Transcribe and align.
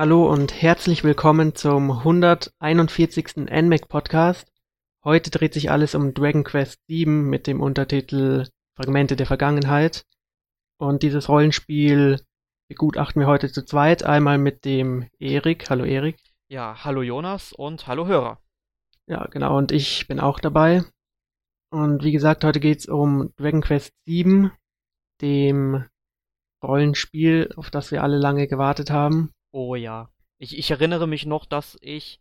Hallo 0.00 0.32
und 0.32 0.62
herzlich 0.62 1.04
willkommen 1.04 1.54
zum 1.54 1.90
141. 1.90 3.36
NMAC 3.36 3.86
Podcast. 3.86 4.50
Heute 5.04 5.30
dreht 5.30 5.52
sich 5.52 5.70
alles 5.70 5.94
um 5.94 6.14
Dragon 6.14 6.42
Quest 6.42 6.80
VII 6.88 7.04
mit 7.04 7.46
dem 7.46 7.60
Untertitel 7.60 8.46
Fragmente 8.76 9.14
der 9.14 9.26
Vergangenheit. 9.26 10.06
Und 10.78 11.02
dieses 11.02 11.28
Rollenspiel 11.28 12.18
begutachten 12.70 13.20
wir 13.20 13.26
heute 13.26 13.52
zu 13.52 13.62
zweit. 13.62 14.02
Einmal 14.02 14.38
mit 14.38 14.64
dem 14.64 15.06
Erik. 15.18 15.68
Hallo 15.68 15.84
Erik. 15.84 16.16
Ja, 16.48 16.82
hallo 16.82 17.02
Jonas 17.02 17.52
und 17.52 17.86
hallo 17.86 18.06
Hörer. 18.06 18.40
Ja, 19.06 19.26
genau. 19.26 19.58
Und 19.58 19.70
ich 19.70 20.08
bin 20.08 20.18
auch 20.18 20.40
dabei. 20.40 20.82
Und 21.68 22.04
wie 22.04 22.12
gesagt, 22.12 22.42
heute 22.42 22.60
geht's 22.60 22.86
um 22.86 23.34
Dragon 23.36 23.60
Quest 23.60 23.92
VII, 24.06 24.50
dem 25.20 25.84
Rollenspiel, 26.64 27.52
auf 27.56 27.70
das 27.70 27.90
wir 27.90 28.02
alle 28.02 28.16
lange 28.16 28.48
gewartet 28.48 28.90
haben. 28.90 29.34
Oh 29.52 29.74
ja. 29.74 30.10
Ich, 30.38 30.56
ich 30.56 30.70
erinnere 30.70 31.06
mich 31.06 31.26
noch, 31.26 31.44
dass 31.44 31.76
ich 31.80 32.20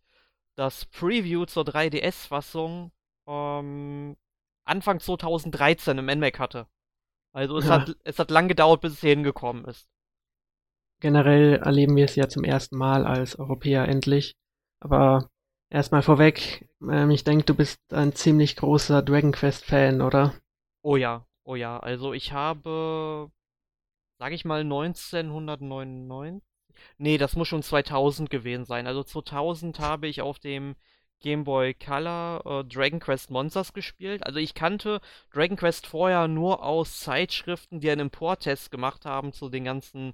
das 0.55 0.85
Preview 0.85 1.45
zur 1.45 1.63
3DS-Fassung 1.63 2.91
ähm, 3.27 4.17
Anfang 4.65 4.99
2013 4.99 5.97
im 5.97 6.05
NMAC 6.05 6.39
hatte. 6.39 6.67
Also 7.31 7.57
es, 7.57 7.67
ja. 7.67 7.81
hat, 7.81 7.95
es 8.03 8.19
hat 8.19 8.31
lang 8.31 8.47
gedauert, 8.47 8.81
bis 8.81 8.93
es 8.93 9.01
hier 9.01 9.11
hingekommen 9.11 9.65
ist. 9.65 9.87
Generell 10.99 11.57
erleben 11.57 11.95
wir 11.95 12.05
es 12.05 12.15
ja 12.15 12.27
zum 12.27 12.43
ersten 12.43 12.77
Mal 12.77 13.05
als 13.05 13.39
Europäer 13.39 13.87
endlich. 13.87 14.35
Aber 14.81 15.29
erstmal 15.69 16.01
vorweg, 16.01 16.67
ähm, 16.81 17.11
ich 17.11 17.23
denke, 17.23 17.45
du 17.45 17.55
bist 17.55 17.79
ein 17.93 18.13
ziemlich 18.13 18.55
großer 18.57 19.01
Dragon 19.01 19.31
Quest-Fan, 19.31 20.01
oder? 20.01 20.33
Oh 20.81 20.97
ja, 20.97 21.25
oh 21.43 21.55
ja. 21.55 21.79
Also 21.79 22.11
ich 22.13 22.33
habe, 22.33 23.31
sag 24.17 24.33
ich 24.33 24.43
mal, 24.43 24.61
1999 24.61 26.43
Nee, 26.97 27.17
das 27.17 27.35
muss 27.35 27.47
schon 27.47 27.63
2000 27.63 28.29
gewesen 28.29 28.65
sein. 28.65 28.87
Also 28.87 29.03
2000 29.03 29.79
habe 29.79 30.07
ich 30.07 30.21
auf 30.21 30.39
dem 30.39 30.75
Game 31.21 31.43
Boy 31.43 31.73
Color 31.73 32.43
äh, 32.45 32.63
Dragon 32.65 32.99
Quest 32.99 33.29
Monsters 33.31 33.73
gespielt. 33.73 34.25
Also 34.25 34.39
ich 34.39 34.53
kannte 34.53 35.01
Dragon 35.33 35.57
Quest 35.57 35.87
vorher 35.87 36.27
nur 36.27 36.63
aus 36.63 36.99
Zeitschriften, 36.99 37.79
die 37.79 37.91
einen 37.91 38.01
Import-Test 38.01 38.71
gemacht 38.71 39.05
haben 39.05 39.33
zu 39.33 39.49
den 39.49 39.65
ganzen 39.65 40.13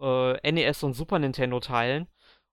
äh, 0.00 0.52
NES 0.52 0.82
und 0.82 0.94
Super 0.94 1.18
Nintendo 1.18 1.60
Teilen. 1.60 2.08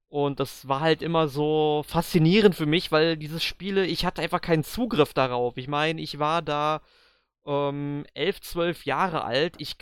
Und 0.09 0.39
das 0.39 0.67
war 0.67 0.79
halt 0.81 1.01
immer 1.01 1.27
so 1.27 1.83
faszinierend 1.87 2.55
für 2.55 2.65
mich, 2.65 2.91
weil 2.91 3.17
diese 3.17 3.39
Spiele, 3.39 3.85
ich 3.85 4.05
hatte 4.05 4.21
einfach 4.21 4.41
keinen 4.41 4.63
Zugriff 4.63 5.13
darauf. 5.13 5.57
Ich 5.57 5.67
meine, 5.67 6.01
ich 6.01 6.19
war 6.19 6.41
da 6.41 6.81
ähm, 7.47 8.05
elf, 8.13 8.41
zwölf 8.41 8.85
Jahre 8.85 9.23
alt. 9.23 9.55
Ich 9.57 9.77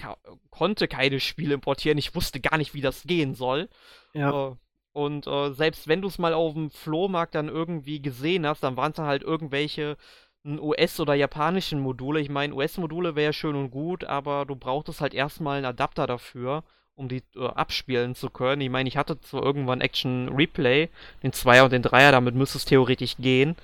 konnte 0.51 0.87
keine 0.87 1.19
Spiele 1.19 1.55
importieren. 1.55 1.97
Ich 1.97 2.15
wusste 2.15 2.39
gar 2.39 2.57
nicht, 2.57 2.73
wie 2.73 2.81
das 2.81 3.03
gehen 3.03 3.33
soll. 3.33 3.67
Ja. 4.13 4.51
Äh, 4.51 4.55
und 4.93 5.27
äh, 5.27 5.51
selbst 5.51 5.89
wenn 5.89 6.01
du 6.01 6.07
es 6.07 6.19
mal 6.19 6.33
auf 6.33 6.53
dem 6.53 6.69
Flohmarkt 6.69 7.35
dann 7.35 7.49
irgendwie 7.49 8.01
gesehen 8.01 8.47
hast, 8.47 8.63
dann 8.63 8.77
waren 8.77 8.91
es 8.91 8.97
dann 8.97 9.07
halt 9.07 9.23
irgendwelche 9.23 9.97
US- 10.45 10.99
oder 10.99 11.15
japanischen 11.15 11.79
Module. 11.79 12.21
Ich 12.21 12.29
meine, 12.29 12.53
US-Module 12.53 13.15
wäre 13.15 13.33
schön 13.33 13.55
und 13.55 13.71
gut, 13.71 14.03
aber 14.03 14.45
du 14.45 14.55
brauchtest 14.55 15.01
halt 15.01 15.13
erstmal 15.13 15.57
einen 15.57 15.65
Adapter 15.65 16.05
dafür, 16.05 16.63
um 16.93 17.09
die 17.09 17.23
äh, 17.35 17.47
abspielen 17.47 18.13
zu 18.13 18.29
können. 18.29 18.61
Ich 18.61 18.69
meine, 18.69 18.87
ich 18.87 18.95
hatte 18.95 19.19
zwar 19.19 19.43
irgendwann 19.43 19.81
Action 19.81 20.29
Replay, 20.29 20.89
den 21.23 21.33
Zweier 21.33 21.65
und 21.65 21.73
den 21.73 21.81
Dreier, 21.81 22.11
damit 22.11 22.35
müsste 22.35 22.59
es 22.59 22.65
theoretisch 22.65 23.17
gehen. 23.17 23.55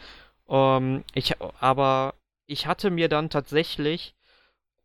Ähm, 0.50 1.04
ich, 1.14 1.36
aber 1.60 2.16
ich 2.52 2.68
hatte 2.68 2.90
mir 2.92 3.10
dann 3.10 3.30
tatsächlich, 3.30 4.16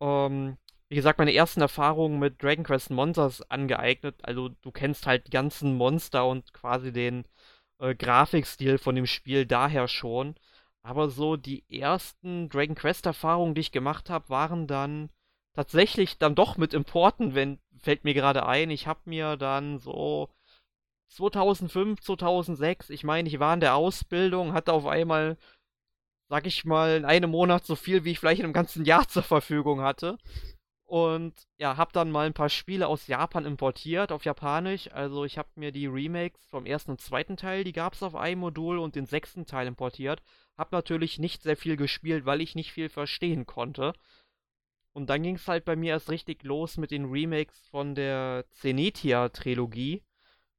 ähm, 0.00 0.58
wie 0.88 0.96
gesagt, 0.96 1.18
meine 1.18 1.34
ersten 1.34 1.60
Erfahrungen 1.60 2.18
mit 2.18 2.42
Dragon 2.42 2.64
Quest 2.64 2.90
Monsters 2.90 3.42
angeeignet. 3.50 4.16
Also 4.22 4.50
du 4.62 4.70
kennst 4.72 5.06
halt 5.06 5.26
die 5.26 5.32
ganzen 5.32 5.76
Monster 5.76 6.26
und 6.26 6.52
quasi 6.54 6.92
den 6.92 7.26
äh, 7.80 7.94
Grafikstil 7.94 8.78
von 8.78 8.94
dem 8.94 9.06
Spiel 9.06 9.46
daher 9.46 9.88
schon. 9.88 10.36
Aber 10.82 11.10
so 11.10 11.36
die 11.36 11.64
ersten 11.68 12.48
Dragon 12.48 12.76
Quest 12.76 13.06
Erfahrungen, 13.06 13.54
die 13.54 13.62
ich 13.62 13.72
gemacht 13.72 14.10
habe, 14.10 14.28
waren 14.28 14.66
dann 14.68 15.10
tatsächlich 15.54 16.18
dann 16.18 16.34
doch 16.36 16.56
mit 16.58 16.74
Importen, 16.74 17.34
wenn 17.34 17.58
fällt 17.82 18.04
mir 18.04 18.14
gerade 18.14 18.46
ein. 18.46 18.70
Ich 18.70 18.86
habe 18.86 19.00
mir 19.06 19.36
dann 19.36 19.78
so 19.78 20.30
2005, 21.08 22.00
2006, 22.00 22.90
ich 22.90 23.04
meine, 23.04 23.28
ich 23.28 23.38
war 23.40 23.54
in 23.54 23.60
der 23.60 23.74
Ausbildung, 23.76 24.52
hatte 24.52 24.72
auf 24.72 24.86
einmal 24.86 25.36
sag 26.28 26.46
ich 26.46 26.64
mal, 26.64 26.96
in 26.96 27.04
einem 27.04 27.30
Monat 27.30 27.64
so 27.64 27.76
viel, 27.76 28.04
wie 28.04 28.12
ich 28.12 28.18
vielleicht 28.20 28.40
in 28.40 28.46
einem 28.46 28.52
ganzen 28.52 28.84
Jahr 28.84 29.08
zur 29.08 29.22
Verfügung 29.22 29.80
hatte. 29.80 30.18
Und 30.88 31.34
ja, 31.58 31.76
hab 31.76 31.92
dann 31.92 32.12
mal 32.12 32.26
ein 32.26 32.32
paar 32.32 32.48
Spiele 32.48 32.86
aus 32.86 33.08
Japan 33.08 33.44
importiert, 33.44 34.12
auf 34.12 34.24
Japanisch. 34.24 34.88
Also 34.92 35.24
ich 35.24 35.36
hab 35.36 35.56
mir 35.56 35.72
die 35.72 35.86
Remakes 35.86 36.46
vom 36.46 36.64
ersten 36.64 36.92
und 36.92 37.00
zweiten 37.00 37.36
Teil, 37.36 37.64
die 37.64 37.72
gab's 37.72 38.04
auf 38.04 38.14
einem 38.14 38.40
Modul 38.40 38.78
und 38.78 38.94
den 38.94 39.06
sechsten 39.06 39.46
Teil 39.46 39.66
importiert. 39.66 40.22
Hab 40.56 40.70
natürlich 40.70 41.18
nicht 41.18 41.42
sehr 41.42 41.56
viel 41.56 41.76
gespielt, 41.76 42.24
weil 42.24 42.40
ich 42.40 42.54
nicht 42.54 42.72
viel 42.72 42.88
verstehen 42.88 43.46
konnte. 43.46 43.94
Und 44.92 45.10
dann 45.10 45.24
ging's 45.24 45.48
halt 45.48 45.64
bei 45.64 45.74
mir 45.74 45.90
erst 45.90 46.08
richtig 46.08 46.44
los 46.44 46.76
mit 46.76 46.92
den 46.92 47.06
Remakes 47.06 47.68
von 47.68 47.94
der 47.96 48.44
Zenithia-Trilogie 48.52 50.02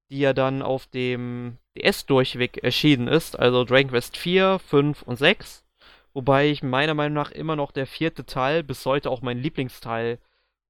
die 0.09 0.19
ja 0.19 0.33
dann 0.33 0.61
auf 0.61 0.87
dem 0.87 1.57
DS-Durchweg 1.77 2.63
erschienen 2.63 3.07
ist, 3.07 3.37
also 3.37 3.63
Dragon 3.63 3.91
Quest 3.91 4.17
4, 4.17 4.59
5 4.59 5.01
und 5.03 5.17
6. 5.17 5.65
Wobei 6.13 6.49
ich 6.49 6.63
meiner 6.63 6.93
Meinung 6.93 7.13
nach 7.13 7.31
immer 7.31 7.55
noch 7.55 7.71
der 7.71 7.85
vierte 7.85 8.25
Teil 8.25 8.63
bis 8.63 8.85
heute 8.85 9.11
auch 9.11 9.21
mein 9.21 9.37
Lieblingsteil 9.37 10.19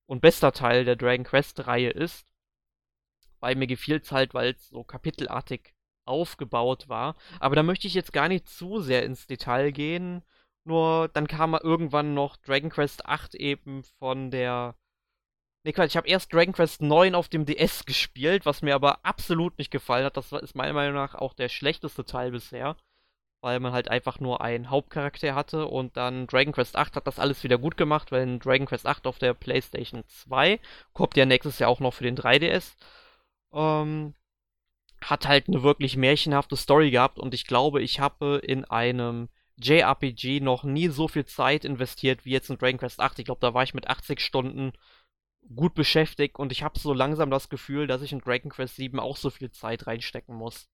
und 0.06 0.22
bester 0.22 0.52
Teil 0.52 0.84
der 0.86 0.96
Dragon 0.96 1.25
Quest-Reihe 1.25 1.90
ist. 1.90 2.34
Weil 3.40 3.56
mir 3.56 3.68
gefiel 3.68 3.98
es 3.98 4.12
halt, 4.12 4.34
weil 4.34 4.52
es 4.52 4.68
so 4.68 4.84
kapitelartig 4.84 5.74
aufgebaut 6.06 6.90
war. 6.90 7.16
Aber 7.40 7.56
da 7.56 7.64
möchte 7.64 7.88
ich 7.88 7.94
jetzt 7.94 8.14
gar 8.14 8.28
nicht 8.28 8.48
zu 8.48 8.81
sehr 8.81 9.04
ins 9.04 9.28
Detail 9.28 9.72
gehen. 9.72 10.24
Nur 10.64 11.08
dann 11.09 11.28
kam 11.28 11.54
irgendwann 11.54 12.14
noch 12.14 12.36
Dragon 12.38 12.69
Quest 12.69 13.06
8 13.06 13.36
eben 13.36 13.84
von 14.00 14.31
der 14.31 14.75
Nee, 15.67 15.73
Quatsch, 15.73 15.89
ich 15.89 15.97
habe 15.97 16.07
erst 16.07 16.31
Dragon 16.31 16.53
Quest 16.53 16.81
9 16.81 17.13
auf 17.13 17.28
dem 17.28 17.45
DS 17.45 17.85
gespielt, 17.85 18.45
was 18.45 18.61
mir 18.61 18.73
aber 18.73 19.03
absolut 19.03 19.57
nicht 19.57 19.69
gefallen 19.69 20.05
hat. 20.05 20.16
Das 20.16 20.31
ist 20.31 20.55
meiner 20.55 20.72
Meinung 20.72 20.95
nach 20.95 21.13
auch 21.13 21.33
der 21.33 21.50
schlechteste 21.50 22.05
Teil 22.05 22.31
bisher. 22.31 22.78
Weil 23.41 23.59
man 23.59 23.73
halt 23.73 23.89
einfach 23.89 24.22
nur 24.22 24.39
einen 24.39 24.69
Hauptcharakter 24.69 25.35
hatte 25.35 25.67
und 25.67 25.97
dann 25.97 26.25
Dragon 26.27 26.53
Quest 26.53 26.77
8 26.77 26.95
hat 26.95 27.06
das 27.06 27.19
alles 27.19 27.44
wieder 27.44 27.57
gut 27.57 27.75
gemacht, 27.75 28.13
weil 28.13 28.39
Dragon 28.39 28.66
Quest 28.66 28.85
8 28.85 29.07
auf 29.07 29.19
der 29.19 29.33
PlayStation 29.33 30.06
2 30.07 30.61
kommt 30.94 31.17
ja 31.17 31.25
nächstes 31.25 31.59
Jahr 31.59 31.69
auch 31.69 31.81
noch 31.81 31.94
für 31.94 32.06
den 32.06 32.17
3DS. 32.17 32.77
Ähm, 33.51 34.13
hat 35.01 35.27
halt 35.27 35.50
eine 35.50 35.63
wirklich 35.63 35.97
märchenhafte 35.97 36.56
Story 36.56 36.91
gehabt 36.91 37.19
und 37.19 37.33
ich 37.33 37.45
glaube, 37.45 37.81
ich 37.81 38.00
habe 38.00 38.39
in 38.41 38.63
einem 38.63 39.27
JRPG 39.57 40.39
noch 40.39 40.63
nie 40.63 40.88
so 40.88 41.09
viel 41.09 41.25
Zeit 41.25 41.66
investiert 41.66 42.23
wie 42.23 42.31
jetzt 42.31 42.50
in 42.50 42.57
Dragon 42.57 42.79
Quest 42.79 43.01
8. 43.01 43.19
Ich 43.19 43.25
glaube, 43.25 43.41
da 43.41 43.53
war 43.53 43.63
ich 43.63 43.73
mit 43.73 43.88
80 43.89 44.22
Stunden 44.22 44.72
gut 45.56 45.74
beschäftigt 45.74 46.38
und 46.38 46.52
ich 46.52 46.63
habe 46.63 46.80
so 46.80 46.94
langsam 46.94 47.30
das 47.30 47.50
Gefühl, 47.50 47.88
dass 47.88 48.02
ich 48.02 48.12
in 48.12 48.19
Dragon 48.19 48.52
Quest 48.52 48.75
7 48.75 49.00
auch 49.00 49.18
so 49.18 49.30
viel 49.30 49.52
Zeit 49.52 49.88
reinstecken 49.88 50.35
muss. 50.35 50.68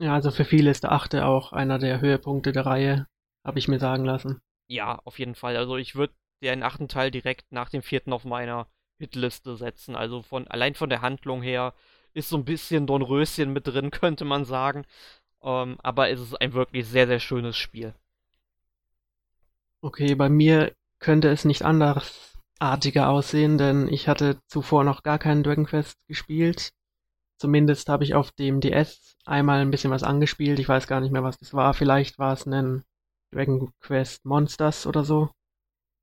Ja, 0.00 0.14
also 0.14 0.30
für 0.30 0.44
viele 0.44 0.70
ist 0.70 0.84
der 0.84 0.92
achte 0.92 1.26
auch 1.26 1.52
einer 1.52 1.78
der 1.78 2.00
Höhepunkte 2.00 2.52
der 2.52 2.66
Reihe, 2.66 3.06
habe 3.44 3.58
ich 3.58 3.68
mir 3.68 3.78
sagen 3.78 4.04
lassen. 4.04 4.40
Ja, 4.68 5.00
auf 5.04 5.18
jeden 5.18 5.34
Fall. 5.34 5.56
Also 5.56 5.76
ich 5.76 5.96
würde 5.96 6.14
den 6.42 6.62
achten 6.62 6.88
Teil 6.88 7.10
direkt 7.10 7.50
nach 7.50 7.68
dem 7.68 7.82
vierten 7.82 8.12
auf 8.12 8.24
meiner 8.24 8.68
Hitliste 8.98 9.56
setzen. 9.56 9.96
Also 9.96 10.22
von 10.22 10.46
allein 10.48 10.74
von 10.74 10.88
der 10.88 11.02
Handlung 11.02 11.42
her 11.42 11.74
ist 12.14 12.28
so 12.28 12.36
ein 12.36 12.44
bisschen 12.44 12.86
Dornröschen 12.86 13.52
mit 13.52 13.66
drin, 13.66 13.90
könnte 13.90 14.24
man 14.24 14.44
sagen. 14.44 14.84
Ähm, 15.42 15.78
aber 15.82 16.10
es 16.10 16.20
ist 16.20 16.40
ein 16.40 16.52
wirklich 16.52 16.86
sehr, 16.86 17.06
sehr 17.06 17.20
schönes 17.20 17.56
Spiel. 17.56 17.94
Okay, 19.80 20.14
bei 20.14 20.28
mir 20.28 20.72
könnte 20.98 21.28
es 21.28 21.44
nicht 21.44 21.62
anders 21.62 22.27
artiger 22.58 23.08
aussehen, 23.08 23.58
denn 23.58 23.88
ich 23.88 24.08
hatte 24.08 24.38
zuvor 24.46 24.84
noch 24.84 25.02
gar 25.02 25.18
keinen 25.18 25.42
Dragon 25.42 25.66
Quest 25.66 25.96
gespielt. 26.06 26.70
Zumindest 27.38 27.88
habe 27.88 28.04
ich 28.04 28.14
auf 28.14 28.32
dem 28.32 28.60
DS 28.60 29.16
einmal 29.24 29.60
ein 29.60 29.70
bisschen 29.70 29.92
was 29.92 30.02
angespielt. 30.02 30.58
Ich 30.58 30.68
weiß 30.68 30.86
gar 30.86 31.00
nicht 31.00 31.12
mehr, 31.12 31.22
was 31.22 31.38
das 31.38 31.54
war. 31.54 31.72
Vielleicht 31.72 32.18
war 32.18 32.32
es 32.32 32.46
ein 32.46 32.82
Dragon 33.32 33.70
Quest 33.80 34.24
Monsters 34.24 34.86
oder 34.86 35.04
so. 35.04 35.30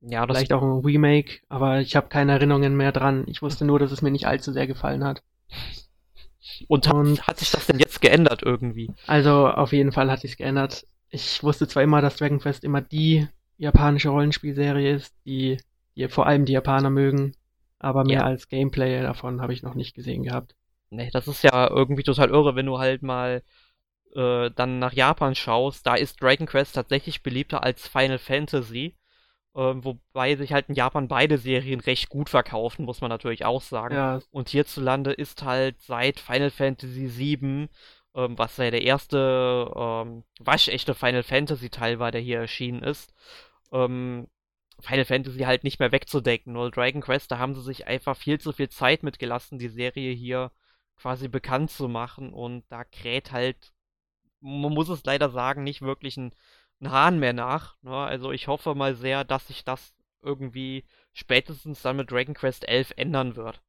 Ja, 0.02 0.26
das 0.26 0.38
Vielleicht 0.38 0.54
auch 0.54 0.62
ein 0.62 0.86
Remake, 0.86 1.42
aber 1.50 1.80
ich 1.80 1.96
habe 1.96 2.08
keine 2.08 2.34
Erinnerungen 2.34 2.78
mehr 2.78 2.92
dran. 2.92 3.26
Ich 3.28 3.42
wusste 3.42 3.66
nur, 3.66 3.80
dass 3.80 3.92
es 3.92 4.02
mir 4.02 4.12
nicht 4.12 4.28
allzu 4.28 4.54
sehr 4.54 4.68
gefallen 4.68 5.04
hat. 5.04 5.24
Und, 6.68 6.88
Und 6.94 7.28
hat 7.28 7.40
sich 7.40 7.52
das 7.52 7.66
denn 7.66 7.80
jetzt 7.80 8.02
geändert 8.02 8.44
irgendwie? 8.44 8.92
Also 9.08 9.48
auf 9.48 9.74
jeden 9.74 9.92
Fall 9.92 10.12
hat 10.12 10.22
sich 10.22 10.38
geändert. 10.38 10.88
Ich 11.10 11.44
wusste 11.44 11.68
zwar 11.68 11.84
immer, 11.84 12.02
dass 12.02 12.18
Dragon 12.18 12.40
Quest 12.40 12.64
immer 12.64 12.82
die 12.82 13.28
japanische 13.58 14.10
Rollenspielserie 14.10 14.94
ist, 14.96 15.14
die 15.26 15.58
die 15.96 16.08
vor 16.08 16.28
allem 16.28 16.46
die 16.46 16.54
Japaner 16.54 16.90
mögen, 16.90 17.36
aber 17.80 18.04
mehr 18.04 18.20
ja. 18.20 18.26
als 18.26 18.48
Gameplay 18.48 19.02
davon 19.02 19.42
habe 19.42 19.54
ich 19.54 19.64
noch 19.64 19.76
nicht 19.76 19.96
gesehen 19.96 20.24
gehabt. 20.24 20.56
Nee, 20.90 21.10
das 21.12 21.28
ist 21.28 21.44
ja 21.44 21.70
irgendwie 21.70 22.04
total 22.04 22.30
irre, 22.30 22.56
wenn 22.56 22.66
du 22.66 22.80
halt 22.80 23.02
mal 23.02 23.44
äh, 24.16 24.50
dann 24.52 24.80
nach 24.80 24.94
Japan 24.94 25.36
schaust. 25.36 25.86
Da 25.86 25.96
ist 25.96 26.22
Dragon 26.22 26.48
Quest 26.48 26.76
tatsächlich 26.76 27.24
beliebter 27.24 27.64
als 27.64 27.88
Final 27.88 28.20
Fantasy. 28.20 28.96
Ähm, 29.56 29.86
wobei 29.86 30.36
sich 30.36 30.52
halt 30.52 30.68
in 30.68 30.76
Japan 30.76 31.08
beide 31.08 31.38
Serien 31.38 31.80
recht 31.80 32.10
gut 32.10 32.30
verkaufen, 32.30 32.84
muss 32.84 33.00
man 33.00 33.10
natürlich 33.10 33.46
auch 33.46 33.62
sagen. 33.62 33.96
Ja, 33.96 34.20
Und 34.32 34.50
hierzulande 34.50 35.14
ist 35.14 35.44
halt 35.44 35.82
seit 35.82 36.20
Final 36.20 36.50
Fantasy 36.50 37.10
VII, 37.18 37.70
ähm, 38.16 38.38
was 38.38 38.58
ja 38.58 38.70
der 38.70 38.82
erste 38.82 39.72
ähm, 39.74 40.24
waschechte 40.40 40.94
Final 40.94 41.24
Fantasy 41.24 41.70
Teil 41.70 42.00
war, 42.00 42.12
der 42.12 42.20
hier 42.20 42.40
erschienen 42.40 42.84
ist, 42.84 43.14
ähm, 43.72 44.28
Final 44.80 45.06
Fantasy 45.06 45.40
halt 45.40 45.64
nicht 45.64 45.80
mehr 45.80 45.92
wegzudecken. 45.92 46.54
Nur 46.54 46.72
Dragon 46.72 47.02
Quest, 47.02 47.32
da 47.32 47.38
haben 47.38 47.56
sie 47.56 47.62
sich 47.62 47.88
einfach 47.88 48.18
viel 48.18 48.40
zu 48.40 48.52
viel 48.52 48.70
Zeit 48.70 49.04
mitgelassen, 49.04 49.58
die 49.58 49.70
Serie 49.70 50.14
hier 50.14 50.52
quasi 50.98 51.28
bekannt 51.28 51.72
zu 51.72 51.88
machen. 51.88 52.34
Und 52.34 52.66
da 52.70 52.84
kräht 52.84 53.32
halt, 53.32 53.74
man 54.42 54.74
muss 54.74 54.90
es 54.90 55.04
leider 55.06 55.30
sagen, 55.30 55.64
nicht 55.64 55.82
wirklich 55.82 56.18
ein, 56.18 56.34
ein 56.82 56.92
Hahn 56.92 57.20
mehr 57.20 57.34
nach. 57.34 57.78
Ne? 57.82 57.96
Also 57.96 58.32
ich 58.32 58.48
hoffe 58.48 58.76
mal 58.76 58.96
sehr, 58.96 59.24
dass 59.24 59.48
sich 59.48 59.64
das 59.64 59.96
irgendwie 60.22 60.86
spätestens 61.14 61.82
dann 61.82 61.98
mit 61.98 62.12
Dragon 62.12 62.34
Quest 62.34 62.68
11 62.68 62.94
ändern 62.98 63.36
wird. 63.36 63.62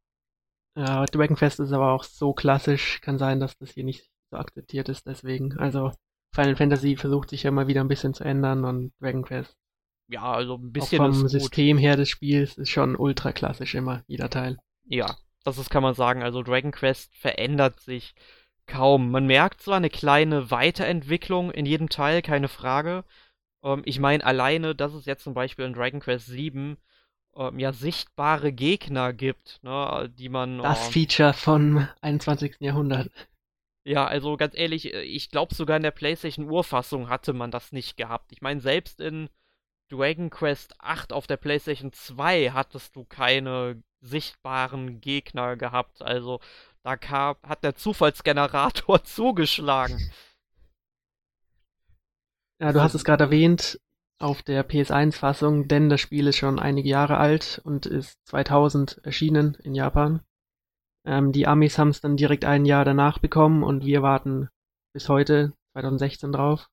ja, 0.76 1.05
Dragon 1.05 1.37
Quest 1.37 1.61
ist 1.61 1.73
aber 1.73 1.93
auch 1.93 2.05
so 2.05 2.32
klassisch, 2.32 3.00
kann 3.00 3.19
sein, 3.19 3.41
dass 3.41 3.56
das 3.58 3.70
hier 3.70 3.85
nicht 3.85 4.11
so 4.31 4.38
akzeptiert 4.38 4.88
ist, 4.88 5.06
deswegen. 5.06 5.56
Also 5.58 5.93
Final 6.35 6.56
Fantasy 6.56 6.97
versucht 6.97 7.31
sich 7.31 7.44
ja 7.44 7.50
mal 7.50 7.69
wieder 7.69 7.82
ein 7.82 7.88
bisschen 7.88 8.14
zu 8.14 8.25
ändern 8.25 8.64
und 8.64 8.93
Dragon 9.00 9.23
Quest 9.23 9.56
Ja, 10.08 10.32
also 10.32 10.55
ein 10.55 10.69
auch 10.69 10.73
bisschen 10.73 10.99
vom 10.99 11.11
ist 11.11 11.23
gut. 11.23 11.31
System 11.31 11.79
her 11.79 11.97
des 11.97 12.08
Spiels 12.08 12.56
ist 12.58 12.70
schon 12.70 12.97
ultra 12.97 13.32
klassisch 13.32 13.75
immer, 13.75 14.03
jeder 14.06 14.31
Teil. 14.31 14.58
Ja, 14.85 15.17
das 15.44 15.58
ist, 15.58 15.70
kann 15.70 15.82
man 15.82 15.94
sagen. 15.94 16.23
Also 16.23 16.43
Dragon 16.43 16.70
Quest 16.73 17.14
verändert 17.17 17.81
sich 17.81 18.14
kaum. 18.67 19.11
Man 19.11 19.26
merkt 19.26 19.62
zwar 19.62 19.76
eine 19.76 19.91
kleine 19.91 20.50
Weiterentwicklung 20.50 21.50
in 21.50 21.67
jedem 21.67 21.88
Teil, 21.88 22.23
keine 22.23 22.49
Frage. 22.49 23.05
Ähm, 23.62 23.82
ich 23.85 23.99
meine 23.99 24.25
alleine, 24.25 24.75
dass 24.75 24.94
es 24.94 25.06
jetzt 25.06 25.25
zum 25.25 25.35
Beispiel 25.35 25.64
in 25.64 25.73
Dragon 25.73 26.00
Quest 26.00 26.26
7 26.26 26.76
ähm, 27.37 27.58
ja 27.58 27.73
sichtbare 27.73 28.53
Gegner 28.53 29.12
gibt, 29.12 29.61
ne, 29.62 30.12
die 30.19 30.29
man. 30.29 30.58
Das 30.58 30.87
ähm, 30.87 30.93
Feature 30.93 31.32
vom 31.32 31.88
21. 32.00 32.56
Jahrhundert. 32.61 33.11
ja, 33.85 34.06
also 34.06 34.37
ganz 34.37 34.56
ehrlich, 34.56 34.94
äh, 34.94 35.03
ich 35.03 35.31
glaube 35.31 35.55
sogar 35.55 35.76
in 35.76 35.82
der 35.82 35.91
PlayStation 35.91 36.49
Urfassung 36.50 37.08
hatte 37.08 37.32
man 37.32 37.50
das 37.50 37.73
nicht 37.73 37.97
gehabt. 37.97 38.32
Ich 38.32 38.41
meine, 38.41 38.61
selbst 38.61 39.00
in 39.00 39.29
Dragon 39.88 40.30
Quest 40.30 40.74
8 40.80 41.12
auf 41.12 41.26
der 41.26 41.36
PlayStation 41.36 41.92
2 41.92 42.50
hattest 42.50 42.96
du 42.96 43.04
keine 43.04 43.82
sichtbaren 44.00 45.00
Gegner 45.00 45.56
gehabt. 45.56 46.02
Also 46.02 46.40
da 46.82 46.96
kam, 46.96 47.36
hat 47.42 47.64
der 47.64 47.74
Zufallsgenerator 47.74 49.04
zugeschlagen. 49.04 49.98
Ja, 52.60 52.72
du 52.72 52.80
hast 52.80 52.94
es 52.94 53.04
gerade 53.04 53.24
erwähnt, 53.24 53.78
auf 54.18 54.42
der 54.42 54.66
PS1-Fassung, 54.66 55.68
denn 55.68 55.90
das 55.90 56.00
Spiel 56.00 56.26
ist 56.26 56.36
schon 56.36 56.58
einige 56.58 56.88
Jahre 56.88 57.18
alt 57.18 57.60
und 57.64 57.84
ist 57.84 58.18
2000 58.26 59.00
erschienen 59.04 59.54
in 59.62 59.74
Japan. 59.74 60.22
Ähm, 61.04 61.32
die 61.32 61.46
Amis 61.46 61.78
haben 61.78 61.90
es 61.90 62.00
dann 62.00 62.16
direkt 62.16 62.44
ein 62.44 62.64
Jahr 62.64 62.84
danach 62.84 63.18
bekommen 63.18 63.62
und 63.62 63.84
wir 63.84 64.02
warten 64.02 64.48
bis 64.94 65.08
heute, 65.08 65.52
2016, 65.72 66.32
drauf. 66.32 66.68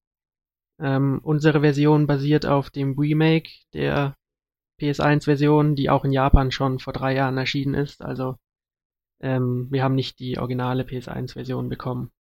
Ähm, 0.79 1.19
unsere 1.23 1.61
Version 1.61 2.07
basiert 2.07 2.45
auf 2.45 2.69
dem 2.69 2.97
Remake 2.97 3.49
der 3.73 4.15
PS1-Version, 4.81 5.75
die 5.75 5.89
auch 5.89 6.03
in 6.03 6.11
Japan 6.11 6.51
schon 6.51 6.79
vor 6.79 6.93
drei 6.93 7.15
Jahren 7.15 7.37
erschienen 7.37 7.73
ist. 7.75 8.01
Also 8.01 8.37
ähm, 9.21 9.67
wir 9.69 9.83
haben 9.83 9.95
nicht 9.95 10.19
die 10.19 10.37
originale 10.37 10.83
PS1-Version 10.83 11.69
bekommen. 11.69 12.11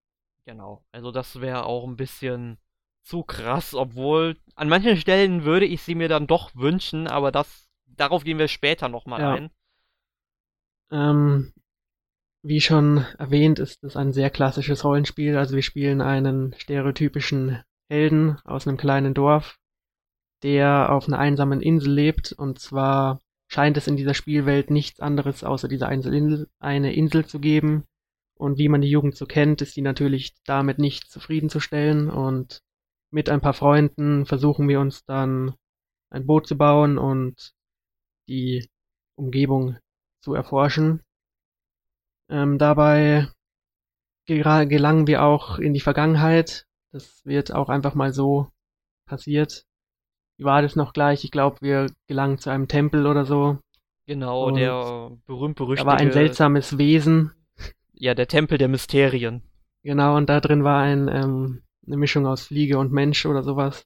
Genau, 0.45 0.83
also 0.91 1.11
das 1.11 1.41
wäre 1.41 1.65
auch 1.65 1.87
ein 1.87 1.95
bisschen 1.95 2.57
zu 3.03 3.23
krass, 3.23 3.73
obwohl 3.73 4.37
an 4.55 4.69
manchen 4.69 4.97
Stellen 4.97 5.43
würde 5.43 5.65
ich 5.65 5.81
sie 5.81 5.95
mir 5.95 6.07
dann 6.07 6.27
doch 6.27 6.55
wünschen, 6.55 7.07
aber 7.07 7.31
das, 7.31 7.69
darauf 7.85 8.23
gehen 8.23 8.39
wir 8.39 8.47
später 8.47 8.87
nochmal 8.87 9.21
Ja. 9.21 9.33
ein. 9.33 9.49
Ähm, 10.91 11.53
wie 12.43 12.61
schon 12.61 13.05
erwähnt, 13.17 13.59
ist 13.59 13.83
es 13.83 13.95
ein 13.95 14.13
sehr 14.13 14.29
klassisches 14.29 14.83
Rollenspiel. 14.83 15.37
Also 15.37 15.55
wir 15.55 15.63
spielen 15.63 16.01
einen 16.01 16.53
stereotypischen 16.57 17.61
Helden 17.93 18.39
aus 18.43 18.67
einem 18.67 18.77
kleinen 18.77 19.13
Dorf, 19.13 19.59
der 20.41 20.91
auf 20.91 21.07
einer 21.07 21.19
einsamen 21.19 21.61
Insel 21.61 21.93
lebt. 21.93 22.31
Und 22.31 22.57
zwar 22.57 23.21
scheint 23.47 23.77
es 23.77 23.87
in 23.87 23.95
dieser 23.95 24.15
Spielwelt 24.15 24.71
nichts 24.71 24.99
anderes 24.99 25.43
außer 25.43 25.67
dieser 25.67 25.91
Insel, 25.91 26.47
eine 26.59 26.93
Insel 26.95 27.25
zu 27.27 27.39
geben. 27.39 27.83
Und 28.35 28.57
wie 28.57 28.67
man 28.67 28.81
die 28.81 28.89
Jugend 28.89 29.15
so 29.15 29.27
kennt, 29.27 29.61
ist 29.61 29.75
sie 29.75 29.83
natürlich 29.83 30.33
damit 30.43 30.79
nicht 30.79 31.11
zufriedenzustellen. 31.11 32.09
Und 32.09 32.63
mit 33.11 33.29
ein 33.29 33.41
paar 33.41 33.53
Freunden 33.53 34.25
versuchen 34.25 34.67
wir 34.67 34.79
uns 34.79 35.05
dann 35.05 35.53
ein 36.09 36.25
Boot 36.25 36.47
zu 36.47 36.57
bauen 36.57 36.97
und 36.97 37.53
die 38.27 38.67
Umgebung 39.15 39.77
zu 40.19 40.33
erforschen. 40.33 41.03
Ähm, 42.27 42.57
dabei 42.57 43.27
gelangen 44.25 45.05
wir 45.05 45.21
auch 45.21 45.59
in 45.59 45.73
die 45.73 45.79
Vergangenheit. 45.79 46.65
Das 46.93 47.25
wird 47.25 47.51
auch 47.51 47.69
einfach 47.69 47.95
mal 47.95 48.13
so 48.13 48.47
passiert. 49.07 49.65
Wie 50.37 50.45
war 50.45 50.61
das 50.61 50.75
noch 50.75 50.93
gleich? 50.93 51.23
Ich 51.23 51.31
glaube, 51.31 51.57
wir 51.61 51.91
gelangen 52.07 52.37
zu 52.37 52.49
einem 52.49 52.67
Tempel 52.67 53.07
oder 53.07 53.25
so. 53.25 53.59
Genau, 54.05 54.45
Und 54.47 54.55
der 54.55 55.11
berühmt-berüchtigte. 55.25 55.85
Da 55.85 55.91
war 55.91 55.99
ein 55.99 56.11
seltsames 56.11 56.77
Wesen. 56.77 57.31
Ja, 57.93 58.13
der 58.13 58.27
Tempel 58.27 58.57
der 58.57 58.67
Mysterien. 58.67 59.41
Genau, 59.83 60.15
und 60.17 60.29
da 60.29 60.39
drin 60.39 60.63
war 60.63 60.81
ein, 60.81 61.07
ähm, 61.07 61.63
eine 61.85 61.97
Mischung 61.97 62.27
aus 62.27 62.47
Fliege 62.47 62.77
und 62.77 62.91
Mensch 62.91 63.25
oder 63.25 63.43
sowas. 63.43 63.85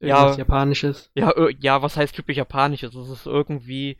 Irgendwas 0.00 0.36
Ja. 0.36 0.38
Japanisches. 0.38 1.10
Ja, 1.14 1.32
ja, 1.60 1.82
was 1.82 1.96
heißt 1.96 2.14
typisch 2.14 2.36
japanisches? 2.36 2.94
Es 2.94 3.08
ist 3.08 3.26
irgendwie, 3.26 3.98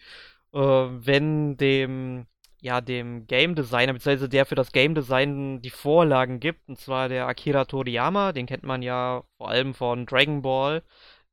äh, 0.52 0.58
wenn 0.58 1.56
dem, 1.56 2.26
ja, 2.66 2.80
dem 2.80 3.26
Game 3.28 3.54
Designer, 3.54 3.92
beziehungsweise 3.92 4.28
der 4.28 4.44
für 4.44 4.56
das 4.56 4.72
Game 4.72 4.94
Design 4.96 5.62
die 5.62 5.70
Vorlagen 5.70 6.40
gibt, 6.40 6.68
und 6.68 6.78
zwar 6.78 7.08
der 7.08 7.28
Akira 7.28 7.64
Toriyama, 7.64 8.32
den 8.32 8.46
kennt 8.46 8.64
man 8.64 8.82
ja 8.82 9.22
vor 9.38 9.50
allem 9.50 9.72
von 9.72 10.04
Dragon 10.04 10.42
Ball, 10.42 10.82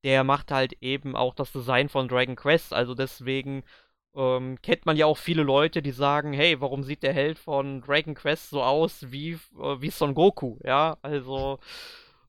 der 0.04 0.24
macht 0.24 0.52
halt 0.52 0.74
eben 0.82 1.16
auch 1.16 1.34
das 1.34 1.52
Design 1.52 1.90
von 1.90 2.08
Dragon 2.08 2.36
Quest, 2.36 2.72
also 2.74 2.94
deswegen 2.94 3.64
ähm, 4.16 4.62
kennt 4.62 4.86
man 4.86 4.96
ja 4.96 5.08
auch 5.08 5.18
viele 5.18 5.42
Leute, 5.42 5.82
die 5.82 5.92
sagen, 5.92 6.34
hey, 6.34 6.62
warum 6.62 6.84
sieht 6.84 7.02
der 7.02 7.14
Held 7.14 7.40
von 7.40 7.82
Dragon 7.82 8.14
Quest 8.14 8.52
so 8.52 8.62
aus 8.62 9.12
wie, 9.12 9.32
äh, 9.60 9.82
wie 9.82 9.90
Son 9.90 10.14
Goku? 10.14 10.58
Ja, 10.64 10.98
also 11.02 11.60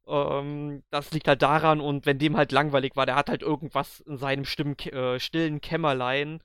ähm, 0.07 0.83
das 0.91 1.13
liegt 1.13 1.29
halt 1.29 1.43
daran 1.43 1.81
und 1.81 2.07
wenn 2.07 2.19
dem 2.19 2.37
halt 2.39 2.53
langweilig 2.53 2.97
war, 2.97 3.05
der 3.07 3.17
hat 3.17 3.29
halt 3.29 3.43
irgendwas 3.43 4.01
in 4.01 4.17
seinem 4.17 4.47
stimmen, 4.47 4.79
äh, 4.79 5.21
stillen 5.21 5.61
Kämmerlein 5.61 6.41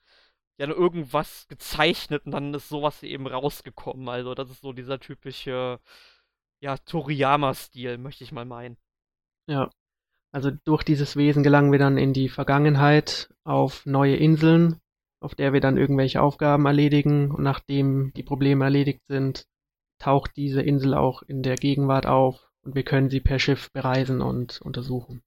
ja 0.60 0.66
nur 0.66 0.76
irgendwas 0.76 1.48
gezeichnet 1.48 2.26
und 2.26 2.32
dann 2.32 2.52
ist 2.52 2.68
sowas 2.68 3.02
eben 3.02 3.26
rausgekommen. 3.26 4.10
Also 4.10 4.34
das 4.34 4.50
ist 4.50 4.60
so 4.60 4.74
dieser 4.74 5.00
typische, 5.00 5.80
ja, 6.62 6.76
Toriyama-Stil, 6.76 7.96
möchte 7.96 8.24
ich 8.24 8.32
mal 8.32 8.44
meinen. 8.44 8.76
Ja. 9.48 9.70
Also 10.32 10.50
durch 10.64 10.82
dieses 10.82 11.16
Wesen 11.16 11.42
gelangen 11.42 11.72
wir 11.72 11.78
dann 11.78 11.96
in 11.96 12.12
die 12.12 12.28
Vergangenheit 12.28 13.30
auf 13.42 13.86
neue 13.86 14.16
Inseln, 14.16 14.78
auf 15.20 15.34
der 15.34 15.54
wir 15.54 15.60
dann 15.60 15.78
irgendwelche 15.78 16.20
Aufgaben 16.20 16.66
erledigen. 16.66 17.30
Und 17.30 17.42
nachdem 17.42 18.12
die 18.12 18.22
Probleme 18.22 18.64
erledigt 18.64 19.06
sind, 19.06 19.46
taucht 19.98 20.36
diese 20.36 20.60
Insel 20.60 20.92
auch 20.92 21.22
in 21.22 21.42
der 21.42 21.56
Gegenwart 21.56 22.04
auf 22.04 22.50
und 22.62 22.74
wir 22.74 22.84
können 22.84 23.08
sie 23.08 23.20
per 23.20 23.38
Schiff 23.38 23.72
bereisen 23.72 24.20
und 24.20 24.60
untersuchen. 24.60 25.22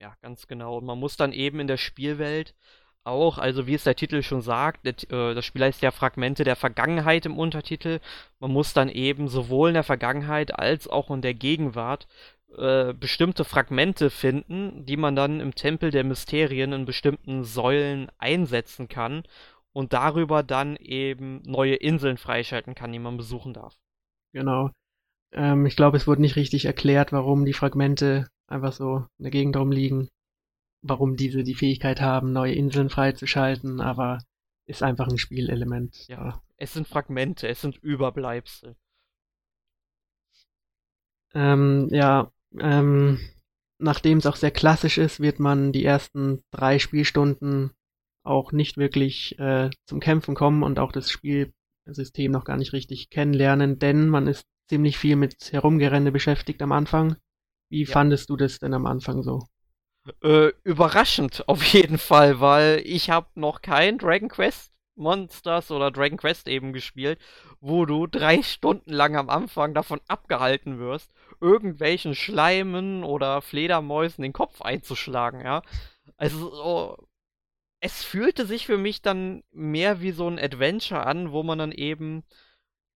Ja, 0.00 0.14
ganz 0.22 0.46
genau. 0.46 0.78
Und 0.78 0.86
man 0.86 0.98
muss 0.98 1.18
dann 1.18 1.32
eben 1.32 1.60
in 1.60 1.66
der 1.66 1.76
Spielwelt 1.76 2.54
auch, 3.04 3.38
also 3.38 3.66
wie 3.66 3.74
es 3.74 3.84
der 3.84 3.96
Titel 3.96 4.22
schon 4.22 4.42
sagt, 4.42 4.86
äh, 4.86 5.34
das 5.34 5.44
Spiel 5.44 5.62
heißt 5.62 5.82
ja 5.82 5.90
Fragmente 5.90 6.44
der 6.44 6.56
Vergangenheit 6.56 7.26
im 7.26 7.38
Untertitel. 7.38 8.00
Man 8.38 8.52
muss 8.52 8.74
dann 8.74 8.88
eben 8.88 9.28
sowohl 9.28 9.68
in 9.68 9.74
der 9.74 9.84
Vergangenheit 9.84 10.58
als 10.58 10.88
auch 10.88 11.10
in 11.10 11.22
der 11.22 11.34
Gegenwart 11.34 12.06
äh, 12.56 12.94
bestimmte 12.94 13.44
Fragmente 13.44 14.10
finden, 14.10 14.84
die 14.86 14.96
man 14.96 15.16
dann 15.16 15.40
im 15.40 15.54
Tempel 15.54 15.90
der 15.90 16.04
Mysterien 16.04 16.72
in 16.72 16.84
bestimmten 16.84 17.44
Säulen 17.44 18.10
einsetzen 18.18 18.88
kann 18.88 19.22
und 19.72 19.92
darüber 19.92 20.42
dann 20.42 20.76
eben 20.76 21.42
neue 21.44 21.74
Inseln 21.74 22.16
freischalten 22.16 22.74
kann, 22.74 22.92
die 22.92 22.98
man 22.98 23.16
besuchen 23.16 23.52
darf. 23.52 23.76
Genau. 24.32 24.70
Ähm, 25.32 25.66
ich 25.66 25.76
glaube, 25.76 25.96
es 25.96 26.06
wurde 26.06 26.20
nicht 26.20 26.36
richtig 26.36 26.64
erklärt, 26.64 27.12
warum 27.12 27.44
die 27.44 27.52
Fragmente 27.52 28.28
einfach 28.46 28.72
so 28.72 29.06
in 29.18 29.24
der 29.24 29.30
Gegend 29.30 29.56
rumliegen, 29.56 30.08
warum 30.82 31.16
diese 31.16 31.42
die 31.42 31.54
Fähigkeit 31.54 32.00
haben, 32.00 32.32
neue 32.32 32.54
Inseln 32.54 32.90
freizuschalten, 32.90 33.80
aber 33.80 34.18
ist 34.66 34.82
einfach 34.82 35.08
ein 35.08 35.18
Spielelement. 35.18 36.06
Ja, 36.08 36.42
es 36.56 36.72
sind 36.74 36.86
Fragmente, 36.86 37.48
es 37.48 37.60
sind 37.60 37.76
Überbleibsel. 37.78 38.76
Ähm, 41.34 41.88
ja, 41.90 42.30
ähm, 42.58 43.18
nachdem 43.78 44.18
es 44.18 44.26
auch 44.26 44.36
sehr 44.36 44.50
klassisch 44.50 44.98
ist, 44.98 45.20
wird 45.20 45.40
man 45.40 45.72
die 45.72 45.84
ersten 45.84 46.42
drei 46.50 46.78
Spielstunden 46.78 47.70
auch 48.24 48.52
nicht 48.52 48.76
wirklich 48.76 49.38
äh, 49.38 49.70
zum 49.86 50.00
Kämpfen 50.00 50.34
kommen 50.34 50.62
und 50.62 50.78
auch 50.78 50.92
das 50.92 51.10
Spielsystem 51.10 52.32
noch 52.32 52.44
gar 52.44 52.56
nicht 52.56 52.72
richtig 52.72 53.10
kennenlernen, 53.10 53.78
denn 53.78 54.08
man 54.08 54.26
ist 54.26 54.44
ziemlich 54.68 54.98
viel 54.98 55.16
mit 55.16 55.52
Herumgerenne 55.52 56.12
beschäftigt 56.12 56.60
am 56.62 56.72
Anfang. 56.72 57.16
Wie 57.70 57.84
Ja. 57.84 57.92
fandest 57.92 58.28
du 58.30 58.36
das 58.36 58.58
denn 58.58 58.74
am 58.74 58.86
Anfang 58.86 59.22
so? 59.22 59.46
Äh, 60.22 60.52
überraschend 60.64 61.48
auf 61.48 61.62
jeden 61.64 61.98
Fall, 61.98 62.40
weil 62.40 62.82
ich 62.84 63.10
habe 63.10 63.28
noch 63.34 63.62
kein 63.62 63.98
Dragon 63.98 64.28
Quest 64.28 64.72
Monsters 64.98 65.70
oder 65.70 65.90
Dragon 65.90 66.18
Quest 66.18 66.48
eben 66.48 66.72
gespielt, 66.72 67.20
wo 67.60 67.86
du 67.86 68.06
drei 68.06 68.42
Stunden 68.42 68.92
lang 68.92 69.16
am 69.16 69.30
Anfang 69.30 69.72
davon 69.74 70.00
abgehalten 70.08 70.78
wirst, 70.78 71.12
irgendwelchen 71.40 72.14
Schleimen 72.14 73.04
oder 73.04 73.40
Fledermäusen 73.40 74.22
den 74.22 74.32
Kopf 74.32 74.60
einzuschlagen, 74.60 75.40
ja. 75.40 75.62
Also 76.16 76.50
so, 76.50 77.08
es 77.80 78.04
fühlte 78.04 78.46
sich 78.46 78.66
für 78.66 78.78
mich 78.78 79.02
dann 79.02 79.42
mehr 79.52 80.00
wie 80.00 80.12
so 80.12 80.28
ein 80.28 80.38
Adventure 80.38 81.06
an, 81.06 81.32
wo 81.32 81.42
man 81.42 81.58
dann 81.58 81.72
eben 81.72 82.24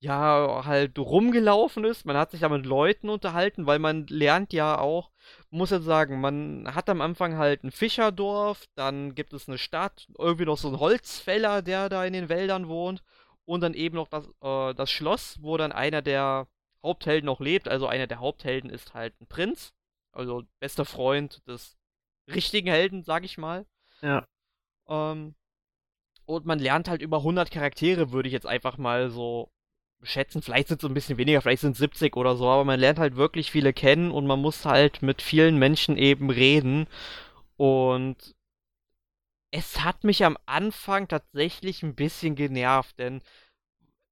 ja, 0.00 0.62
halt 0.64 0.99
rumgelaufen 0.99 1.85
ist. 1.85 2.04
Man 2.07 2.16
hat 2.16 2.33
sich 2.33 2.40
da 2.40 2.49
mit 2.49 2.66
Leuten 2.66 3.09
unterhalten, 3.09 3.66
weil 3.66 3.78
man 3.78 4.07
lernt 4.09 4.52
ja 4.52 4.78
auch, 4.78 5.12
muss 5.53 5.71
ja 5.71 5.81
sagen, 5.81 6.21
man 6.21 6.75
hat 6.75 6.89
am 6.89 7.01
Anfang 7.01 7.37
halt 7.37 7.63
ein 7.63 7.71
Fischerdorf, 7.71 8.65
dann 8.75 9.15
gibt 9.15 9.33
es 9.33 9.49
eine 9.49 9.59
Stadt, 9.59 10.09
irgendwie 10.19 10.47
noch 10.47 10.57
so 10.57 10.69
ein 10.69 10.81
Holzfäller, 10.81 11.63
der 11.63 11.89
da 11.89 12.05
in 12.05 12.15
den 12.15 12.29
Wäldern 12.29 12.69
wohnt 12.69 13.03
und 13.45 13.61
dann 13.61 13.75
eben 13.75 13.97
noch 13.97 14.09
das, 14.09 14.29
äh, 14.43 14.75
das 14.75 14.91
Schloss, 14.91 15.39
wo 15.43 15.57
dann 15.57 15.71
einer 15.73 16.01
der 16.01 16.49
Haupthelden 16.83 17.27
noch 17.27 17.41
lebt. 17.41 17.69
Also 17.69 17.87
einer 17.87 18.07
der 18.07 18.21
Haupthelden 18.21 18.71
ist 18.71 18.95
halt 18.95 19.21
ein 19.21 19.27
Prinz, 19.27 19.75
also 20.13 20.43
bester 20.59 20.87
Freund 20.87 21.47
des 21.47 21.77
richtigen 22.33 22.69
Helden, 22.69 23.03
sag 23.05 23.25
ich 23.25 23.37
mal. 23.37 23.67
Ja. 24.01 24.27
Ähm, 24.89 25.35
und 26.25 26.47
man 26.47 26.61
lernt 26.61 26.89
halt 26.89 27.03
über 27.03 27.19
100 27.19 27.51
Charaktere, 27.51 28.13
würde 28.13 28.29
ich 28.29 28.33
jetzt 28.33 28.47
einfach 28.47 28.79
mal 28.79 29.11
so 29.11 29.53
schätzen, 30.03 30.43
vielleicht 30.43 30.69
sind 30.69 30.83
es 30.83 30.89
ein 30.89 30.95
bisschen 30.95 31.19
weniger, 31.19 31.41
vielleicht 31.41 31.63
sind 31.63 31.73
es 31.73 31.79
70 31.79 32.17
oder 32.17 32.37
so, 32.37 32.49
aber 32.49 32.65
man 32.65 32.81
lernt 32.81 32.99
halt 32.99 33.17
wirklich 33.17 33.51
viele 33.51 33.73
kennen 33.73 34.11
und 34.11 34.27
man 34.27 34.41
muss 34.41 34.65
halt 34.65 35.03
mit 35.03 35.23
vielen 35.23 35.59
Menschen 35.59 35.97
eben 35.97 36.31
reden. 36.31 36.87
Und 37.57 38.35
es 39.53 39.85
hat 39.85 40.05
mich 40.05 40.25
am 40.25 40.37
Anfang 40.47 41.09
tatsächlich 41.09 41.83
ein 41.83 41.95
bisschen 41.95 42.35
genervt, 42.35 42.99
denn 42.99 43.23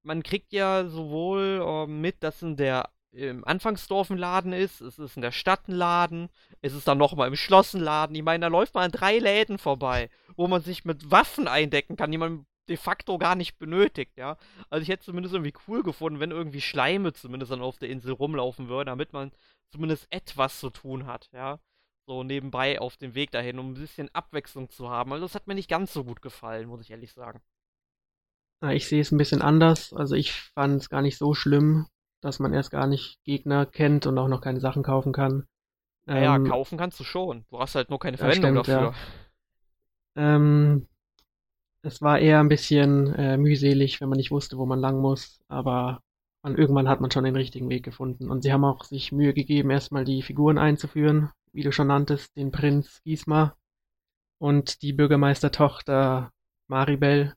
man 0.03 0.23
kriegt 0.23 0.53
ja 0.53 0.87
sowohl 0.87 1.63
äh, 1.67 1.87
mit, 1.87 2.23
dass 2.23 2.43
in 2.43 2.57
der 2.57 2.91
im 3.13 3.45
Anfangsdorf 3.45 4.11
ein 4.11 4.19
Laden 4.19 4.53
ist, 4.53 4.81
es 4.81 4.99
ist 4.99 5.17
in 5.17 5.23
der 5.23 5.33
Stadt 5.33 5.67
ein 5.67 5.75
Laden, 5.75 6.29
es 6.63 6.75
ist 6.75 6.87
dann 6.87 6.99
nochmal 6.99 7.27
im 7.27 7.35
Schloss 7.37 7.75
ein 7.75 7.81
Laden. 7.81 8.15
Ich 8.15 8.23
meine, 8.23 8.43
da 8.43 8.47
läuft 8.47 8.75
man 8.75 8.85
an 8.85 8.93
drei 8.93 9.19
Läden 9.19 9.59
vorbei, 9.59 10.11
wo 10.37 10.47
man 10.47 10.63
sich 10.63 10.85
mit 10.85 11.11
Waffen 11.11 11.49
eindecken 11.49 11.97
kann, 11.97 12.13
die 12.13 12.19
man 12.19 12.47
de 12.71 12.77
facto 12.77 13.19
gar 13.19 13.35
nicht 13.35 13.59
benötigt, 13.59 14.17
ja. 14.17 14.39
Also 14.71 14.83
ich 14.83 14.89
hätte 14.89 15.05
zumindest 15.05 15.35
irgendwie 15.35 15.53
cool 15.69 15.83
gefunden, 15.83 16.21
wenn 16.21 16.31
irgendwie 16.31 16.61
Schleime 16.61 17.13
zumindest 17.13 17.53
dann 17.53 17.61
auf 17.61 17.79
der 17.79 17.91
Insel 17.91 18.13
rumlaufen 18.13 18.69
würden, 18.69 18.87
damit 18.87 19.13
man 19.13 19.33
zumindest 19.71 20.07
etwas 20.11 20.61
zu 20.61 20.71
tun 20.71 21.07
hat, 21.07 21.29
ja. 21.33 21.59
So 22.07 22.23
nebenbei 22.23 22.81
auf 22.81 22.97
dem 22.97 23.15
Weg 23.15 23.33
dahin, 23.33 23.59
um 23.59 23.73
ein 23.73 23.75
bisschen 23.75 24.09
Abwechslung 24.15 24.71
zu 24.71 24.89
haben. 24.89 25.13
Also 25.13 25.27
das 25.27 25.35
hat 25.35 25.47
mir 25.47 25.55
nicht 25.55 25.69
ganz 25.69 25.93
so 25.93 26.05
gut 26.05 26.23
gefallen, 26.23 26.69
muss 26.69 26.81
ich 26.81 26.91
ehrlich 26.91 27.13
sagen. 27.13 27.41
Ich 28.69 28.89
sehe 28.89 29.01
es 29.01 29.11
ein 29.11 29.19
bisschen 29.19 29.43
anders. 29.43 29.93
Also 29.93 30.15
ich 30.15 30.33
fand 30.33 30.81
es 30.81 30.91
gar 30.91 31.03
nicht 31.03 31.19
so 31.19 31.35
schlimm, 31.35 31.87
dass 32.21 32.39
man 32.39 32.53
erst 32.53 32.71
gar 32.71 32.87
nicht 32.87 33.23
Gegner 33.25 33.65
kennt 33.65 34.07
und 34.07 34.19
auch 34.19 34.29
noch 34.29 34.41
keine 34.41 34.61
Sachen 34.61 34.83
kaufen 34.83 35.13
kann. 35.13 35.47
Naja, 36.07 36.37
ähm, 36.37 36.47
kaufen 36.47 36.79
kannst 36.79 36.99
du 37.01 37.05
schon. 37.05 37.45
Du 37.49 37.59
hast 37.59 37.75
halt 37.75 37.91
nur 37.91 37.99
keine 37.99 38.19
Verwendung 38.19 38.65
stimmt, 38.65 38.69
dafür. 38.69 38.95
Ja. 40.17 40.37
Ähm, 40.37 40.89
es 41.83 42.03
war 42.03 42.19
eher 42.19 42.41
ein 42.41 42.49
bisschen 42.49 43.15
äh, 43.15 43.37
mühselig, 43.37 44.01
wenn 44.01 44.09
man 44.09 44.19
nicht 44.19 44.31
wusste, 44.31 44.59
wo 44.59 44.67
man 44.67 44.81
lang 44.81 45.01
muss, 45.01 45.41
aber 45.49 46.03
man, 46.43 46.57
irgendwann 46.57 46.89
hat 46.89 47.01
man 47.01 47.11
schon 47.11 47.25
den 47.25 47.37
richtigen 47.37 47.69
Weg 47.71 47.85
gefunden. 47.85 48.31
Und 48.31 48.43
sie 48.43 48.53
haben 48.53 48.65
auch 48.65 48.85
sich 48.85 49.13
Mühe 49.13 49.35
gegeben, 49.35 49.71
erstmal 49.71 50.05
die 50.05 50.23
Figuren 50.23 50.59
einzuführen, 50.59 51.31
wie 51.53 51.63
du 51.63 51.73
schon 51.73 51.89
nanntest, 51.89 52.37
den 52.37 52.51
Prinz 52.51 53.03
Gisma 53.05 53.57
und 54.39 54.83
die 54.83 54.93
Bürgermeistertochter 54.93 56.33
Maribel. 56.69 57.35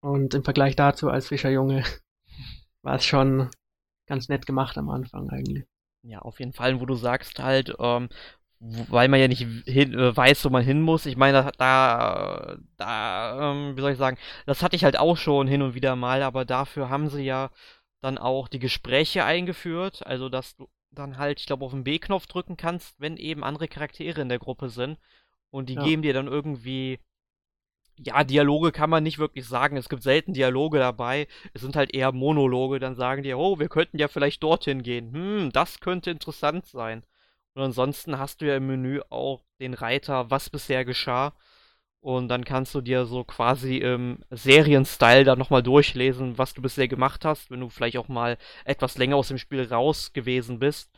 Und 0.00 0.34
im 0.34 0.44
Vergleich 0.44 0.76
dazu 0.76 1.08
als 1.08 1.28
Fischerjunge 1.28 1.84
war 2.82 2.96
es 2.96 3.04
schon 3.04 3.50
ganz 4.06 4.28
nett 4.28 4.46
gemacht 4.46 4.76
am 4.76 4.90
Anfang 4.90 5.30
eigentlich. 5.30 5.66
Ja, 6.02 6.18
auf 6.18 6.38
jeden 6.38 6.52
Fall, 6.52 6.80
wo 6.80 6.84
du 6.84 6.94
sagst 6.94 7.38
halt, 7.38 7.74
ähm, 7.78 8.10
weil 8.88 9.08
man 9.08 9.20
ja 9.20 9.28
nicht 9.28 9.46
hin, 9.66 9.94
äh, 9.94 10.16
weiß, 10.16 10.44
wo 10.44 10.50
man 10.50 10.64
hin 10.64 10.80
muss. 10.80 11.06
Ich 11.06 11.16
meine, 11.16 11.50
da, 11.58 12.56
da, 12.76 13.52
ähm, 13.52 13.76
wie 13.76 13.80
soll 13.80 13.92
ich 13.92 13.98
sagen, 13.98 14.18
das 14.46 14.62
hatte 14.62 14.76
ich 14.76 14.84
halt 14.84 14.98
auch 14.98 15.16
schon 15.16 15.46
hin 15.46 15.62
und 15.62 15.74
wieder 15.74 15.96
mal, 15.96 16.22
aber 16.22 16.44
dafür 16.44 16.88
haben 16.88 17.08
sie 17.08 17.22
ja 17.22 17.50
dann 18.00 18.18
auch 18.18 18.48
die 18.48 18.58
Gespräche 18.58 19.24
eingeführt, 19.24 20.06
also 20.06 20.28
dass 20.28 20.56
du 20.56 20.68
dann 20.90 21.18
halt, 21.18 21.40
ich 21.40 21.46
glaube, 21.46 21.64
auf 21.64 21.72
den 21.72 21.84
B-Knopf 21.84 22.26
drücken 22.26 22.56
kannst, 22.56 22.94
wenn 23.00 23.16
eben 23.16 23.42
andere 23.42 23.68
Charaktere 23.68 24.20
in 24.20 24.28
der 24.28 24.38
Gruppe 24.38 24.68
sind 24.68 24.98
und 25.50 25.68
die 25.68 25.74
ja. 25.74 25.84
geben 25.84 26.02
dir 26.02 26.14
dann 26.14 26.28
irgendwie 26.28 27.00
ja, 27.98 28.24
Dialoge 28.24 28.72
kann 28.72 28.90
man 28.90 29.04
nicht 29.04 29.18
wirklich 29.18 29.46
sagen. 29.46 29.76
Es 29.76 29.88
gibt 29.88 30.02
selten 30.02 30.32
Dialoge 30.32 30.78
dabei. 30.78 31.28
Es 31.52 31.62
sind 31.62 31.76
halt 31.76 31.94
eher 31.94 32.10
Monologe. 32.10 32.80
Dann 32.80 32.96
sagen 32.96 33.22
die, 33.22 33.32
oh, 33.34 33.60
wir 33.60 33.68
könnten 33.68 33.98
ja 33.98 34.08
vielleicht 34.08 34.42
dorthin 34.42 34.82
gehen. 34.82 35.12
Hm, 35.12 35.52
das 35.52 35.78
könnte 35.78 36.10
interessant 36.10 36.66
sein. 36.66 37.04
Und 37.54 37.62
ansonsten 37.62 38.18
hast 38.18 38.40
du 38.40 38.46
ja 38.46 38.56
im 38.56 38.66
Menü 38.66 39.00
auch 39.10 39.44
den 39.60 39.74
Reiter, 39.74 40.30
was 40.30 40.50
bisher 40.50 40.84
geschah. 40.84 41.32
Und 42.00 42.28
dann 42.28 42.44
kannst 42.44 42.74
du 42.74 42.82
dir 42.82 43.06
so 43.06 43.24
quasi 43.24 43.78
im 43.78 44.18
Serienstyle 44.30 45.24
da 45.24 45.36
nochmal 45.36 45.62
durchlesen, 45.62 46.36
was 46.36 46.52
du 46.52 46.60
bisher 46.60 46.86
gemacht 46.88 47.24
hast, 47.24 47.50
wenn 47.50 47.60
du 47.60 47.70
vielleicht 47.70 47.96
auch 47.96 48.08
mal 48.08 48.36
etwas 48.66 48.98
länger 48.98 49.16
aus 49.16 49.28
dem 49.28 49.38
Spiel 49.38 49.62
raus 49.64 50.12
gewesen 50.12 50.58
bist, 50.58 50.90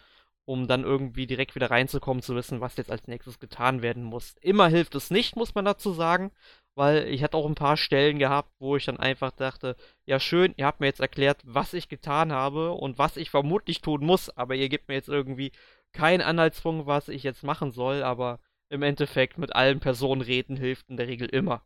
um 0.47 0.67
dann 0.67 0.83
irgendwie 0.83 1.29
direkt 1.29 1.55
wieder 1.55 1.71
reinzukommen, 1.71 2.23
zu 2.25 2.35
wissen, 2.35 2.61
was 2.61 2.77
jetzt 2.77 2.91
als 2.91 3.07
nächstes 3.07 3.39
getan 3.39 3.83
werden 3.83 4.03
muss. 4.03 4.35
Immer 4.41 4.69
hilft 4.69 4.97
es 4.97 5.11
nicht, 5.11 5.37
muss 5.37 5.55
man 5.55 5.65
dazu 5.65 5.93
sagen, 5.93 6.33
weil 6.75 7.07
ich 7.09 7.23
hatte 7.23 7.37
auch 7.37 7.47
ein 7.47 7.55
paar 7.55 7.77
Stellen 7.77 8.19
gehabt, 8.19 8.51
wo 8.59 8.77
ich 8.77 8.85
dann 8.85 8.99
einfach 8.99 9.31
dachte, 9.31 9.77
ja 10.07 10.19
schön, 10.19 10.55
ihr 10.57 10.67
habt 10.67 10.81
mir 10.81 10.87
jetzt 10.87 11.01
erklärt, 11.01 11.39
was 11.45 11.73
ich 11.73 11.89
getan 11.89 12.33
habe 12.33 12.73
und 12.73 12.99
was 12.99 13.17
ich 13.17 13.31
vermutlich 13.31 13.81
tun 13.81 14.05
muss, 14.05 14.29
aber 14.37 14.57
ihr 14.57 14.69
gebt 14.69 14.89
mir 14.89 14.95
jetzt 14.95 15.09
irgendwie 15.09 15.53
keinen 15.97 16.23
Anhaltspunkt, 16.23 16.87
was 16.87 17.09
ich 17.09 17.23
jetzt 17.23 17.43
machen 17.43 17.73
soll, 17.73 18.03
aber 18.03 18.41
im 18.69 18.83
Endeffekt 18.83 19.39
mit 19.39 19.55
allen 19.55 19.81
Personen 19.81 20.21
reden 20.21 20.57
hilft 20.57 20.89
in 20.89 20.97
der 20.97 21.09
Regel 21.09 21.29
immer. 21.29 21.65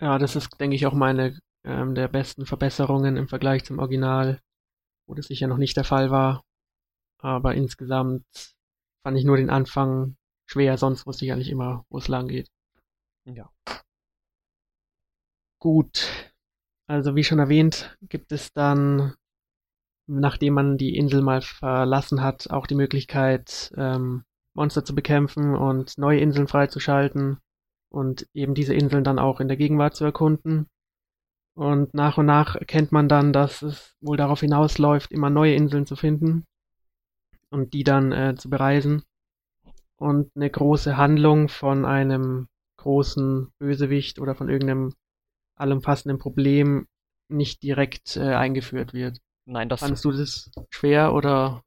Ja, 0.00 0.18
das 0.18 0.36
ist, 0.36 0.58
denke 0.60 0.76
ich, 0.76 0.86
auch 0.86 0.94
meine 0.94 1.38
ähm, 1.64 1.94
der 1.94 2.08
besten 2.08 2.46
Verbesserungen 2.46 3.16
im 3.16 3.28
Vergleich 3.28 3.64
zum 3.64 3.78
Original, 3.78 4.40
wo 5.06 5.14
das 5.14 5.26
sicher 5.26 5.46
noch 5.46 5.58
nicht 5.58 5.76
der 5.76 5.84
Fall 5.84 6.10
war. 6.10 6.42
Aber 7.18 7.54
insgesamt 7.54 8.24
fand 9.02 9.18
ich 9.18 9.24
nur 9.24 9.36
den 9.36 9.50
Anfang 9.50 10.16
schwer, 10.46 10.78
sonst 10.78 11.06
wusste 11.06 11.24
ich 11.24 11.28
ja 11.28 11.36
nicht 11.36 11.50
immer, 11.50 11.84
wo 11.90 11.98
es 11.98 12.08
lang 12.08 12.28
geht. 12.28 12.48
Ja. 13.26 13.50
Gut. 15.60 16.34
Also 16.86 17.14
wie 17.14 17.24
schon 17.24 17.38
erwähnt, 17.38 17.96
gibt 18.08 18.32
es 18.32 18.52
dann 18.52 19.14
nachdem 20.10 20.54
man 20.54 20.76
die 20.76 20.96
Insel 20.96 21.22
mal 21.22 21.40
verlassen 21.40 22.22
hat, 22.22 22.50
auch 22.50 22.66
die 22.66 22.74
Möglichkeit, 22.74 23.72
ähm, 23.76 24.24
Monster 24.54 24.84
zu 24.84 24.94
bekämpfen 24.94 25.54
und 25.54 25.96
neue 25.98 26.20
Inseln 26.20 26.48
freizuschalten 26.48 27.38
und 27.90 28.26
eben 28.34 28.54
diese 28.54 28.74
Inseln 28.74 29.04
dann 29.04 29.18
auch 29.18 29.40
in 29.40 29.48
der 29.48 29.56
Gegenwart 29.56 29.94
zu 29.94 30.04
erkunden. 30.04 30.66
Und 31.54 31.94
nach 31.94 32.18
und 32.18 32.26
nach 32.26 32.56
erkennt 32.56 32.90
man 32.90 33.08
dann, 33.08 33.32
dass 33.32 33.62
es 33.62 33.94
wohl 34.00 34.16
darauf 34.16 34.40
hinausläuft, 34.40 35.12
immer 35.12 35.30
neue 35.30 35.54
Inseln 35.54 35.86
zu 35.86 35.94
finden 35.94 36.44
und 37.50 37.72
die 37.72 37.84
dann 37.84 38.12
äh, 38.12 38.34
zu 38.36 38.50
bereisen. 38.50 39.02
Und 39.96 40.30
eine 40.34 40.50
große 40.50 40.96
Handlung 40.96 41.48
von 41.48 41.84
einem 41.84 42.48
großen 42.78 43.52
Bösewicht 43.58 44.18
oder 44.18 44.34
von 44.34 44.48
irgendeinem 44.48 44.94
allumfassenden 45.56 46.18
Problem 46.18 46.86
nicht 47.28 47.62
direkt 47.62 48.16
äh, 48.16 48.34
eingeführt 48.34 48.94
wird. 48.94 49.20
Nein, 49.46 49.68
das. 49.68 49.80
Fandest 49.80 50.04
du 50.04 50.12
das 50.12 50.50
schwer 50.70 51.12
oder? 51.14 51.62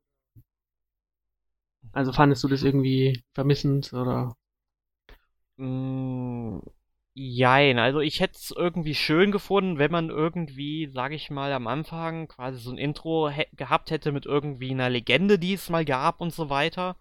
Also 1.92 2.12
fandest 2.12 2.44
du 2.44 2.48
das 2.48 2.63
irgendwie 2.63 3.24
vermissend 3.34 3.94
oder? 3.94 4.36
Mm, 5.58 6.60
jein, 7.13 7.77
also 7.80 8.00
ich 8.00 8.20
hätte 8.20 8.36
es 8.36 8.51
irgendwie 8.56 8.96
schön 8.96 9.32
gefunden, 9.32 9.77
wenn 9.77 9.92
man 9.92 10.10
irgendwie, 10.10 10.89
sag 10.92 11.12
ich 11.12 11.30
mal, 11.30 11.51
am 11.53 11.68
Anfang 11.68 12.27
quasi 12.27 12.60
so 12.60 12.72
ein 12.72 12.77
Intro 12.77 13.32
gehabt 13.53 13.92
hätte 13.92 14.12
mit 14.12 14.25
irgendwie 14.25 14.72
einer 14.72 14.89
Legende, 14.89 15.38
die 15.38 15.53
es 15.53 15.70
mal 15.70 15.86
gab 15.86 16.22
und 16.22 16.34
so 16.34 16.50
weiter. 16.50 16.96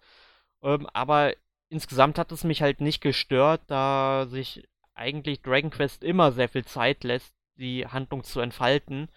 Ähm, 0.63 0.87
aber 0.93 1.33
insgesamt 1.69 2.19
hat 2.19 2.31
es 2.31 2.43
mich 2.43 2.61
halt 2.61 2.81
nicht 2.81 3.01
gestört, 3.01 3.61
da 3.67 4.27
sich 4.29 4.67
eigentlich 4.95 5.41
Dragon 5.41 5.71
Quest 5.71 6.03
immer 6.03 6.31
sehr 6.31 6.49
viel 6.49 6.65
Zeit 6.65 7.03
lässt, 7.03 7.33
die 7.57 7.87
Handlung 7.87 8.23
zu 8.23 8.39
entfalten. 8.41 9.09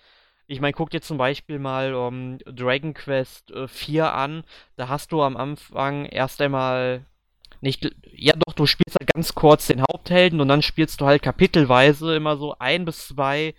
Ich 0.46 0.60
meine, 0.60 0.72
guck 0.72 0.90
dir 0.90 1.00
zum 1.00 1.18
Beispiel 1.18 1.58
mal 1.58 1.94
um, 1.94 2.38
Dragon 2.46 2.94
Quest 2.94 3.50
äh, 3.50 3.66
4 3.66 4.12
an. 4.12 4.44
Da 4.76 4.88
hast 4.88 5.12
du 5.12 5.22
am 5.22 5.36
Anfang 5.36 6.06
erst 6.06 6.40
einmal 6.40 7.04
nicht. 7.60 7.90
Ja, 8.12 8.34
doch, 8.34 8.54
du 8.54 8.66
spielst 8.66 8.96
halt 9.00 9.12
ganz 9.12 9.34
kurz 9.34 9.66
den 9.66 9.82
Haupthelden 9.82 10.40
und 10.40 10.48
dann 10.48 10.62
spielst 10.62 11.00
du 11.00 11.06
halt 11.06 11.22
kapitelweise 11.22 12.14
immer 12.14 12.36
so 12.36 12.56
ein 12.58 12.84
bis 12.84 13.08
zwei 13.08 13.54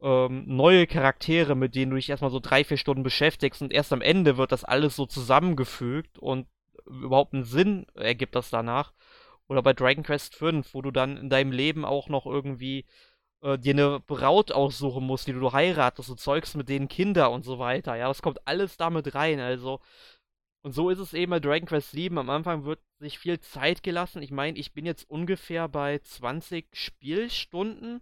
ähm, 0.00 0.44
neue 0.46 0.86
Charaktere, 0.86 1.56
mit 1.56 1.74
denen 1.74 1.90
du 1.90 1.96
dich 1.96 2.08
erstmal 2.10 2.30
so 2.30 2.40
drei, 2.40 2.64
vier 2.64 2.76
Stunden 2.76 3.02
beschäftigst 3.02 3.62
und 3.62 3.72
erst 3.72 3.92
am 3.92 4.00
Ende 4.00 4.36
wird 4.36 4.52
das 4.52 4.64
alles 4.64 4.96
so 4.96 5.06
zusammengefügt 5.06 6.18
und 6.18 6.46
überhaupt 6.86 7.34
einen 7.34 7.44
Sinn 7.44 7.86
ergibt 7.94 8.34
das 8.34 8.50
danach. 8.50 8.92
Oder 9.48 9.62
bei 9.62 9.72
Dragon 9.72 10.04
Quest 10.04 10.36
V, 10.36 10.62
wo 10.72 10.82
du 10.82 10.90
dann 10.90 11.16
in 11.16 11.30
deinem 11.30 11.52
Leben 11.52 11.84
auch 11.84 12.08
noch 12.08 12.26
irgendwie 12.26 12.84
äh, 13.42 13.58
dir 13.58 13.74
eine 13.74 14.00
Braut 14.00 14.52
aussuchen 14.52 15.04
musst, 15.04 15.26
die 15.26 15.32
du 15.32 15.52
heiratest, 15.52 16.08
du 16.08 16.14
zeugst 16.14 16.56
mit 16.56 16.68
denen 16.68 16.88
Kinder 16.88 17.30
und 17.30 17.44
so 17.44 17.58
weiter. 17.58 17.96
Ja, 17.96 18.08
das 18.08 18.22
kommt 18.22 18.46
alles 18.46 18.76
damit 18.76 19.14
rein. 19.14 19.40
Also, 19.40 19.80
und 20.62 20.72
so 20.72 20.90
ist 20.90 20.98
es 20.98 21.14
eben 21.14 21.30
bei 21.30 21.40
Dragon 21.40 21.68
Quest 21.68 21.92
7. 21.92 22.18
Am 22.18 22.30
Anfang 22.30 22.64
wird 22.64 22.80
sich 22.98 23.18
viel 23.18 23.40
Zeit 23.40 23.82
gelassen. 23.82 24.22
Ich 24.22 24.30
meine, 24.32 24.58
ich 24.58 24.72
bin 24.72 24.86
jetzt 24.86 25.08
ungefähr 25.08 25.68
bei 25.68 25.98
20 26.00 26.66
Spielstunden. 26.72 28.00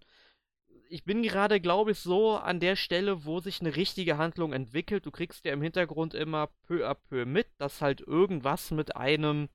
Ich 0.89 1.03
bin 1.03 1.21
gerade, 1.21 1.59
glaube 1.59 1.91
ich, 1.91 1.99
so 1.99 2.37
an 2.37 2.59
der 2.59 2.75
Stelle, 2.75 3.25
wo 3.25 3.39
sich 3.39 3.61
eine 3.61 3.75
richtige 3.75 4.17
Handlung 4.17 4.53
entwickelt. 4.53 5.05
Du 5.05 5.11
kriegst 5.11 5.45
ja 5.45 5.53
im 5.53 5.61
Hintergrund 5.61 6.13
immer 6.13 6.49
peu 6.65 6.87
à 6.89 6.95
peu 6.95 7.25
mit, 7.25 7.47
dass 7.57 7.81
halt 7.81 8.01
irgendwas 8.01 8.71
mit 8.71 8.95
einem 8.95 9.49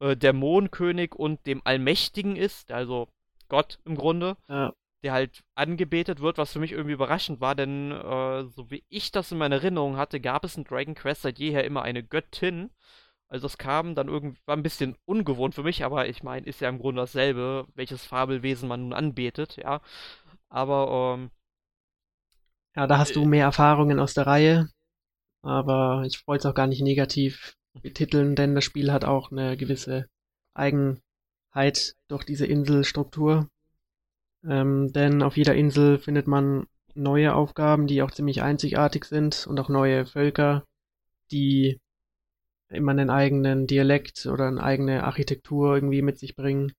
äh, 0.00 0.16
Dämonenkönig 0.16 1.14
und 1.14 1.46
dem 1.46 1.60
Allmächtigen 1.64 2.36
ist, 2.36 2.70
also 2.70 3.08
Gott 3.48 3.80
im 3.84 3.96
Grunde. 3.96 4.36
Ja 4.48 4.72
der 5.02 5.12
halt 5.12 5.44
angebetet 5.54 6.20
wird, 6.20 6.38
was 6.38 6.52
für 6.52 6.58
mich 6.60 6.72
irgendwie 6.72 6.94
überraschend 6.94 7.40
war, 7.40 7.54
denn 7.54 7.92
äh, 7.92 8.44
so 8.46 8.70
wie 8.70 8.84
ich 8.88 9.12
das 9.12 9.32
in 9.32 9.38
meiner 9.38 9.56
Erinnerung 9.56 9.96
hatte, 9.96 10.20
gab 10.20 10.44
es 10.44 10.56
in 10.56 10.64
Dragon 10.64 10.94
Quest 10.94 11.22
seit 11.22 11.38
jeher 11.38 11.64
immer 11.64 11.82
eine 11.82 12.02
Göttin. 12.02 12.70
Also 13.28 13.44
das 13.46 13.58
kam 13.58 13.94
dann 13.94 14.08
irgendwie, 14.08 14.38
war 14.46 14.56
ein 14.56 14.62
bisschen 14.62 14.96
ungewohnt 15.06 15.54
für 15.54 15.62
mich, 15.64 15.84
aber 15.84 16.08
ich 16.08 16.22
meine, 16.22 16.46
ist 16.46 16.60
ja 16.60 16.68
im 16.68 16.78
Grunde 16.78 17.02
dasselbe, 17.02 17.66
welches 17.74 18.04
Fabelwesen 18.06 18.68
man 18.68 18.82
nun 18.82 18.92
anbetet, 18.94 19.56
ja. 19.58 19.80
Aber, 20.50 21.16
ähm, 21.18 21.30
Ja, 22.76 22.86
da 22.86 22.98
hast 22.98 23.16
du 23.16 23.24
äh, 23.24 23.26
mehr 23.26 23.44
Erfahrungen 23.44 23.98
aus 23.98 24.14
der 24.14 24.26
Reihe, 24.26 24.68
aber 25.42 26.04
ich 26.06 26.26
wollte 26.26 26.42
es 26.42 26.50
auch 26.50 26.54
gar 26.54 26.66
nicht 26.66 26.82
negativ 26.82 27.54
betiteln, 27.82 28.36
denn 28.36 28.54
das 28.54 28.64
Spiel 28.64 28.92
hat 28.92 29.04
auch 29.04 29.32
eine 29.32 29.56
gewisse 29.56 30.06
Eigenheit 30.54 31.94
durch 32.08 32.24
diese 32.24 32.46
Inselstruktur. 32.46 33.48
Ähm, 34.44 34.92
denn 34.92 35.22
auf 35.22 35.36
jeder 35.36 35.54
Insel 35.54 35.98
findet 35.98 36.26
man 36.26 36.66
neue 36.94 37.34
Aufgaben, 37.34 37.86
die 37.86 38.02
auch 38.02 38.10
ziemlich 38.10 38.42
einzigartig 38.42 39.04
sind 39.04 39.46
und 39.46 39.58
auch 39.60 39.68
neue 39.68 40.06
Völker, 40.06 40.64
die 41.30 41.78
immer 42.68 42.92
einen 42.92 43.10
eigenen 43.10 43.66
Dialekt 43.66 44.26
oder 44.26 44.46
eine 44.48 44.62
eigene 44.62 45.04
Architektur 45.04 45.74
irgendwie 45.74 46.02
mit 46.02 46.18
sich 46.18 46.36
bringen. 46.36 46.72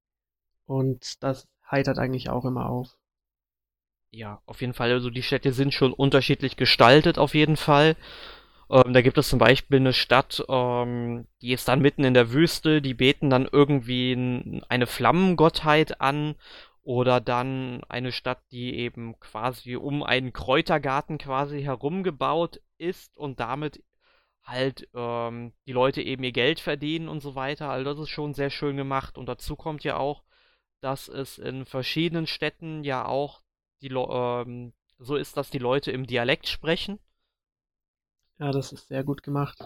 Und 0.66 1.24
das 1.24 1.48
heitert 1.70 1.98
eigentlich 1.98 2.30
auch 2.30 2.46
immer 2.46 2.70
auf. 2.70 2.96
Ja, 4.12 4.42
auf 4.46 4.62
jeden 4.62 4.74
Fall. 4.74 4.92
Also 4.92 5.10
die 5.10 5.24
Städte 5.24 5.54
sind 5.54 5.74
schon 5.74 5.94
unterschiedlich 5.94 6.58
gestaltet, 6.58 7.18
auf 7.18 7.36
jeden 7.36 7.58
Fall. 7.58 7.96
Ähm, 8.70 8.94
da 8.94 9.01
gibt 9.01 9.18
es 9.18 9.30
zum 9.30 9.39
Beispiel 9.39 9.80
eine 9.80 9.94
Stadt, 9.94 10.44
ähm, 10.48 11.25
die 11.42 11.54
ist 11.54 11.68
dann 11.68 11.82
mitten 11.82 12.04
in 12.04 12.13
der 12.13 12.32
Wüste, 12.32 12.82
die 12.82 12.94
beten 12.94 13.30
dann 13.30 13.48
irgendwie 13.51 14.62
eine 14.70 14.88
Flammengottheit 14.88 16.01
an 16.01 16.36
oder 16.83 17.21
dann 17.21 17.83
eine 17.86 18.12
Stadt, 18.12 18.41
die 18.51 18.75
eben 18.75 19.19
quasi 19.19 19.75
um 19.75 20.03
einen 20.03 20.33
Kräutergarten 20.33 21.17
quasi 21.17 21.62
herumgebaut 21.62 22.62
ist 22.77 23.15
und 23.17 23.39
damit 23.39 23.83
halt 24.43 24.89
ähm, 24.93 25.53
die 25.67 25.71
Leute 25.71 26.01
eben 26.01 26.24
ihr 26.24 26.31
Geld 26.31 26.59
verdienen 26.59 27.07
und 27.07 27.21
so 27.21 27.36
weiter. 27.36 27.69
Also 27.69 27.93
das 27.93 28.00
ist 28.00 28.09
schon 28.09 28.33
sehr 28.33 28.50
schön 28.50 28.77
gemacht. 28.77 29.17
Und 29.17 29.27
dazu 29.27 29.55
kommt 29.55 29.83
ja 29.83 29.98
auch, 29.98 30.24
dass 30.81 31.07
es 31.07 31.38
in 31.38 31.65
verschiedenen 31.65 32.25
Städten 32.25 32.83
ja 32.83 33.05
auch 33.05 33.41
die 33.81 33.89
ähm, 33.89 34.74
so 34.98 35.15
ist, 35.15 35.38
dass 35.38 35.50
die 35.50 35.59
Leute 35.59 35.91
im 35.91 36.05
Dialekt 36.05 36.48
sprechen. 36.48 37.00
Ja, 38.39 38.51
das 38.51 38.74
ist 38.74 38.88
sehr 38.88 39.03
gut 39.03 39.24
gemacht. 39.24 39.59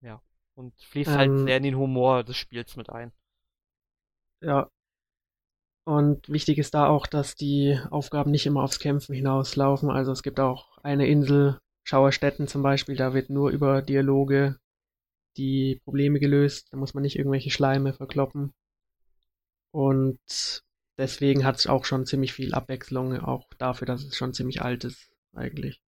Ja. 0.00 0.20
Und 0.54 0.74
fließt 0.82 1.10
halt 1.10 1.30
ähm, 1.30 1.36
halt 1.36 1.46
sehr 1.46 1.56
in 1.58 1.62
den 1.62 1.76
Humor 1.76 2.24
des 2.24 2.36
Spiels 2.36 2.76
mit 2.76 2.90
ein. 2.90 3.12
Ja, 4.40 4.68
und 5.84 6.28
wichtig 6.28 6.58
ist 6.58 6.74
da 6.74 6.86
auch, 6.86 7.06
dass 7.06 7.36
die 7.36 7.78
Aufgaben 7.90 8.30
nicht 8.30 8.46
immer 8.46 8.62
aufs 8.62 8.78
Kämpfen 8.78 9.14
hinauslaufen. 9.14 9.90
Also 9.90 10.12
es 10.12 10.22
gibt 10.22 10.40
auch 10.40 10.78
eine 10.78 11.06
Insel, 11.06 11.58
Schauerstätten 11.84 12.48
zum 12.48 12.62
Beispiel, 12.62 12.96
da 12.96 13.12
wird 13.12 13.28
nur 13.28 13.50
über 13.50 13.82
Dialoge 13.82 14.58
die 15.36 15.80
Probleme 15.84 16.20
gelöst. 16.20 16.72
Da 16.72 16.78
muss 16.78 16.94
man 16.94 17.02
nicht 17.02 17.18
irgendwelche 17.18 17.50
Schleime 17.50 17.92
verkloppen. 17.92 18.54
Und 19.72 20.62
deswegen 20.96 21.44
hat 21.44 21.56
es 21.56 21.66
auch 21.66 21.84
schon 21.84 22.06
ziemlich 22.06 22.32
viel 22.32 22.54
Abwechslung, 22.54 23.18
auch 23.20 23.44
dafür, 23.58 23.86
dass 23.86 24.04
es 24.04 24.16
schon 24.16 24.32
ziemlich 24.32 24.62
alt 24.62 24.84
ist, 24.84 25.10
eigentlich. 25.34 25.80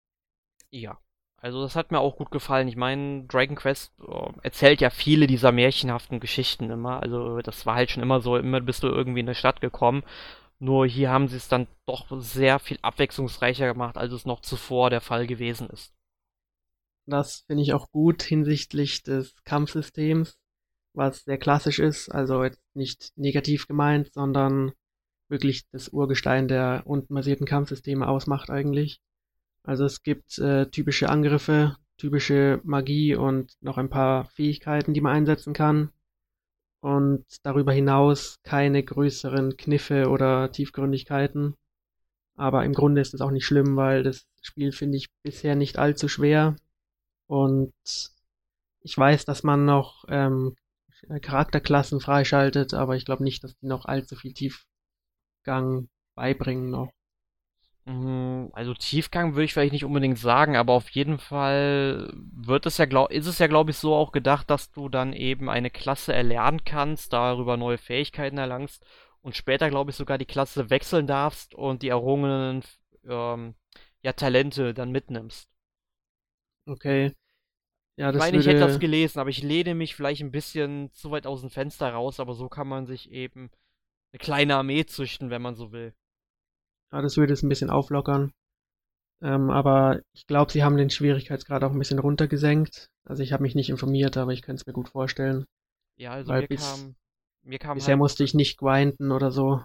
Ja, 0.70 0.98
also 1.38 1.62
das 1.62 1.76
hat 1.76 1.92
mir 1.92 2.00
auch 2.00 2.16
gut 2.16 2.30
gefallen. 2.30 2.68
Ich 2.68 2.76
meine, 2.76 3.24
Dragon 3.24 3.56
Quest 3.56 3.92
oh, 4.00 4.32
erzählt 4.42 4.80
ja 4.80 4.90
viele 4.90 5.26
dieser 5.26 5.52
märchenhaften 5.52 6.18
Geschichten 6.18 6.70
immer. 6.70 7.02
Also 7.02 7.38
das 7.38 7.66
war 7.66 7.76
halt 7.76 7.90
schon 7.90 8.02
immer 8.02 8.20
so, 8.20 8.36
immer 8.36 8.60
bist 8.60 8.82
du 8.82 8.88
irgendwie 8.88 9.20
in 9.20 9.26
eine 9.26 9.34
Stadt 9.34 9.60
gekommen. 9.60 10.02
Nur 10.58 10.86
hier 10.86 11.10
haben 11.10 11.28
sie 11.28 11.36
es 11.36 11.48
dann 11.48 11.66
doch 11.86 12.06
sehr 12.20 12.58
viel 12.58 12.78
abwechslungsreicher 12.80 13.66
gemacht, 13.66 13.98
als 13.98 14.12
es 14.12 14.24
noch 14.24 14.40
zuvor 14.40 14.88
der 14.88 15.02
Fall 15.02 15.26
gewesen 15.26 15.68
ist. 15.68 15.92
Das 17.06 17.44
finde 17.46 17.62
ich 17.62 17.74
auch 17.74 17.90
gut 17.90 18.22
hinsichtlich 18.22 19.02
des 19.02 19.34
Kampfsystems, 19.44 20.38
was 20.94 21.24
sehr 21.24 21.38
klassisch 21.38 21.78
ist, 21.78 22.08
also 22.08 22.42
jetzt 22.42 22.60
nicht 22.74 23.12
negativ 23.16 23.68
gemeint, 23.68 24.12
sondern 24.12 24.72
wirklich 25.28 25.68
das 25.70 25.90
Urgestein 25.90 26.48
der 26.48 26.82
untenbasierten 26.86 27.46
Kampfsysteme 27.46 28.08
ausmacht 28.08 28.50
eigentlich. 28.50 29.00
Also 29.66 29.84
es 29.84 30.04
gibt 30.04 30.38
äh, 30.38 30.70
typische 30.70 31.08
Angriffe, 31.08 31.76
typische 31.98 32.60
Magie 32.62 33.16
und 33.16 33.52
noch 33.60 33.78
ein 33.78 33.90
paar 33.90 34.26
Fähigkeiten, 34.26 34.94
die 34.94 35.00
man 35.00 35.12
einsetzen 35.16 35.54
kann. 35.54 35.90
Und 36.80 37.24
darüber 37.42 37.72
hinaus 37.72 38.36
keine 38.44 38.84
größeren 38.84 39.56
Kniffe 39.56 40.08
oder 40.08 40.52
Tiefgründigkeiten. 40.52 41.56
Aber 42.36 42.64
im 42.64 42.74
Grunde 42.74 43.00
ist 43.00 43.12
es 43.12 43.20
auch 43.20 43.32
nicht 43.32 43.44
schlimm, 43.44 43.76
weil 43.76 44.04
das 44.04 44.26
Spiel 44.40 44.70
finde 44.70 44.98
ich 44.98 45.08
bisher 45.24 45.56
nicht 45.56 45.78
allzu 45.78 46.06
schwer. 46.06 46.54
Und 47.26 47.72
ich 48.82 48.96
weiß, 48.96 49.24
dass 49.24 49.42
man 49.42 49.64
noch 49.64 50.04
ähm, 50.08 50.54
Charakterklassen 51.22 52.00
freischaltet, 52.00 52.72
aber 52.72 52.94
ich 52.94 53.04
glaube 53.04 53.24
nicht, 53.24 53.42
dass 53.42 53.56
die 53.58 53.66
noch 53.66 53.86
allzu 53.86 54.14
viel 54.14 54.32
Tiefgang 54.32 55.88
beibringen 56.14 56.70
noch. 56.70 56.92
Mhm, 57.88 58.50
also 58.52 58.74
Tiefgang 58.74 59.34
würde 59.34 59.44
ich 59.44 59.52
vielleicht 59.52 59.72
nicht 59.72 59.84
unbedingt 59.84 60.18
sagen, 60.18 60.56
aber 60.56 60.72
auf 60.72 60.88
jeden 60.90 61.18
Fall 61.18 62.10
wird 62.32 62.66
es 62.66 62.78
ja 62.78 62.86
glaub, 62.86 63.12
ist 63.12 63.26
es 63.28 63.38
ja 63.38 63.46
glaube 63.46 63.70
ich 63.70 63.76
so 63.76 63.94
auch 63.94 64.10
gedacht, 64.10 64.50
dass 64.50 64.72
du 64.72 64.88
dann 64.88 65.12
eben 65.12 65.48
eine 65.48 65.70
Klasse 65.70 66.12
erlernen 66.12 66.64
kannst, 66.64 67.12
darüber 67.12 67.56
neue 67.56 67.78
Fähigkeiten 67.78 68.38
erlangst 68.38 68.84
und 69.22 69.36
später 69.36 69.70
glaube 69.70 69.90
ich 69.92 69.96
sogar 69.96 70.18
die 70.18 70.24
Klasse 70.26 70.68
wechseln 70.68 71.06
darfst 71.06 71.54
und 71.54 71.82
die 71.82 71.88
errungenen 71.88 72.64
ähm, 73.08 73.54
ja 74.02 74.12
Talente 74.12 74.74
dann 74.74 74.90
mitnimmst. 74.90 75.48
Okay. 76.66 77.12
Ja, 77.96 78.12
das 78.12 78.16
ich 78.16 78.18
meine, 78.32 78.38
ich 78.38 78.46
hätte 78.48 78.60
das 78.64 78.80
gelesen, 78.80 79.20
aber 79.20 79.30
ich 79.30 79.42
lehne 79.42 79.74
mich 79.76 79.94
vielleicht 79.94 80.22
ein 80.22 80.32
bisschen 80.32 80.92
zu 80.92 81.12
weit 81.12 81.26
aus 81.26 81.40
dem 81.40 81.50
Fenster 81.50 81.90
raus, 81.92 82.20
aber 82.20 82.34
so 82.34 82.48
kann 82.48 82.68
man 82.68 82.86
sich 82.86 83.10
eben 83.12 83.50
eine 84.12 84.18
kleine 84.18 84.56
Armee 84.56 84.86
züchten, 84.86 85.30
wenn 85.30 85.42
man 85.42 85.54
so 85.54 85.72
will. 85.72 85.94
Ja, 86.92 87.00
das 87.02 87.16
würde 87.16 87.32
es 87.32 87.42
ein 87.42 87.48
bisschen 87.48 87.70
auflockern. 87.70 88.32
Ähm, 89.22 89.50
aber 89.50 90.00
ich 90.14 90.26
glaube, 90.26 90.52
sie 90.52 90.64
haben 90.64 90.76
den 90.76 90.90
Schwierigkeitsgrad 90.90 91.64
auch 91.64 91.72
ein 91.72 91.78
bisschen 91.78 91.98
runtergesenkt. 91.98 92.90
Also 93.04 93.22
ich 93.22 93.32
habe 93.32 93.42
mich 93.44 93.54
nicht 93.54 93.70
informiert, 93.70 94.16
aber 94.16 94.32
ich 94.32 94.42
könnte 94.42 94.60
es 94.62 94.66
mir 94.66 94.72
gut 94.72 94.88
vorstellen. 94.90 95.44
Ja, 95.96 96.12
also 96.12 96.32
Weil 96.32 96.42
mir 96.42 96.48
bis, 96.48 96.58
kam, 96.58 96.96
mir 97.42 97.58
kam 97.58 97.78
bisher 97.78 97.96
halt, 97.96 97.98
musste 97.98 98.24
ich 98.24 98.34
nicht 98.34 98.58
grinden 98.58 99.12
oder 99.12 99.30
so. 99.30 99.62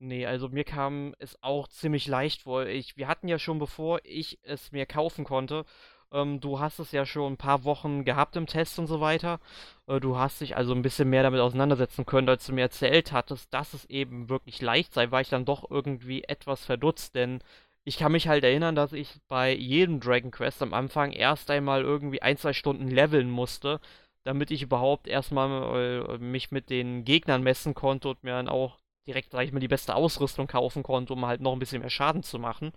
Nee, 0.00 0.26
also 0.26 0.48
mir 0.48 0.64
kam 0.64 1.14
es 1.18 1.42
auch 1.42 1.66
ziemlich 1.68 2.06
leicht 2.06 2.42
vor. 2.42 2.66
Ich, 2.66 2.96
wir 2.96 3.08
hatten 3.08 3.26
ja 3.28 3.38
schon, 3.38 3.58
bevor 3.58 4.00
ich 4.04 4.38
es 4.42 4.70
mir 4.70 4.86
kaufen 4.86 5.24
konnte, 5.24 5.64
ähm, 6.12 6.40
du 6.40 6.60
hast 6.60 6.78
es 6.78 6.92
ja 6.92 7.06
schon 7.06 7.34
ein 7.34 7.36
paar 7.36 7.64
Wochen 7.64 8.04
gehabt 8.04 8.36
im 8.36 8.46
Test 8.46 8.78
und 8.78 8.86
so 8.86 9.00
weiter. 9.00 9.40
Äh, 9.86 10.00
du 10.00 10.16
hast 10.16 10.40
dich 10.40 10.56
also 10.56 10.72
ein 10.74 10.82
bisschen 10.82 11.08
mehr 11.10 11.22
damit 11.22 11.40
auseinandersetzen 11.40 12.06
können, 12.06 12.28
als 12.28 12.46
du 12.46 12.52
mir 12.52 12.62
erzählt 12.62 13.12
hattest, 13.12 13.52
dass 13.52 13.74
es 13.74 13.84
eben 13.86 14.28
wirklich 14.28 14.60
leicht 14.62 14.94
sei, 14.94 15.10
war 15.10 15.20
ich 15.20 15.28
dann 15.28 15.44
doch 15.44 15.70
irgendwie 15.70 16.24
etwas 16.24 16.64
verdutzt, 16.64 17.14
denn 17.14 17.40
ich 17.84 17.96
kann 17.98 18.12
mich 18.12 18.28
halt 18.28 18.44
erinnern, 18.44 18.74
dass 18.74 18.92
ich 18.92 19.16
bei 19.28 19.52
jedem 19.54 20.00
Dragon 20.00 20.30
Quest 20.30 20.62
am 20.62 20.74
Anfang 20.74 21.12
erst 21.12 21.50
einmal 21.50 21.82
irgendwie 21.82 22.20
ein, 22.22 22.36
zwei 22.36 22.52
Stunden 22.52 22.88
leveln 22.88 23.30
musste, 23.30 23.80
damit 24.24 24.50
ich 24.50 24.62
überhaupt 24.62 25.08
erstmal 25.08 26.06
äh, 26.06 26.18
mich 26.18 26.50
mit 26.50 26.70
den 26.70 27.04
Gegnern 27.04 27.42
messen 27.42 27.74
konnte 27.74 28.10
und 28.10 28.22
mir 28.24 28.32
dann 28.32 28.48
auch 28.48 28.78
direkt, 29.06 29.30
sag 29.32 29.44
ich 29.44 29.52
mal, 29.52 29.60
die 29.60 29.68
beste 29.68 29.94
Ausrüstung 29.94 30.46
kaufen 30.46 30.82
konnte, 30.82 31.14
um 31.14 31.24
halt 31.26 31.40
noch 31.40 31.52
ein 31.54 31.58
bisschen 31.58 31.80
mehr 31.80 31.90
Schaden 31.90 32.22
zu 32.22 32.38
machen. 32.38 32.72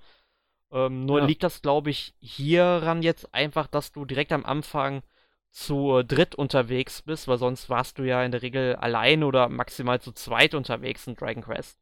Ähm, 0.72 1.06
nur 1.06 1.20
ja. 1.20 1.26
liegt 1.26 1.44
das, 1.44 1.62
glaube 1.62 1.90
ich, 1.90 2.14
hieran 2.20 3.04
jetzt 3.04 3.34
einfach, 3.34 3.68
dass 3.68 3.92
du 3.92 4.06
direkt 4.06 4.32
am 4.32 4.46
Anfang 4.46 5.04
zu 5.52 6.02
dritt 6.04 6.34
unterwegs 6.34 7.02
bist, 7.02 7.28
weil 7.28 7.38
sonst 7.38 7.70
warst 7.70 8.00
du 8.00 8.04
ja 8.04 8.24
in 8.24 8.32
der 8.32 8.42
Regel 8.42 8.76
allein 8.78 9.24
oder 9.24 9.50
maximal 9.50 10.00
zu 10.00 10.14
zweit 10.14 10.56
unterwegs 10.56 11.06
in 11.08 11.16
Dragon 11.16 11.44
Quest. 11.44 11.78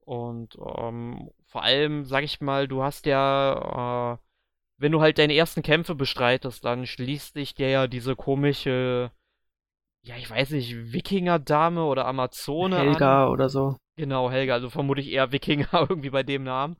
Und 0.00 0.56
ähm, 0.78 1.30
vor 1.46 1.64
allem, 1.64 2.04
sag 2.04 2.22
ich 2.22 2.40
mal, 2.40 2.68
du 2.68 2.84
hast 2.84 3.06
ja, 3.06 4.14
äh, 4.14 4.18
wenn 4.78 4.92
du 4.92 5.00
halt 5.00 5.18
deine 5.18 5.34
ersten 5.34 5.62
Kämpfe 5.62 5.96
bestreitest, 5.96 6.64
dann 6.64 6.86
schließt 6.86 7.34
sich 7.34 7.54
dir 7.54 7.70
ja 7.70 7.86
diese 7.88 8.14
komische, 8.14 9.10
ja, 10.02 10.16
ich 10.16 10.30
weiß 10.30 10.50
nicht, 10.50 10.92
Wikinger-Dame 10.92 11.84
oder 11.84 12.06
Amazone 12.06 12.78
Helga 12.78 13.24
an. 13.24 13.32
oder 13.32 13.48
so. 13.48 13.76
Genau, 13.96 14.30
Helga, 14.30 14.54
also 14.54 14.70
vermute 14.70 15.00
ich 15.00 15.10
eher 15.10 15.32
Wikinger 15.32 15.68
irgendwie 15.88 16.10
bei 16.10 16.22
dem 16.22 16.44
Namen. 16.44 16.76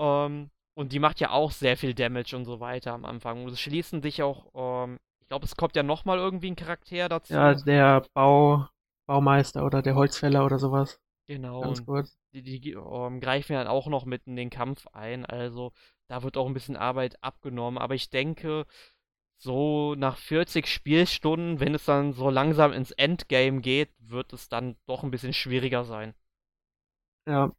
Ähm, 0.00 0.50
und 0.74 0.92
die 0.92 0.98
macht 0.98 1.20
ja 1.20 1.30
auch 1.30 1.50
sehr 1.50 1.76
viel 1.76 1.94
Damage 1.94 2.34
und 2.34 2.46
so 2.46 2.58
weiter 2.58 2.92
am 2.92 3.04
Anfang. 3.04 3.44
Und 3.44 3.52
es 3.52 3.60
schließen 3.60 4.00
sich 4.02 4.22
auch, 4.22 4.46
ähm, 4.54 4.98
ich 5.20 5.28
glaube, 5.28 5.44
es 5.44 5.54
kommt 5.54 5.76
ja 5.76 5.82
nochmal 5.82 6.18
irgendwie 6.18 6.50
ein 6.50 6.56
Charakter 6.56 7.08
dazu. 7.08 7.34
Ja, 7.34 7.54
der 7.54 8.04
Bau, 8.14 8.66
Baumeister 9.06 9.64
oder 9.64 9.82
der 9.82 9.94
Holzfäller 9.94 10.44
oder 10.44 10.58
sowas. 10.58 10.98
Genau. 11.26 11.60
Ganz 11.60 11.84
kurz. 11.84 12.18
die, 12.32 12.42
die 12.42 12.72
ähm, 12.72 13.20
greifen 13.20 13.52
ja 13.52 13.58
dann 13.60 13.68
auch 13.68 13.86
noch 13.86 14.04
mit 14.04 14.26
in 14.26 14.36
den 14.36 14.50
Kampf 14.50 14.86
ein. 14.92 15.26
Also 15.26 15.72
da 16.08 16.22
wird 16.22 16.36
auch 16.36 16.46
ein 16.46 16.54
bisschen 16.54 16.76
Arbeit 16.76 17.22
abgenommen. 17.22 17.78
Aber 17.78 17.94
ich 17.94 18.10
denke, 18.10 18.66
so 19.36 19.94
nach 19.96 20.16
40 20.16 20.66
Spielstunden, 20.66 21.60
wenn 21.60 21.74
es 21.74 21.84
dann 21.84 22.12
so 22.12 22.30
langsam 22.30 22.72
ins 22.72 22.90
Endgame 22.90 23.60
geht, 23.60 23.90
wird 23.98 24.32
es 24.32 24.48
dann 24.48 24.76
doch 24.86 25.02
ein 25.02 25.10
bisschen 25.10 25.32
schwieriger 25.32 25.84
sein. 25.84 26.14
Ja. 27.26 27.52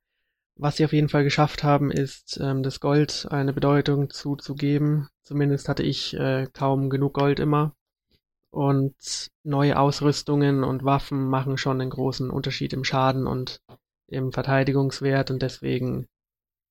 Was 0.62 0.78
sie 0.78 0.86
auf 0.86 0.94
jeden 0.94 1.10
Fall 1.10 1.24
geschafft 1.24 1.64
haben, 1.64 1.90
ist, 1.90 2.40
ähm, 2.40 2.62
das 2.62 2.80
Gold 2.80 3.28
eine 3.32 3.52
Bedeutung 3.52 4.12
zuzugeben. 4.12 5.08
Zumindest 5.24 5.68
hatte 5.68 5.82
ich 5.82 6.14
äh, 6.14 6.46
kaum 6.54 6.92
genug 6.92 7.16
Gold 7.16 7.40
immer. 7.40 7.74
Und 8.52 9.32
neue 9.44 9.80
Ausrüstungen 9.80 10.64
und 10.64 10.86
Waffen 10.86 11.28
machen 11.28 11.58
schon 11.58 11.82
einen 11.82 11.90
großen 11.90 12.30
Unterschied 12.30 12.74
im 12.74 12.84
Schaden 12.84 13.26
und 13.26 13.60
im 14.06 14.32
Verteidigungswert 14.32 15.32
und 15.32 15.42
deswegen 15.42 16.06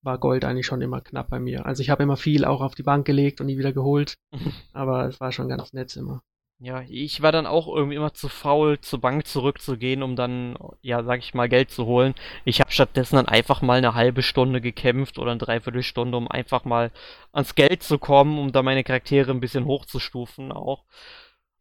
war 0.03 0.18
Gold 0.18 0.44
eigentlich 0.44 0.66
schon 0.66 0.83
immer 0.83 1.00
knapp 1.00 1.29
bei 1.29 1.40
mir. 1.40 1.66
Also 1.66 1.83
ich 1.83 1.90
habe 1.90 2.05
immer 2.05 2.16
viel 2.16 2.44
auch 2.44 2.61
auf 2.61 2.76
die 2.76 2.85
Bank 2.85 3.05
gelegt 3.07 3.40
und 3.40 3.48
nie 3.48 3.59
wieder 3.59 3.72
geholt, 3.72 4.18
aber 4.72 5.09
es 5.09 5.18
war 5.18 5.33
schon 5.33 5.48
ganz 5.48 5.72
nett 5.72 5.96
immer. 5.96 6.22
Ja, 6.62 6.83
ich 6.83 7.23
war 7.23 7.33
dann 7.33 7.46
auch 7.46 7.68
irgendwie 7.75 7.96
immer 7.96 8.12
zu 8.12 8.29
faul, 8.29 8.79
zur 8.81 9.01
Bank 9.01 9.27
zurückzugehen, 9.27 10.03
um 10.03 10.14
dann, 10.14 10.59
ja, 10.83 11.03
sag 11.03 11.20
ich 11.20 11.33
mal, 11.33 11.49
Geld 11.49 11.70
zu 11.70 11.87
holen. 11.87 12.14
Ich 12.44 12.61
habe 12.61 12.70
stattdessen 12.70 13.16
dann 13.16 13.27
einfach 13.29 13.62
mal 13.62 13.79
eine 13.79 13.94
halbe 13.94 14.23
Stunde 14.23 14.61
gekämpft 14.61 15.18
oder 15.18 15.31
eine 15.31 15.38
Dreiviertelstunde, 15.38 16.18
um 16.18 16.29
einfach 16.29 16.66
mal 16.66 16.90
ans 17.33 17.55
Geld 17.55 17.83
zu 17.83 17.99
kommen, 17.99 18.38
um 18.38 18.53
da 18.53 18.62
meine 18.62 18.85
Charaktere 18.85 19.31
ein 19.31 19.40
bisschen 19.40 19.64
hochzustufen 19.64 20.53
auch. 20.53 20.85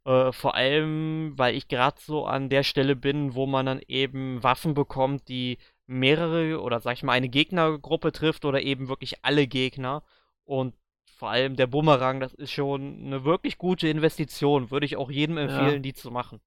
Äh, 0.06 0.32
vor 0.34 0.56
allem, 0.56 1.34
weil 1.38 1.56
ich 1.56 1.68
gerade 1.70 1.98
so 2.02 2.26
an 2.26 2.50
der 2.50 2.64
Stelle 2.64 2.96
bin, 2.98 3.36
wo 3.36 3.46
man 3.46 3.66
dann 3.66 3.82
eben 3.88 4.44
Waffen 4.44 4.74
bekommt, 4.74 5.30
die 5.30 5.60
mehrere 5.88 6.62
oder 6.62 6.82
sag 6.82 6.94
ich 6.94 7.04
mal 7.04 7.14
eine 7.14 7.30
Gegnergruppe 7.30 8.12
trifft 8.12 8.46
oder 8.46 8.62
eben 8.62 8.90
wirklich 8.90 9.24
alle 9.26 9.48
Gegner. 9.48 10.04
Und 10.46 10.74
vor 11.20 11.30
allem 11.30 11.58
der 11.58 11.68
Bumerang, 11.68 12.22
das 12.22 12.34
ist 12.34 12.52
schon 12.54 13.06
eine 13.06 13.26
wirklich 13.26 13.58
gute 13.58 13.90
Investition. 13.90 14.72
Würde 14.72 14.86
ich 14.86 14.96
auch 14.96 15.12
jedem 15.12 15.38
empfehlen, 15.38 15.74
Ja. 15.74 15.80
die 15.80 15.94
zu 15.94 16.12
machen. 16.12 16.40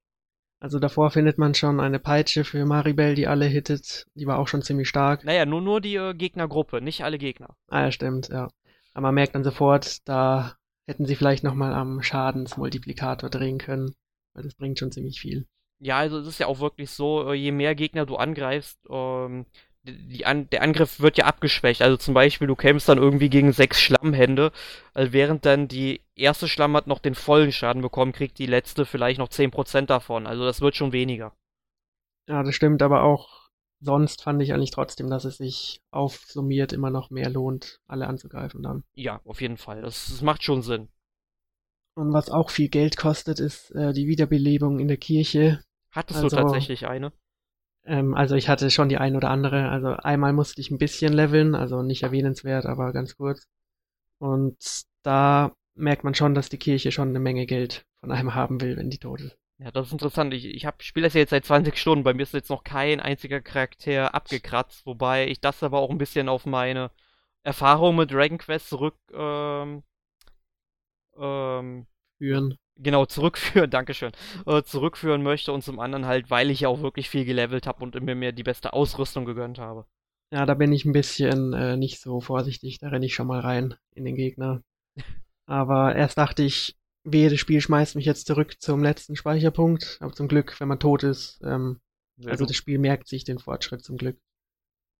Also 0.61 0.79
davor 0.79 1.11
findet 1.11 1.37
man 1.37 1.55
schon 1.55 1.79
eine 1.79 1.99
Peitsche 1.99 2.45
für 2.45 2.65
Maribel, 2.65 3.15
die 3.15 3.27
alle 3.27 3.45
hittet. 3.45 4.07
Die 4.15 4.27
war 4.27 4.39
auch 4.39 4.49
schon 4.49 4.63
ziemlich 4.63 4.89
stark. 4.89 5.25
Naja, 5.25 5.45
nur, 5.45 5.61
nur 5.61 5.81
die 5.83 5.97
äh, 5.97 6.15
Gegnergruppe, 6.15 6.81
nicht 6.81 7.05
alle 7.05 7.19
Gegner. 7.19 7.55
Ah 7.69 7.83
ja, 7.83 7.93
stimmt, 7.93 8.29
ja. 8.29 8.49
Aber 8.95 9.09
man 9.09 9.15
merkt 9.17 9.35
dann 9.35 9.45
sofort, 9.45 10.09
da 10.09 10.57
hätten 10.87 11.05
sie 11.05 11.17
vielleicht 11.17 11.45
nochmal 11.45 11.75
am 11.75 12.01
Schadensmultiplikator 12.03 13.29
drehen 13.29 13.59
können, 13.59 13.95
weil 14.35 14.45
das 14.45 14.55
bringt 14.55 14.79
schon 14.79 14.91
ziemlich 14.93 15.21
viel. 15.21 15.47
Ja, 15.81 15.99
also 15.99 16.19
es 16.19 16.29
ist 16.29 16.39
ja 16.39 16.47
auch 16.47 16.61
wirklich 16.61 16.91
so, 16.91 17.31
äh, 17.31 17.35
je 17.35 17.53
mehr 17.53 17.75
Gegner 17.75 18.07
du 18.07 18.17
angreifst, 18.17 18.79
ähm, 18.89 19.45
an, 20.25 20.49
der 20.51 20.63
Angriff 20.63 21.01
wird 21.01 21.19
ja 21.19 21.25
abgeschwächt. 21.25 21.83
Also 21.83 21.97
zum 21.97 22.15
Beispiel, 22.15 22.47
du 22.47 22.55
kämpfst 22.55 22.89
dann 22.89 22.99
irgendwie 22.99 23.29
gegen 23.31 23.53
sechs 23.53 23.81
Schlammhände, 23.81 24.53
also 24.95 25.13
während 25.13 25.45
dann 25.45 25.67
die 25.69 26.03
erste 26.15 26.47
Schlamm 26.49 26.77
hat 26.77 26.87
noch 26.87 27.01
den 27.01 27.15
vollen 27.15 27.51
Schaden 27.53 27.83
bekommen, 27.83 28.13
kriegt 28.13 28.39
die 28.39 28.47
letzte 28.47 28.87
vielleicht 28.87 29.19
noch 29.19 29.29
10% 29.29 29.91
davon. 29.91 30.27
Also 30.27 30.45
das 30.45 30.61
wird 30.61 30.77
schon 30.77 30.93
weniger. 30.93 31.35
Ja, 32.29 32.43
das 32.45 32.55
stimmt, 32.55 32.83
aber 32.83 33.03
auch 33.03 33.51
sonst 33.81 34.23
fand 34.23 34.41
ich 34.43 34.53
eigentlich 34.53 34.71
trotzdem, 34.71 35.11
dass 35.11 35.25
es 35.25 35.39
sich 35.39 35.81
aufsummiert 35.91 36.73
immer 36.73 36.91
noch 36.91 37.11
mehr 37.11 37.29
lohnt, 37.29 37.81
alle 37.89 38.07
anzugreifen 38.07 38.63
dann. 38.63 38.85
Ja, 38.95 39.21
auf 39.25 39.41
jeden 39.41 39.57
Fall. 39.57 39.83
Das, 39.83 40.07
das 40.07 40.23
macht 40.23 40.45
schon 40.45 40.63
Sinn. 40.63 40.89
Und 41.95 42.13
was 42.13 42.31
auch 42.31 42.51
viel 42.51 42.69
Geld 42.69 42.97
kostet, 42.97 43.41
ist 43.41 43.73
äh, 43.73 43.93
die 43.93 44.07
Wiederbelebung 44.07 44.79
in 44.79 44.87
der 44.89 44.97
Kirche. 44.97 45.63
Hattest 45.91 46.23
Also- 46.23 46.37
du 46.37 46.43
tatsächlich 46.43 46.87
eine? 46.87 47.13
Ähm, 47.85 48.15
also 48.15 48.35
ich 48.35 48.49
hatte 48.49 48.71
schon 48.71 48.89
die 48.89 48.99
ein 48.99 49.17
oder 49.17 49.31
andere. 49.31 49.69
Also 49.69 49.89
einmal 49.89 50.33
musste 50.33 50.61
ich 50.61 50.71
ein 50.71 50.79
bisschen 50.79 51.13
leveln, 51.13 51.55
also 51.55 51.83
nicht 51.83 52.03
erwähnenswert, 52.03 52.67
aber 52.67 52.93
ganz 52.93 53.17
kurz. 53.17 53.47
Und 54.19 54.57
da 55.03 55.53
merkt 55.75 56.05
man 56.05 56.15
schon, 56.15 56.35
dass 56.35 56.49
die 56.49 56.59
Kirche 56.59 56.93
schon 56.93 57.09
eine 57.09 57.21
Menge 57.21 57.47
Geld 57.47 57.85
von 58.01 58.13
einem 58.13 58.35
haben 58.35 58.61
will, 58.61 58.77
wenn 58.77 58.91
die 58.91 58.99
tot 58.99 59.21
ist. 59.21 59.37
Ja, 59.59 59.71
das 59.71 59.87
ist 59.87 59.93
interessant. 59.93 60.35
Ich, 60.35 60.45
ich 60.45 60.67
spiele 60.81 61.07
das 61.07 61.15
ja 61.15 61.21
jetzt 61.21 61.31
seit 61.31 61.45
20 61.45 61.77
Stunden. 61.77 62.05
Bei 62.05 62.15
mir 62.15 62.23
ist 62.23 62.35
jetzt 62.35 62.51
noch 62.51 62.65
kein 62.65 63.01
einziger 63.01 63.41
Charakter 63.41 64.15
abgekratzt, 64.15 64.87
wobei 64.87 65.29
ich 65.29 65.41
das 65.41 65.63
aber 65.63 65.79
auch 65.79 65.91
ein 65.91 65.99
bisschen 65.99 66.29
auf 66.29 66.47
meine 66.47 66.91
Erfahrung 67.45 67.97
mit 67.97 68.11
Dragon 68.11 68.39
Quest 68.39 68.69
zurück, 68.69 68.97
ähm, 69.13 69.83
ähm, 71.17 71.87
Führen. 72.19 72.59
Genau, 72.77 73.07
zurückführen, 73.07 73.71
Dankeschön, 73.71 74.13
äh, 74.47 74.63
zurückführen 74.63 75.23
möchte 75.23 75.53
und 75.53 75.63
zum 75.63 75.81
anderen 75.81 76.07
halt, 76.07 76.31
weil 76.31 76.51
ich 76.51 76.61
ja 76.61 76.69
auch 76.69 76.83
wirklich 76.83 77.09
viel 77.09 77.25
gelevelt 77.25 77.67
habe 77.67 77.83
und 77.83 78.01
mir, 78.01 78.15
mir 78.15 78.33
die 78.33 78.43
beste 78.43 78.73
Ausrüstung 78.73 79.25
gegönnt 79.25 79.59
habe. 79.59 79.87
Ja, 80.33 80.47
da 80.47 80.55
bin 80.55 80.73
ich 80.73 80.85
ein 80.85 80.93
bisschen 80.93 81.53
äh, 81.53 81.77
nicht 81.77 82.01
so 82.01 82.21
vorsichtig, 82.21 82.79
da 82.79 82.89
renne 82.89 83.07
ich 83.07 83.15
schon 83.15 83.27
mal 83.27 83.41
rein 83.41 83.75
in 83.95 84.05
den 84.05 84.17
Gegner. 84.17 84.63
Aber 85.47 85.95
erst 85.95 86.17
dachte 86.17 86.43
ich, 86.43 86.77
wehe, 87.05 87.29
das 87.29 87.41
Spiel 87.41 87.61
schmeißt 87.61 87.97
mich 87.97 88.07
jetzt 88.07 88.27
zurück 88.27 88.61
zum 88.61 88.83
letzten 88.83 89.17
Speicherpunkt. 89.17 89.99
Aber 90.01 90.13
zum 90.13 90.29
Glück, 90.29 90.59
wenn 90.61 90.69
man 90.69 90.79
tot 90.79 91.03
ist, 91.03 91.41
ähm, 91.45 91.81
also 92.25 92.45
du, 92.45 92.49
das 92.49 92.57
Spiel 92.57 92.79
merkt 92.79 93.09
sich 93.09 93.25
den 93.25 93.39
Fortschritt 93.39 93.83
zum 93.85 93.97
Glück. 93.97 94.17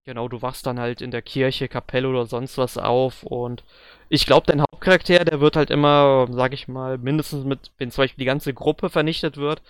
Genau, 0.05 0.29
du 0.29 0.43
wachst 0.43 0.67
dann 0.67 0.81
halt 0.81 1.01
in 1.01 1.11
der 1.11 1.23
Kirche, 1.23 1.69
Kapelle 1.69 2.09
oder 2.09 2.27
sonst 2.27 2.59
was 2.59 2.79
auf 2.79 3.23
und 3.23 3.65
ich 4.09 4.27
glaube, 4.27 4.47
dein 4.47 4.61
Hauptcharakter, 4.61 5.25
der 5.25 5.41
wird 5.41 5.57
halt 5.57 5.71
immer, 5.71 6.27
sag 6.31 6.53
ich 6.53 6.69
mal, 6.69 6.99
mindestens 6.99 7.45
mit, 7.45 7.71
wenn 7.79 7.91
zum 7.91 8.03
Beispiel 8.03 8.23
die 8.23 8.27
ganze 8.27 8.53
Gruppe 8.53 8.91
vernichtet 8.91 9.37
wird, 9.37 9.63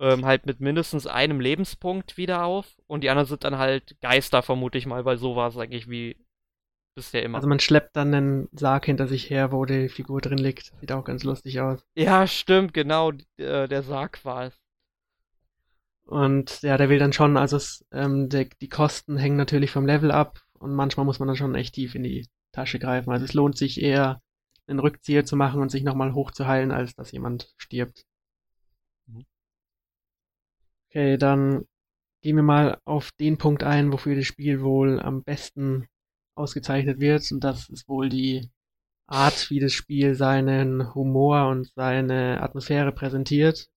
ähm, 0.00 0.24
halt 0.24 0.46
mit 0.46 0.60
mindestens 0.60 1.06
einem 1.06 1.40
Lebenspunkt 1.40 2.16
wieder 2.16 2.44
auf 2.44 2.66
und 2.86 3.02
die 3.02 3.10
anderen 3.10 3.28
sind 3.28 3.44
dann 3.44 3.58
halt 3.58 3.96
Geister, 4.00 4.42
vermute 4.42 4.78
ich 4.78 4.86
mal, 4.86 5.04
weil 5.04 5.16
so 5.16 5.36
war 5.36 5.48
es 5.48 5.56
eigentlich 5.56 5.88
wie 5.88 6.16
bisher 6.96 7.22
immer. 7.22 7.36
Also 7.36 7.48
man 7.48 7.60
schleppt 7.60 7.96
dann 7.96 8.14
einen 8.14 8.48
Sarg 8.52 8.86
hinter 8.86 9.06
sich 9.06 9.30
her, 9.30 9.52
wo 9.52 9.64
die 9.64 9.88
Figur 9.88 10.20
drin 10.20 10.38
liegt. 10.38 10.72
Sieht 10.80 10.92
auch 10.92 11.04
ganz 11.04 11.24
lustig 11.24 11.60
aus. 11.60 11.84
ja, 11.94 12.26
stimmt, 12.26 12.74
genau, 12.74 13.12
äh, 13.36 13.68
der 13.68 13.82
Sarg 13.82 14.24
war 14.24 14.46
es. 14.46 14.63
Und 16.06 16.62
ja, 16.62 16.76
der 16.76 16.88
will 16.88 16.98
dann 16.98 17.12
schon, 17.12 17.36
also 17.36 17.56
es, 17.56 17.84
ähm, 17.92 18.28
der, 18.28 18.46
die 18.60 18.68
Kosten 18.68 19.16
hängen 19.16 19.36
natürlich 19.36 19.70
vom 19.70 19.86
Level 19.86 20.10
ab 20.10 20.42
und 20.58 20.74
manchmal 20.74 21.06
muss 21.06 21.18
man 21.18 21.28
dann 21.28 21.36
schon 21.36 21.54
echt 21.54 21.74
tief 21.74 21.94
in 21.94 22.02
die 22.02 22.28
Tasche 22.52 22.78
greifen. 22.78 23.10
Also 23.10 23.24
es 23.24 23.34
lohnt 23.34 23.56
sich 23.56 23.80
eher, 23.80 24.20
einen 24.66 24.78
Rückzieher 24.78 25.24
zu 25.24 25.36
machen 25.36 25.60
und 25.60 25.70
sich 25.70 25.82
nochmal 25.82 26.14
hochzuheilen, 26.14 26.70
als 26.72 26.94
dass 26.94 27.12
jemand 27.12 27.52
stirbt. 27.58 28.04
Mhm. 29.06 29.24
Okay, 30.88 31.16
dann 31.18 31.64
gehen 32.22 32.36
wir 32.36 32.42
mal 32.42 32.78
auf 32.84 33.10
den 33.20 33.36
Punkt 33.38 33.62
ein, 33.62 33.92
wofür 33.92 34.16
das 34.16 34.26
Spiel 34.26 34.62
wohl 34.62 35.00
am 35.00 35.22
besten 35.22 35.86
ausgezeichnet 36.34 37.00
wird. 37.00 37.30
Und 37.32 37.44
das 37.44 37.68
ist 37.68 37.88
wohl 37.88 38.08
die 38.08 38.50
Art, 39.06 39.50
wie 39.50 39.60
das 39.60 39.72
Spiel 39.72 40.14
seinen 40.14 40.94
Humor 40.94 41.48
und 41.48 41.70
seine 41.74 42.42
Atmosphäre 42.42 42.92
präsentiert. 42.92 43.68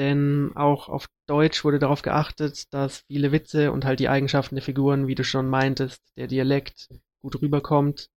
Denn 0.00 0.52
auch 0.54 0.88
auf 0.88 1.08
Deutsch 1.26 1.62
wurde 1.62 1.78
darauf 1.78 2.00
geachtet, 2.00 2.72
dass 2.72 3.00
viele 3.00 3.32
Witze 3.32 3.70
und 3.70 3.84
halt 3.84 4.00
die 4.00 4.08
Eigenschaften 4.08 4.54
der 4.54 4.64
Figuren, 4.64 5.08
wie 5.08 5.14
du 5.14 5.24
schon 5.24 5.46
meintest, 5.46 6.00
der 6.16 6.26
Dialekt 6.26 6.88
gut 7.20 7.42
rüberkommt 7.42 8.08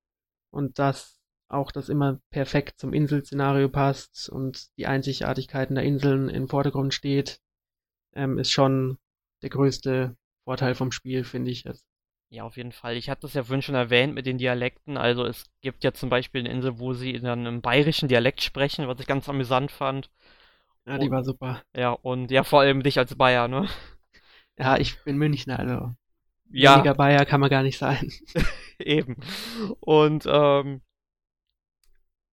und 0.50 0.80
dass 0.80 1.20
auch 1.50 1.74
das 1.74 1.90
immer 1.90 2.22
perfekt 2.32 2.80
zum 2.80 2.94
Inselszenario 2.94 3.68
passt 3.68 4.30
und 4.30 4.70
die 4.78 4.88
Einzigartigkeiten 4.88 5.76
der 5.76 5.84
Inseln 5.84 6.30
im 6.30 6.48
Vordergrund 6.48 6.94
steht, 6.94 7.42
ähm, 8.16 8.40
ist 8.40 8.52
schon 8.52 8.98
der 9.42 9.50
größte 9.50 10.16
Vorteil 10.46 10.76
vom 10.76 10.94
Spiel, 10.94 11.26
finde 11.26 11.52
ich 11.52 11.66
jetzt. 11.66 11.84
Ja, 12.30 12.44
auf 12.44 12.56
jeden 12.56 12.72
Fall. 12.72 12.96
Ich 12.96 13.10
hatte 13.10 13.28
es 13.28 13.34
ja 13.34 13.44
vorhin 13.44 13.62
schon 13.62 13.76
erwähnt 13.76 14.16
mit 14.16 14.26
den 14.26 14.38
Dialekten. 14.38 14.96
Also 14.96 15.26
es 15.26 15.52
gibt 15.60 15.84
ja 15.84 15.92
zum 15.92 16.10
Beispiel 16.10 16.40
eine 16.40 16.50
Insel, 16.50 16.80
wo 16.80 16.94
sie 16.94 17.20
dann 17.20 17.46
im 17.46 17.62
bayerischen 17.62 18.08
Dialekt 18.08 18.42
sprechen, 18.42 18.88
was 18.88 19.02
ich 19.02 19.06
ganz 19.06 19.28
amüsant 19.28 19.70
fand. 19.70 20.10
Ja, 20.86 20.98
die 20.98 21.06
Und- 21.06 21.12
war 21.12 21.24
super. 21.24 21.62
Ja, 21.76 21.92
und 21.92 22.32
ja, 22.32 22.44
vor 22.44 22.60
allem 22.62 22.84
dich 22.84 22.98
als 23.00 23.16
Bayer, 23.16 23.48
ne? 23.48 23.68
Ja, 24.58 24.78
ich 24.78 25.02
bin 25.04 25.18
Münchner, 25.18 25.60
also 25.60 25.96
Ja, 26.52 26.76
weniger 26.76 26.94
Bayer 26.96 27.26
kann 27.26 27.42
man 27.42 27.50
gar 27.50 27.64
nicht 27.64 27.78
sein. 27.80 28.12
eben. 28.80 29.18
Und 29.80 30.26
ähm, 30.28 30.82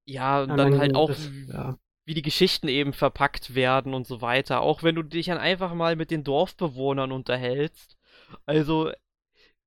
ja, 0.04 0.42
und 0.42 0.50
Ja, 0.50 0.56
dann 0.56 0.78
halt 0.78 0.94
auch, 0.94 1.08
das- 1.08 1.30
ja. 1.48 1.78
wie 2.04 2.14
die 2.14 2.22
Geschichten 2.22 2.68
eben 2.68 2.92
verpackt 2.92 3.54
werden 3.54 3.94
und 3.94 4.06
so 4.06 4.20
weiter. 4.20 4.60
Auch 4.62 4.82
wenn 4.82 4.94
du 4.96 5.02
dich 5.02 5.26
dann 5.26 5.38
einfach 5.38 5.74
mal 5.74 5.96
mit 5.96 6.10
den 6.10 6.24
Dorfbewohnern 6.24 7.12
unterhältst. 7.12 7.96
Also, 8.46 8.90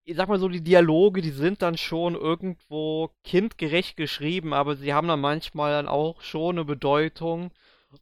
ich 0.06 0.15
sag 0.17 0.30
mal 0.30 0.39
so, 0.39 0.50
die 0.50 0.63
Dialoge, 0.63 1.22
die 1.22 1.32
sind 1.32 1.62
dann 1.62 1.78
schon 1.78 2.15
irgendwo 2.15 3.12
kindgerecht 3.24 3.98
geschrieben, 3.98 4.54
aber 4.54 4.76
sie 4.76 4.93
haben 4.93 5.08
dann 5.08 5.22
manchmal 5.22 5.72
dann 5.74 5.88
auch 5.88 6.22
schon 6.22 6.58
eine 6.58 6.65
Bedeutung. 6.65 7.52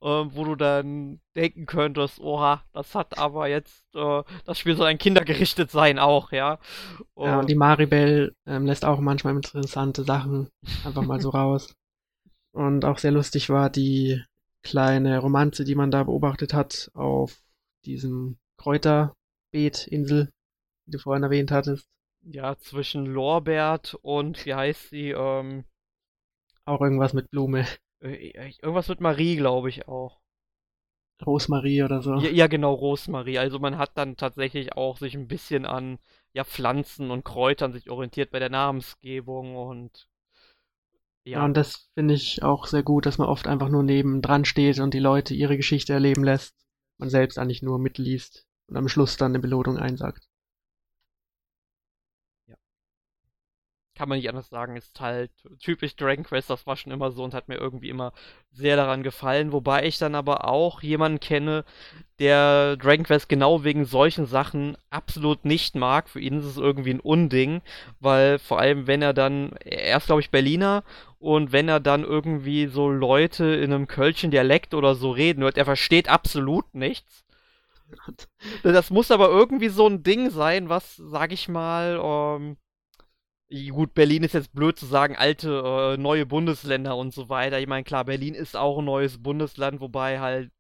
Ähm, 0.02 0.32
wo 0.34 0.46
du 0.46 0.56
dann 0.56 1.20
denken 1.36 1.66
könntest, 1.66 2.20
oha, 2.20 2.64
das 2.74 2.96
hat 2.96 3.18
aber 3.18 3.48
jetzt, 3.48 3.86
äh, 3.96 4.24
das 4.46 4.60
Spiel 4.60 4.76
soll 4.76 4.88
ein 4.88 4.98
Kindergerichtet 4.98 5.72
sein 5.72 6.00
auch, 6.00 6.32
ja. 6.32 6.60
Und 7.14 7.28
ja, 7.28 7.40
und 7.40 7.50
die 7.50 7.56
Maribel 7.56 8.36
ähm, 8.46 8.66
lässt 8.66 8.86
auch 8.86 9.00
manchmal 9.00 9.36
interessante 9.36 10.04
Sachen 10.04 10.50
einfach 10.86 11.04
mal 11.04 11.20
so 11.20 11.30
raus. 11.30 11.76
Und 12.54 12.86
auch 12.86 12.98
sehr 12.98 13.12
lustig 13.12 13.50
war 13.50 13.70
die 13.70 14.24
kleine 14.64 15.20
Romanze, 15.20 15.64
die 15.64 15.76
man 15.76 15.92
da 15.92 16.04
beobachtet 16.04 16.54
hat 16.54 16.92
auf 16.94 17.42
diesem 17.86 18.38
Kräuterbeetinsel, 18.58 20.30
die 20.86 20.92
du 20.92 21.00
vorhin 21.00 21.24
erwähnt 21.24 21.52
hattest. 21.52 21.88
Ja, 22.24 22.56
zwischen 22.58 23.06
Lorbert 23.06 23.96
und, 24.02 24.46
wie 24.46 24.54
heißt 24.54 24.90
sie, 24.92 25.10
ähm... 25.10 25.66
Auch 26.66 26.82
irgendwas 26.82 27.14
mit 27.14 27.32
Blume. 27.32 27.66
Äh, 28.02 28.52
irgendwas 28.62 28.88
mit 28.88 29.02
Marie, 29.02 29.36
glaube 29.36 29.70
ich 29.70 29.88
auch. 29.88 30.20
Rosmarie 31.26 31.84
oder 31.84 32.02
so. 32.02 32.16
Ja, 32.16 32.30
ja, 32.30 32.48
genau, 32.48 32.74
Rosmarie. 32.74 33.38
Also 33.38 33.60
man 33.60 33.78
hat 33.78 33.92
dann 33.96 34.18
tatsächlich 34.18 34.74
auch 34.74 34.98
sich 34.98 35.16
ein 35.16 35.28
bisschen 35.28 35.66
an 35.66 36.00
ja, 36.34 36.44
Pflanzen 36.44 37.12
und 37.12 37.24
Kräutern 37.24 37.74
sich 37.74 37.90
orientiert 37.90 38.32
bei 38.32 38.40
der 38.40 38.50
Namensgebung 38.50 39.56
und 39.56 40.08
ja. 41.24 41.40
ja 41.40 41.46
und 41.46 41.56
das 41.56 41.90
finde 41.94 42.16
ich 42.16 42.42
auch 42.42 42.66
sehr 42.66 42.84
gut, 42.84 43.06
dass 43.06 43.18
man 43.18 43.28
oft 43.28 43.48
einfach 43.48 43.70
nur 43.70 43.84
neben 43.84 44.22
dran 44.22 44.46
steht 44.46 44.80
und 44.80 44.94
die 44.94 45.00
Leute 45.00 45.34
ihre 45.34 45.58
Geschichte 45.58 45.94
erleben 45.94 46.24
lässt. 46.24 46.56
Man 46.98 47.10
selbst 47.10 47.38
eigentlich 47.38 47.62
nur 47.62 47.80
mitliest 47.80 48.48
und 48.68 48.78
am 48.78 48.88
Schluss 48.88 49.18
dann 49.18 49.32
eine 49.32 49.40
Belohnung 49.40 49.78
einsagt. 49.78 50.28
Kann 54.02 54.10
man 54.10 54.18
nicht 54.18 54.30
anders 54.30 54.50
sagen, 54.50 54.78
ist 54.78 55.00
halt 55.00 55.30
typisch 55.60 55.96
Dragon 55.96 56.24
Quest, 56.24 56.50
das 56.50 56.66
war 56.66 56.76
schon 56.76 56.92
immer 56.92 57.12
so 57.12 57.24
und 57.24 57.36
hat 57.36 57.48
mir 57.48 57.58
irgendwie 57.58 57.90
immer 57.90 58.14
sehr 58.52 58.76
daran 58.76 59.04
gefallen. 59.04 59.52
Wobei 59.52 59.86
ich 59.86 60.00
dann 60.00 60.16
aber 60.16 60.46
auch 60.46 60.82
jemanden 60.82 61.20
kenne, 61.20 61.66
der 62.18 62.78
Dragon 62.78 63.06
Quest 63.06 63.30
genau 63.30 63.64
wegen 63.64 63.86
solchen 63.86 64.26
Sachen 64.26 64.76
absolut 64.90 65.46
nicht 65.46 65.76
mag. 65.76 66.10
Für 66.10 66.20
ihn 66.20 66.40
ist 66.40 66.46
es 66.46 66.58
irgendwie 66.58 66.96
ein 66.96 67.00
Unding, 67.00 67.62
weil 68.00 68.40
vor 68.40 68.58
allem, 68.58 68.88
wenn 68.88 69.04
er 69.04 69.14
dann, 69.14 69.52
er 69.64 69.98
ist 69.98 70.08
glaube 70.08 70.22
ich 70.22 70.32
Berliner 70.32 70.84
und 71.20 71.52
wenn 71.52 71.70
er 71.70 71.80
dann 71.80 72.04
irgendwie 72.04 72.66
so 72.66 72.90
Leute 72.90 73.46
in 73.46 73.72
einem 73.72 73.88
Kölschen 73.88 74.32
Dialekt 74.32 74.74
oder 74.74 74.96
so 74.96 75.12
reden 75.12 75.44
hört, 75.44 75.60
er 75.60 75.66
versteht 75.66 76.10
absolut 76.10 76.74
nichts. 76.74 77.24
Das 78.64 78.90
muss 78.90 79.12
aber 79.12 79.30
irgendwie 79.30 79.70
so 79.70 79.86
ein 79.86 80.02
Ding 80.02 80.32
sein, 80.32 80.70
was, 80.70 80.96
sag 80.96 81.32
ich 81.32 81.50
mal, 81.50 82.00
ähm, 82.04 82.58
Gut, 83.52 83.94
Berlin 83.94 84.24
ist 84.24 84.34
jetzt 84.34 84.54
blöd 84.54 84.80
zu 84.80 84.86
sagen, 84.86 85.18
alte, 85.18 85.96
äh, 85.96 86.02
neue 86.02 86.26
Bundesländer 86.26 86.96
und 86.96 87.14
so 87.14 87.28
weiter. 87.28 87.60
Ich 87.60 87.68
meine, 87.68 87.84
klar, 87.84 88.06
Berlin 88.06 88.34
ist 88.34 88.56
auch 88.56 88.80
ein 88.80 88.86
neues 88.86 89.22
Bundesland, 89.22 89.82
wobei 89.82 90.22
halt 90.22 90.52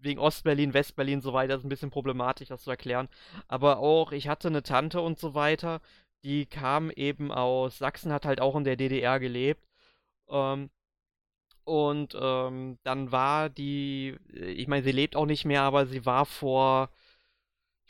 wegen 0.00 0.18
Ostberlin, 0.18 0.74
Westberlin 0.74 1.16
und 1.16 1.22
so 1.22 1.32
weiter 1.32 1.54
ist 1.56 1.64
ein 1.64 1.68
bisschen 1.68 1.90
problematisch, 1.90 2.48
das 2.48 2.62
zu 2.64 2.70
erklären. 2.70 3.08
Aber 3.46 3.78
auch, 3.78 4.10
ich 4.12 4.28
hatte 4.28 4.48
eine 4.48 4.64
Tante 4.64 5.00
und 5.00 5.18
so 5.20 5.34
weiter, 5.34 5.80
die 6.24 6.46
kam 6.46 6.90
eben 6.90 7.30
aus 7.30 7.78
Sachsen, 7.78 8.12
hat 8.12 8.26
halt 8.26 8.40
auch 8.40 8.56
in 8.56 8.64
der 8.64 8.76
DDR 8.76 9.20
gelebt. 9.20 9.64
Ähm, 10.28 10.70
und 11.64 12.16
ähm, 12.20 12.78
dann 12.82 13.12
war 13.12 13.48
die, 13.48 14.16
ich 14.32 14.68
meine, 14.68 14.84
sie 14.84 14.92
lebt 14.92 15.16
auch 15.16 15.26
nicht 15.26 15.44
mehr, 15.44 15.62
aber 15.62 15.86
sie 15.86 16.04
war 16.04 16.26
vor 16.26 16.90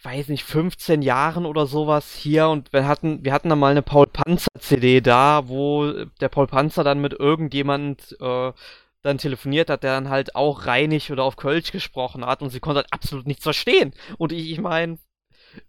weiß 0.03 0.29
nicht, 0.29 0.45
15 0.45 1.03
Jahren 1.03 1.47
oder 1.47 1.67
sowas 1.67 2.15
hier 2.15 2.49
und 2.49 2.73
wir 2.73 2.87
hatten, 2.87 3.25
wir 3.25 3.33
hatten 3.33 3.49
dann 3.49 3.59
mal 3.59 3.71
eine 3.71 3.83
Paul 3.83 4.07
Panzer 4.07 4.49
CD 4.59 5.01
da, 5.01 5.49
wo 5.49 6.05
der 6.21 6.29
Paul 6.29 6.47
Panzer 6.47 6.85
dann 6.85 7.01
mit 7.01 7.15
irgendjemand 7.15 8.17
äh, 8.21 8.53
dann 9.03 9.19
telefoniert 9.19 9.71
hat, 9.71 9.83
der 9.83 9.95
dann 9.95 10.09
halt 10.09 10.35
auch 10.35 10.67
reinig 10.67 11.13
oder 11.13 11.25
auf 11.25 11.37
Kölsch 11.37 11.73
gesprochen 11.73 12.25
hat 12.25 12.43
und 12.43 12.51
sie 12.51 12.61
konnte 12.61 12.79
halt 12.79 12.93
absolut 12.93 13.27
nichts 13.27 13.45
verstehen. 13.45 13.93
Und 14.19 14.33
ich, 14.33 14.51
ich 14.51 14.61
meine, 14.61 14.99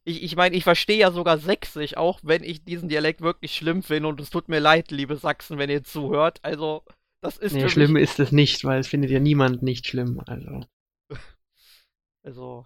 ich, 0.04 0.24
ich 0.24 0.36
meine, 0.36 0.56
ich 0.56 0.64
verstehe 0.64 0.98
ja 0.98 1.12
sogar 1.12 1.38
Sächsisch, 1.38 1.98
auch 1.98 2.20
wenn 2.24 2.44
ich 2.44 2.64
diesen 2.64 2.90
Dialekt 2.90 3.22
wirklich 3.22 3.56
schlimm 3.56 3.84
finde 3.84 4.10
und 4.10 4.20
es 4.20 4.30
tut 4.30 4.50
mir 4.50 4.60
leid, 4.60 4.92
liebe 4.92 5.16
Sachsen, 5.18 5.58
wenn 5.58 5.70
ihr 5.70 5.84
zuhört. 5.84 6.40
Also, 6.44 6.84
das 7.22 7.38
ist. 7.38 7.54
Nee, 7.54 7.70
schlimm 7.70 7.98
ist 7.98 8.20
es 8.20 8.32
nicht, 8.32 8.64
weil 8.64 8.80
es 8.80 8.88
findet 8.88 9.12
ja 9.12 9.20
niemand 9.20 9.64
nicht 9.64 9.86
schlimm, 9.88 10.22
also. 10.26 10.62
also, 12.24 12.64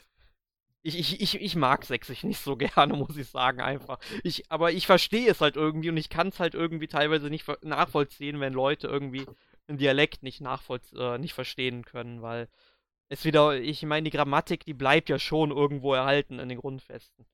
ich, 0.82 0.98
ich, 0.98 1.22
ich, 1.22 1.42
ich 1.42 1.56
mag 1.56 1.86
Sächsisch 1.86 2.24
nicht 2.24 2.40
so 2.40 2.56
gerne, 2.58 2.94
muss 2.96 3.18
ich 3.18 3.30
sagen, 3.30 3.62
einfach. 3.62 4.00
Ich, 4.24 4.50
aber 4.52 4.72
ich 4.72 4.86
verstehe 4.86 5.30
es 5.30 5.42
halt 5.42 5.56
irgendwie 5.56 5.90
und 5.90 5.98
ich 5.98 6.10
kann 6.10 6.30
es 6.30 6.40
halt 6.40 6.56
irgendwie 6.56 6.88
teilweise 6.88 7.30
nicht 7.30 7.46
nachvollziehen, 7.64 8.40
wenn 8.40 8.54
Leute 8.54 8.88
irgendwie 8.88 9.26
einen 9.68 9.78
Dialekt 9.78 10.24
nicht 10.24 10.42
nachvollziehen, 10.42 11.00
äh, 11.00 11.18
nicht 11.18 11.34
verstehen 11.34 11.84
können, 11.86 12.22
weil 12.22 12.48
es 13.10 13.26
wieder, 13.26 13.60
ich 13.60 13.84
meine, 13.84 14.10
die 14.10 14.16
Grammatik, 14.16 14.66
die 14.66 14.74
bleibt 14.74 15.10
ja 15.10 15.20
schon 15.20 15.52
irgendwo 15.52 15.94
erhalten 15.94 16.40
in 16.40 16.50
den 16.50 16.60
Grundfesten. 16.60 17.26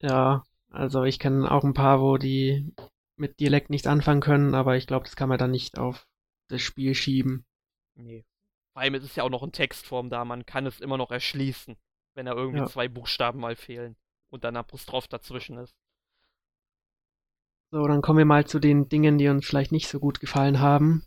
Ja, 0.00 0.42
also 0.70 1.04
ich 1.04 1.18
kenne 1.18 1.50
auch 1.50 1.64
ein 1.64 1.74
paar, 1.74 2.00
wo 2.00 2.18
die 2.18 2.72
mit 3.16 3.38
Dialekt 3.40 3.70
nichts 3.70 3.86
anfangen 3.86 4.20
können, 4.20 4.54
aber 4.54 4.76
ich 4.76 4.86
glaube, 4.86 5.04
das 5.04 5.16
kann 5.16 5.28
man 5.28 5.38
dann 5.38 5.52
nicht 5.52 5.78
auf 5.78 6.06
das 6.48 6.60
Spiel 6.60 6.94
schieben. 6.94 7.46
Nee. 7.94 8.24
Vor 8.72 8.82
allem 8.82 8.94
ist 8.94 9.04
es 9.04 9.16
ja 9.16 9.22
auch 9.22 9.30
noch 9.30 9.42
in 9.42 9.52
Textform 9.52 10.10
da, 10.10 10.24
man 10.24 10.44
kann 10.44 10.66
es 10.66 10.80
immer 10.80 10.96
noch 10.96 11.10
erschließen 11.10 11.76
wenn 12.14 12.26
da 12.26 12.32
irgendwie 12.32 12.60
ja. 12.60 12.66
zwei 12.66 12.88
Buchstaben 12.88 13.40
mal 13.40 13.56
fehlen 13.56 13.96
und 14.30 14.44
dann 14.44 14.56
Apostroph 14.56 15.08
dazwischen 15.08 15.58
ist. 15.58 15.74
So, 17.70 17.86
dann 17.86 18.02
kommen 18.02 18.18
wir 18.18 18.26
mal 18.26 18.46
zu 18.46 18.58
den 18.58 18.88
Dingen, 18.88 19.16
die 19.16 19.28
uns 19.28 19.46
vielleicht 19.46 19.72
nicht 19.72 19.88
so 19.88 19.98
gut 19.98 20.20
gefallen 20.20 20.60
haben. 20.60 21.06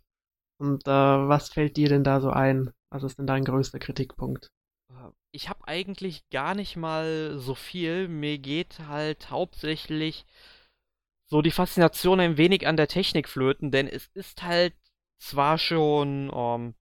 Und 0.58 0.88
äh, 0.88 0.92
was 0.92 1.50
fällt 1.50 1.78
dir 1.78 1.90
denn 1.90 2.04
da 2.04 2.20
so 2.22 2.30
ein? 2.30 2.72
Was 2.90 3.04
ist 3.04 3.20
denn 3.20 3.28
dein 3.28 3.44
größter 3.44 3.78
Kritikpunkt? 3.78 4.52
Äh, 4.90 5.12
ich 5.32 5.50
habe 5.50 5.68
eigentlich 5.68 6.28
gar 6.30 6.56
nicht 6.56 6.76
mal 6.76 7.38
so 7.38 7.54
viel. 7.54 8.08
Mir 8.08 8.40
geht 8.40 8.80
halt 8.88 9.30
hauptsächlich 9.30 10.26
so 11.28 11.42
die 11.42 11.52
Faszination 11.52 12.20
ein 12.20 12.38
wenig 12.38 12.68
an 12.68 12.78
der 12.78 12.88
Technik 12.88 13.28
flöten, 13.28 13.72
denn 13.72 13.88
es 13.88 14.08
ist 14.14 14.44
halt 14.44 14.74
zwar 15.20 15.58
schon 15.58 16.32
ähm, 16.34 16.76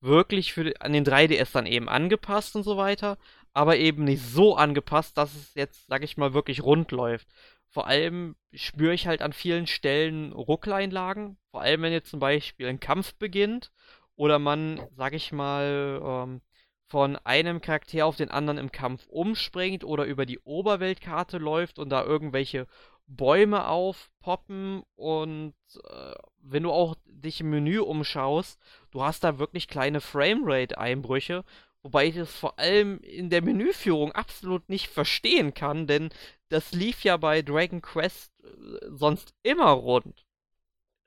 wirklich 0.00 0.52
für, 0.52 0.72
an 0.80 0.92
den 0.92 1.04
3DS 1.04 1.52
dann 1.52 1.66
eben 1.66 1.88
angepasst 1.88 2.56
und 2.56 2.62
so 2.62 2.76
weiter, 2.76 3.18
aber 3.52 3.76
eben 3.76 4.04
nicht 4.04 4.22
so 4.22 4.56
angepasst, 4.56 5.18
dass 5.18 5.34
es 5.34 5.54
jetzt, 5.54 5.86
sag 5.88 6.02
ich 6.02 6.16
mal, 6.16 6.34
wirklich 6.34 6.62
rund 6.62 6.92
läuft. 6.92 7.28
Vor 7.68 7.86
allem 7.86 8.36
spüre 8.52 8.94
ich 8.94 9.06
halt 9.06 9.22
an 9.22 9.32
vielen 9.32 9.66
Stellen 9.66 10.32
Ruckleinlagen, 10.32 11.38
vor 11.50 11.62
allem 11.62 11.82
wenn 11.82 11.92
jetzt 11.92 12.10
zum 12.10 12.20
Beispiel 12.20 12.66
ein 12.66 12.80
Kampf 12.80 13.14
beginnt 13.14 13.70
oder 14.16 14.38
man, 14.38 14.80
sag 14.96 15.14
ich 15.14 15.32
mal, 15.32 16.00
ähm, 16.02 16.40
von 16.86 17.16
einem 17.18 17.60
Charakter 17.60 18.04
auf 18.04 18.16
den 18.16 18.32
anderen 18.32 18.58
im 18.58 18.72
Kampf 18.72 19.06
umspringt 19.06 19.84
oder 19.84 20.04
über 20.04 20.26
die 20.26 20.40
Oberweltkarte 20.40 21.38
läuft 21.38 21.78
und 21.78 21.88
da 21.90 22.02
irgendwelche 22.04 22.66
Bäume 23.06 23.68
aufpoppen 23.68 24.82
und 24.96 25.54
äh, 25.88 26.12
wenn 26.42 26.64
du 26.64 26.72
auch 26.72 26.96
dich 27.06 27.40
im 27.40 27.50
Menü 27.50 27.78
umschaust, 27.78 28.60
du 28.90 29.02
hast 29.02 29.22
da 29.22 29.38
wirklich 29.38 29.68
kleine 29.68 30.00
Framerate-Einbrüche 30.00 31.44
Wobei 31.82 32.06
ich 32.06 32.16
es 32.16 32.30
vor 32.30 32.58
allem 32.58 33.00
in 33.00 33.30
der 33.30 33.42
Menüführung 33.42 34.12
absolut 34.12 34.68
nicht 34.68 34.88
verstehen 34.88 35.54
kann, 35.54 35.86
denn 35.86 36.10
das 36.50 36.72
lief 36.72 37.04
ja 37.04 37.16
bei 37.16 37.42
Dragon 37.42 37.80
Quest 37.80 38.32
äh, 38.42 38.48
sonst 38.90 39.32
immer 39.42 39.70
rund. 39.70 40.26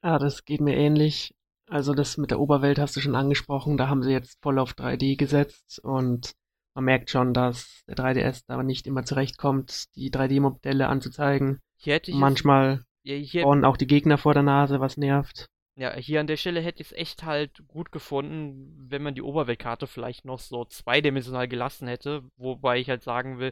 Ja, 0.03 0.17
das 0.17 0.45
geht 0.45 0.62
mir 0.62 0.75
ähnlich. 0.75 1.36
Also 1.69 1.93
das 1.93 2.17
mit 2.17 2.31
der 2.31 2.39
Oberwelt 2.39 2.79
hast 2.79 2.95
du 2.95 2.99
schon 2.99 3.15
angesprochen, 3.15 3.77
da 3.77 3.88
haben 3.88 4.03
sie 4.03 4.12
jetzt 4.12 4.38
voll 4.41 4.59
auf 4.59 4.73
3D 4.73 5.15
gesetzt 5.15 5.79
und 5.83 6.33
man 6.75 6.86
merkt 6.86 7.09
schon, 7.09 7.33
dass 7.33 7.83
der 7.88 7.95
3DS 7.95 8.43
da 8.47 8.62
nicht 8.63 8.88
immer 8.88 9.05
zurechtkommt, 9.05 9.95
die 9.95 10.12
3D-Modelle 10.12 10.88
anzuzeigen. 10.88 11.59
Hier 11.77 11.95
hätte 11.95 12.12
ich 12.12 12.17
Manchmal 12.17 12.83
ja, 13.03 13.15
hier... 13.15 13.45
auch 13.45 13.77
die 13.77 13.88
Gegner 13.88 14.17
vor 14.17 14.33
der 14.33 14.43
Nase, 14.43 14.79
was 14.79 14.97
nervt. 14.97 15.49
Ja, 15.75 15.95
hier 15.95 16.19
an 16.19 16.27
der 16.27 16.38
Stelle 16.38 16.62
hätte 16.62 16.81
ich 16.81 16.91
es 16.91 16.97
echt 16.97 17.23
halt 17.23 17.67
gut 17.67 17.91
gefunden, 17.91 18.75
wenn 18.91 19.01
man 19.01 19.15
die 19.15 19.23
Oberweltkarte 19.23 19.88
vielleicht 19.88 20.23
noch 20.23 20.39
so 20.39 20.65
zweidimensional 20.65 21.47
gelassen 21.47 21.88
hätte, 21.88 22.23
wobei 22.38 22.79
ich 22.79 22.89
halt 22.89 23.01
sagen 23.01 23.39
will, 23.39 23.51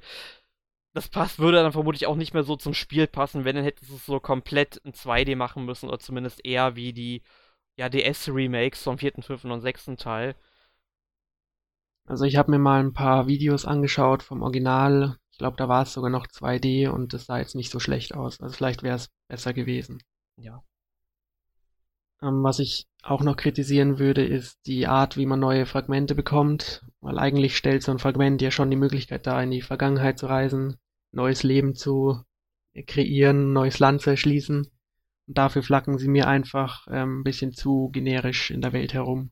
das 0.93 1.09
passt, 1.09 1.39
würde 1.39 1.63
dann 1.63 1.71
vermutlich 1.71 2.05
auch 2.05 2.15
nicht 2.15 2.33
mehr 2.33 2.43
so 2.43 2.55
zum 2.57 2.73
Spiel 2.73 3.07
passen, 3.07 3.45
wenn 3.45 3.55
dann 3.55 3.65
hättest 3.65 3.89
du 3.91 3.95
es 3.95 4.05
so 4.05 4.19
komplett 4.19 4.77
in 4.77 4.93
2D 4.93 5.35
machen 5.35 5.65
müssen 5.65 5.87
oder 5.87 5.99
zumindest 5.99 6.45
eher 6.45 6.75
wie 6.75 6.93
die 6.93 7.23
ja, 7.77 7.89
DS-Remakes 7.89 8.83
vom 8.83 8.97
vierten, 8.97 9.23
fünften 9.23 9.51
und 9.51 9.61
sechsten 9.61 9.97
Teil. 9.97 10.35
Also 12.05 12.25
ich 12.25 12.35
habe 12.35 12.51
mir 12.51 12.59
mal 12.59 12.81
ein 12.81 12.93
paar 12.93 13.27
Videos 13.27 13.65
angeschaut 13.65 14.21
vom 14.21 14.41
Original. 14.43 15.17
Ich 15.31 15.37
glaube, 15.37 15.57
da 15.57 15.69
war 15.69 15.83
es 15.83 15.93
sogar 15.93 16.09
noch 16.11 16.27
2D 16.27 16.87
und 16.89 17.13
das 17.13 17.25
sah 17.25 17.39
jetzt 17.39 17.55
nicht 17.55 17.71
so 17.71 17.79
schlecht 17.79 18.13
aus. 18.13 18.39
Also 18.41 18.55
vielleicht 18.55 18.83
wäre 18.83 18.97
es 18.97 19.09
besser 19.27 19.53
gewesen. 19.53 20.03
Ja. 20.35 20.61
Ähm, 22.21 22.43
was 22.43 22.59
ich 22.59 22.87
auch 23.03 23.21
noch 23.23 23.35
kritisieren 23.35 23.97
würde, 23.99 24.23
ist 24.25 24.59
die 24.67 24.87
Art, 24.87 25.17
wie 25.17 25.25
man 25.25 25.39
neue 25.39 25.65
Fragmente 25.65 26.13
bekommt, 26.13 26.85
weil 26.99 27.17
eigentlich 27.17 27.57
stellt 27.57 27.83
so 27.83 27.91
ein 27.91 27.99
Fragment 27.99 28.41
ja 28.41 28.51
schon 28.51 28.69
die 28.69 28.77
Möglichkeit 28.77 29.25
dar, 29.25 29.41
in 29.41 29.51
die 29.51 29.61
Vergangenheit 29.61 30.19
zu 30.19 30.27
reisen, 30.27 30.77
neues 31.11 31.43
Leben 31.43 31.73
zu 31.73 32.21
kreieren, 32.87 33.53
neues 33.53 33.79
Land 33.79 34.01
zu 34.01 34.11
erschließen. 34.11 34.67
Und 35.27 35.37
dafür 35.37 35.63
flacken 35.63 35.97
sie 35.97 36.07
mir 36.07 36.27
einfach 36.27 36.87
ähm, 36.91 37.19
ein 37.19 37.23
bisschen 37.23 37.53
zu 37.53 37.89
generisch 37.91 38.51
in 38.51 38.61
der 38.61 38.73
Welt 38.73 38.93
herum. 38.93 39.31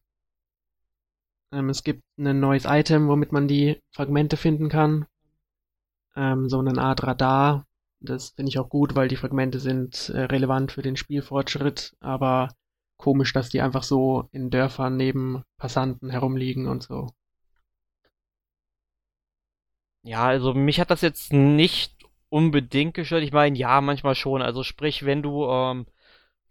Ähm, 1.52 1.70
es 1.70 1.84
gibt 1.84 2.04
ein 2.18 2.40
neues 2.40 2.66
Item, 2.66 3.08
womit 3.08 3.32
man 3.32 3.48
die 3.48 3.82
Fragmente 3.92 4.38
finden 4.38 4.70
kann. 4.70 5.06
Ähm, 6.16 6.50
so 6.50 6.60
eine 6.60 6.80
Art 6.82 7.04
Radar. 7.04 7.66
Das 8.02 8.30
finde 8.30 8.50
ich 8.50 8.60
auch 8.60 8.70
gut, 8.70 8.96
weil 8.96 9.08
die 9.08 9.16
Fragmente 9.16 9.60
sind 9.60 10.10
äh, 10.10 10.22
relevant 10.22 10.72
für 10.72 10.82
den 10.82 10.96
Spielfortschritt, 10.96 11.96
aber 12.00 12.50
komisch, 13.00 13.34
dass 13.34 13.50
die 13.50 13.62
einfach 13.62 13.84
so 13.84 14.28
in 14.32 14.52
Dörfern 14.52 14.96
neben 14.98 15.44
Passanten 15.58 16.12
herumliegen 16.12 16.68
und 16.68 16.84
so. 16.84 17.08
Ja, 20.04 20.26
also 20.26 20.54
mich 20.54 20.80
hat 20.80 20.92
das 20.92 21.02
jetzt 21.02 21.34
nicht 21.34 21.94
unbedingt 22.30 22.94
gestört. 22.94 23.24
Ich 23.24 23.32
meine, 23.34 23.58
ja, 23.58 23.82
manchmal 23.82 24.16
schon. 24.16 24.42
Also 24.42 24.64
sprich, 24.64 25.06
wenn 25.06 25.22
du 25.24 25.46
ähm, 25.48 25.88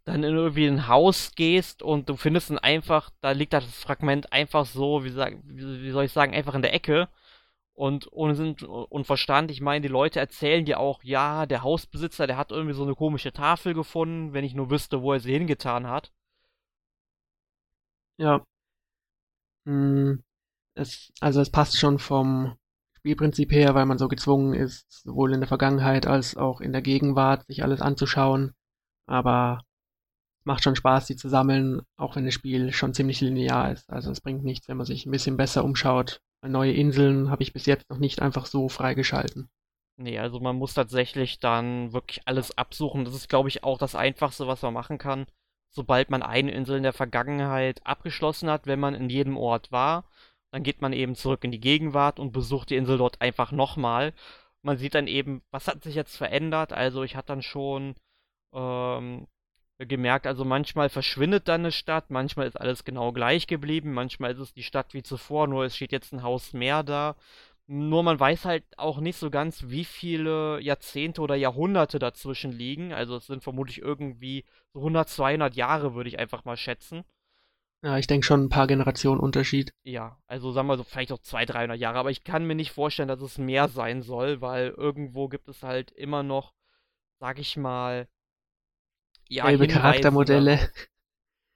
dann 0.05 0.25
in 0.25 0.35
irgendwie 0.37 0.67
ein 0.67 0.89
Haus 0.89 1.35
gehst 1.37 1.83
und 1.83 2.09
du 2.09 2.17
findest 2.17 2.51
dann 2.51 2.59
einfach, 2.59 3.11
da 3.21 3.33
liegt 3.33 3.53
das 3.53 3.65
Fragment 3.67 4.33
einfach 4.33 4.67
so, 4.67 5.05
wie, 5.05 5.11
sag, 5.11 5.39
wie 5.45 5.91
soll 5.91 6.05
ich 6.05 6.13
sagen, 6.13 6.35
einfach 6.35 6.55
in 6.55 6.63
der 6.63 6.75
Ecke. 6.75 7.09
Und 7.75 8.09
ohne 8.13 8.35
Sinn 8.35 8.57
und 8.65 9.07
Verstand, 9.07 9.51
ich 9.53 9.61
meine, 9.61 9.83
die 9.83 9.89
Leute 9.89 10.21
erzählen 10.21 10.65
dir 10.65 10.81
auch, 10.81 11.03
ja, 11.05 11.47
der 11.47 11.63
Hausbesitzer, 11.63 12.27
der 12.27 12.37
hat 12.37 12.51
irgendwie 12.53 12.75
so 12.75 12.85
eine 12.85 12.95
komische 12.97 13.33
Tafel 13.33 13.75
gefunden, 13.75 14.33
wenn 14.35 14.45
ich 14.45 14.55
nur 14.55 14.71
wüsste, 14.71 15.03
wo 15.03 15.13
er 15.13 15.21
sie 15.21 15.33
hingetan 15.33 15.87
hat. 15.89 16.13
Ja. 18.19 18.45
Hm, 19.67 20.23
es, 20.75 21.13
also 21.21 21.41
es 21.41 21.51
passt 21.51 21.79
schon 21.79 21.99
vom 21.99 22.57
Spielprinzip 22.97 23.53
her, 23.53 23.75
weil 23.75 23.87
man 23.87 23.99
so 23.99 24.09
gezwungen 24.09 24.55
ist, 24.55 24.87
sowohl 24.91 25.35
in 25.35 25.41
der 25.41 25.49
Vergangenheit 25.49 26.07
als 26.07 26.37
auch 26.37 26.61
in 26.61 26.73
der 26.73 26.83
Gegenwart 26.83 27.47
sich 27.47 27.63
alles 27.63 27.81
anzuschauen. 27.81 28.55
Aber 29.07 29.63
es 30.41 30.47
macht 30.47 30.65
schon 30.65 30.77
Spaß, 30.77 31.07
die 31.07 31.17
zu 31.17 31.29
sammeln, 31.29 31.83
auch 31.97 32.17
wenn 32.17 32.25
das 32.25 32.35
Spiel 32.35 32.73
schon 32.73 32.95
ziemlich 32.95 33.21
linear 33.21 33.73
ist. 33.73 33.91
Also 33.91 34.11
es 34.11 34.21
bringt 34.21 34.45
nichts, 34.45 34.69
wenn 34.69 34.77
man 34.77 34.87
sich 34.87 35.07
ein 35.07 35.13
bisschen 35.13 35.37
besser 35.37 35.65
umschaut. 35.65 36.21
Neue 36.47 36.73
Inseln 36.73 37.31
habe 37.31 37.43
ich 37.43 37.53
bis 37.53 37.67
jetzt 37.67 37.91
noch 37.91 37.99
nicht 37.99 38.23
einfach 38.23 38.47
so 38.47 38.69
freigeschalten. 38.69 39.49
Nee, 39.97 40.19
also 40.19 40.39
man 40.39 40.57
muss 40.57 40.75
tatsächlich 40.75 41.41
dann 41.41 41.93
wirklich 41.93 42.23
alles 42.27 42.57
absuchen. 42.57 43.05
Das 43.05 43.15
ist, 43.15 43.29
glaube 43.29 43.49
ich, 43.49 43.65
auch 43.65 43.79
das 43.79 43.97
Einfachste, 43.97 44.47
was 44.47 44.63
man 44.63 44.73
machen 44.75 44.99
kann. 44.99 45.27
Sobald 45.71 46.11
man 46.11 46.23
eine 46.23 46.51
Insel 46.53 46.77
in 46.79 46.83
der 46.83 46.93
Vergangenheit 46.93 47.85
abgeschlossen 47.87 48.51
hat, 48.51 48.67
wenn 48.67 48.81
man 48.81 48.95
in 48.95 49.11
jedem 49.11 49.37
Ort 49.37 49.71
war, 49.71 50.05
dann 50.51 50.63
geht 50.63 50.81
man 50.81 50.93
eben 50.93 51.15
zurück 51.15 51.45
in 51.45 51.53
die 51.53 51.61
Gegenwart 51.61 52.19
und 52.19 52.33
besucht 52.33 52.71
die 52.71 52.77
Insel 52.77 52.99
dort 52.99 53.21
einfach 53.21 53.53
nochmal. 53.53 54.15
Man 54.63 54.79
sieht 54.79 54.95
dann 54.95 55.07
eben, 55.07 55.43
was 55.51 55.69
hat 55.69 55.83
sich 55.85 55.95
jetzt 55.95 56.17
verändert. 56.17 56.73
Also 56.73 57.03
ich 57.03 57.17
hatte 57.17 57.29
dann 57.29 57.43
schon 57.43 57.95
ähm, 58.55 59.27
gemerkt, 59.79 60.27
also 60.27 60.45
manchmal 60.45 60.89
verschwindet 60.89 61.49
dann 61.49 61.61
eine 61.63 61.73
Stadt, 61.73 62.11
manchmal 62.11 62.49
ist 62.49 62.61
alles 62.61 62.85
genau 62.85 63.13
gleich 63.13 63.47
geblieben, 63.47 63.93
manchmal 63.93 64.33
ist 64.33 64.41
es 64.41 64.53
die 64.53 64.65
Stadt 64.65 64.93
wie 64.95 65.03
zuvor, 65.03 65.47
nur 65.47 65.65
es 65.65 65.77
steht 65.77 65.93
jetzt 65.93 66.13
ein 66.13 66.23
Haus 66.23 66.53
mehr 66.53 66.83
da. 66.83 67.15
Nur 67.71 68.03
man 68.03 68.19
weiß 68.19 68.47
halt 68.47 68.65
auch 68.79 68.99
nicht 68.99 69.19
so 69.19 69.29
ganz, 69.29 69.65
wie 69.69 69.85
viele 69.85 70.59
Jahrzehnte 70.61 71.21
oder 71.21 71.35
Jahrhunderte 71.35 71.99
dazwischen 71.99 72.51
liegen. 72.51 72.95
Also 72.95 73.17
es 73.17 73.27
sind 73.27 73.43
vermutlich 73.43 73.83
irgendwie 73.83 74.47
so 74.73 74.81
100, 74.81 75.07
200 75.07 75.55
Jahre, 75.55 75.95
würde 75.95 76.09
ich 76.09 76.19
einfach 76.19 76.47
mal 76.47 76.57
schätzen. 76.57 77.05
Ja, 77.83 77.99
ich 77.99 78.07
denke 78.07 78.27
schon 78.27 78.45
ein 78.45 78.49
paar 78.49 78.67
Generationen 78.67 79.21
Unterschied. 79.21 79.75
Ja, 79.83 80.19
also 80.27 80.51
sagen 80.51 80.67
wir 80.67 80.79
so 80.79 80.83
vielleicht 80.83 81.13
auch 81.13 81.19
200, 81.19 81.55
300 81.55 81.79
Jahre, 81.79 81.99
aber 81.99 82.11
ich 82.11 82.25
kann 82.25 82.47
mir 82.47 82.55
nicht 82.55 82.73
vorstellen, 82.73 83.09
dass 83.09 83.21
es 83.21 83.37
mehr 83.37 83.69
sein 83.69 84.01
soll, 84.01 84.41
weil 84.41 84.71
irgendwo 84.71 85.29
gibt 85.29 85.47
es 85.49 85.63
halt 85.63 85.91
immer 85.91 86.23
noch, 86.23 86.55
sag 87.21 87.39
ich 87.39 87.59
mal, 87.59 88.09
ja, 89.29 89.47
Gelbe 89.47 89.69
Charaktermodelle, 89.69 90.73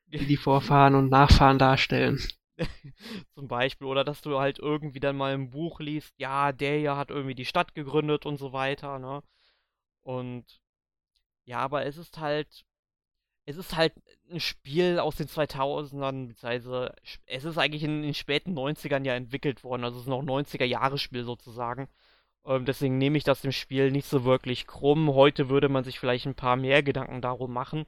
die 0.09 0.27
die 0.27 0.37
Vorfahren 0.37 0.95
und 0.95 1.11
Nachfahren 1.11 1.59
darstellen. 1.59 2.21
Zum 3.35 3.49
Beispiel, 3.49 3.87
oder 3.87 4.05
dass 4.05 4.23
du 4.23 4.39
halt 4.39 4.59
irgendwie 4.59 5.01
dann 5.01 5.17
mal 5.17 5.35
im 5.35 5.51
Buch 5.51 5.81
liest, 5.81 6.15
ja, 6.19 6.53
der 6.53 6.79
hier 6.79 6.97
hat 6.97 7.11
irgendwie 7.11 7.35
die 7.35 7.45
Stadt 7.45 7.75
gegründet 7.75 8.27
und 8.27 8.39
so 8.39 8.53
weiter, 8.53 8.99
ne? 8.99 9.23
Und 10.03 10.61
ja, 11.47 11.59
aber 11.61 11.87
es 11.87 11.97
ist 11.99 12.19
halt 12.19 12.65
es 13.45 13.57
ist 13.57 13.77
halt 13.77 13.95
ein 14.31 14.41
Spiel 14.41 14.99
aus 14.99 15.17
den 15.17 15.29
2000ern, 15.29 16.29
beziehungsweise 16.29 16.95
es 17.27 17.45
ist 17.45 17.59
eigentlich 17.59 17.83
in 17.83 18.03
den 18.03 18.15
späten 18.15 18.55
90ern 18.55 19.05
ja 19.05 19.15
entwickelt 19.15 19.65
worden, 19.65 19.85
also 19.85 19.99
es 19.99 20.05
ist 20.05 20.09
noch 20.09 20.21
ein 20.21 20.27
90er-Jahre-Spiel 20.27 21.25
sozusagen. 21.25 21.89
Ähm, 22.45 22.65
deswegen 22.67 22.99
nehme 22.99 23.19
ich 23.19 23.25
das 23.25 23.43
dem 23.43 23.53
Spiel 23.53 23.91
nicht 23.91 24.07
so 24.09 24.25
wirklich 24.25 24.67
krumm. 24.67 25.13
Heute 25.15 25.49
würde 25.49 25.69
man 25.69 25.85
sich 25.85 25.99
vielleicht 26.01 26.27
ein 26.27 26.35
paar 26.35 26.57
mehr 26.57 26.83
Gedanken 26.83 27.21
darum 27.23 27.53
machen. 27.53 27.85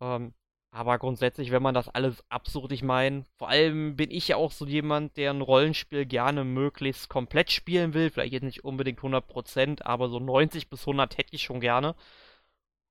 Ähm, 0.00 0.34
aber 0.74 0.98
grundsätzlich, 0.98 1.50
wenn 1.50 1.62
man 1.62 1.74
das 1.74 1.90
alles 1.90 2.24
absucht, 2.30 2.72
ich 2.72 2.82
meine, 2.82 3.24
vor 3.36 3.50
allem 3.50 3.94
bin 3.94 4.10
ich 4.10 4.28
ja 4.28 4.36
auch 4.36 4.50
so 4.50 4.64
jemand, 4.64 5.18
der 5.18 5.30
ein 5.30 5.42
Rollenspiel 5.42 6.06
gerne 6.06 6.44
möglichst 6.44 7.10
komplett 7.10 7.52
spielen 7.52 7.92
will. 7.92 8.08
Vielleicht 8.08 8.32
jetzt 8.32 8.42
nicht 8.42 8.64
unbedingt 8.64 9.00
100%, 9.00 9.82
aber 9.82 10.08
so 10.08 10.18
90 10.18 10.70
bis 10.70 10.80
100 10.80 11.18
hätte 11.18 11.36
ich 11.36 11.42
schon 11.42 11.60
gerne. 11.60 11.94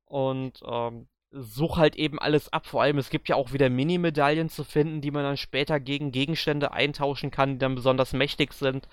Und 0.06 0.62
ähm, 0.64 1.08
such 1.32 1.78
halt 1.78 1.96
eben 1.96 2.20
alles 2.20 2.54
ab. 2.54 2.68
Vor 2.68 2.84
allem, 2.84 3.00
es 3.00 3.10
gibt 3.10 3.30
ja 3.30 3.36
auch 3.36 3.52
wieder 3.52 3.70
Mini-Medaillen 3.72 4.50
zu 4.50 4.64
finden, 4.64 5.02
die 5.02 5.10
man 5.10 5.24
dann 5.24 5.38
später 5.38 5.80
gegen 5.80 6.12
Gegenstände 6.12 6.74
eintauschen 6.74 7.32
kann, 7.32 7.54
die 7.54 7.58
dann 7.58 7.74
besonders 7.74 8.14
mächtig 8.14 8.54
sind. 8.54 8.88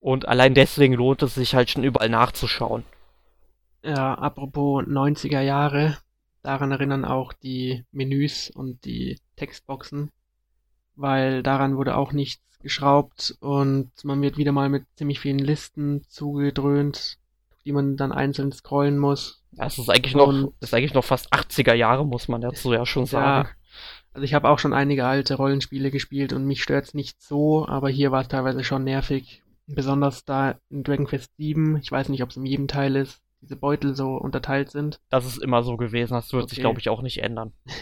Und 0.00 0.26
allein 0.26 0.54
deswegen 0.54 0.94
lohnt 0.94 1.22
es 1.22 1.36
sich 1.36 1.54
halt 1.54 1.70
schon 1.70 1.84
überall 1.84 2.08
nachzuschauen. 2.08 2.84
Ja, 3.84 4.14
apropos 4.14 4.84
90er 4.84 5.42
Jahre, 5.42 5.96
daran 6.46 6.70
erinnern 6.70 7.04
auch 7.04 7.32
die 7.32 7.84
Menüs 7.90 8.50
und 8.50 8.84
die 8.84 9.18
Textboxen, 9.36 10.10
weil 10.94 11.42
daran 11.42 11.76
wurde 11.76 11.96
auch 11.96 12.12
nichts 12.12 12.42
geschraubt 12.60 13.36
und 13.40 13.90
man 14.04 14.22
wird 14.22 14.38
wieder 14.38 14.52
mal 14.52 14.68
mit 14.68 14.84
ziemlich 14.96 15.20
vielen 15.20 15.38
Listen 15.38 16.04
zugedröhnt, 16.08 17.18
die 17.64 17.72
man 17.72 17.96
dann 17.96 18.12
einzeln 18.12 18.52
scrollen 18.52 18.98
muss. 18.98 19.42
Das 19.52 19.78
ist 19.78 19.90
eigentlich 19.90 20.14
noch, 20.14 20.32
das 20.60 20.70
ist 20.70 20.74
eigentlich 20.74 20.94
noch 20.94 21.04
fast 21.04 21.32
80er 21.32 21.74
Jahre, 21.74 22.06
muss 22.06 22.28
man 22.28 22.40
dazu 22.40 22.72
ja 22.72 22.86
schon 22.86 23.06
sagen. 23.06 23.48
Ja, 23.48 23.54
also 24.12 24.24
ich 24.24 24.34
habe 24.34 24.48
auch 24.48 24.58
schon 24.58 24.72
einige 24.72 25.04
alte 25.04 25.34
Rollenspiele 25.34 25.90
gespielt 25.90 26.32
und 26.32 26.46
mich 26.46 26.62
stört's 26.62 26.94
nicht 26.94 27.20
so, 27.20 27.66
aber 27.66 27.88
hier 27.88 28.12
war 28.12 28.22
es 28.22 28.28
teilweise 28.28 28.62
schon 28.62 28.84
nervig. 28.84 29.42
Besonders 29.66 30.24
da 30.24 30.60
in 30.70 30.84
Dragon 30.84 31.06
Quest 31.06 31.36
7, 31.38 31.76
ich 31.78 31.90
weiß 31.90 32.08
nicht, 32.08 32.22
ob 32.22 32.30
es 32.30 32.36
in 32.36 32.46
jedem 32.46 32.68
Teil 32.68 32.94
ist, 32.94 33.20
diese 33.40 33.56
Beutel 33.56 33.94
so 33.94 34.16
unterteilt 34.16 34.70
sind. 34.70 35.00
Das 35.10 35.26
ist 35.26 35.42
immer 35.42 35.62
so 35.62 35.76
gewesen, 35.76 36.14
das 36.14 36.32
wird 36.32 36.44
okay. 36.44 36.54
sich, 36.54 36.60
glaube 36.60 36.80
ich, 36.80 36.88
auch 36.88 37.02
nicht 37.02 37.22
ändern. 37.22 37.52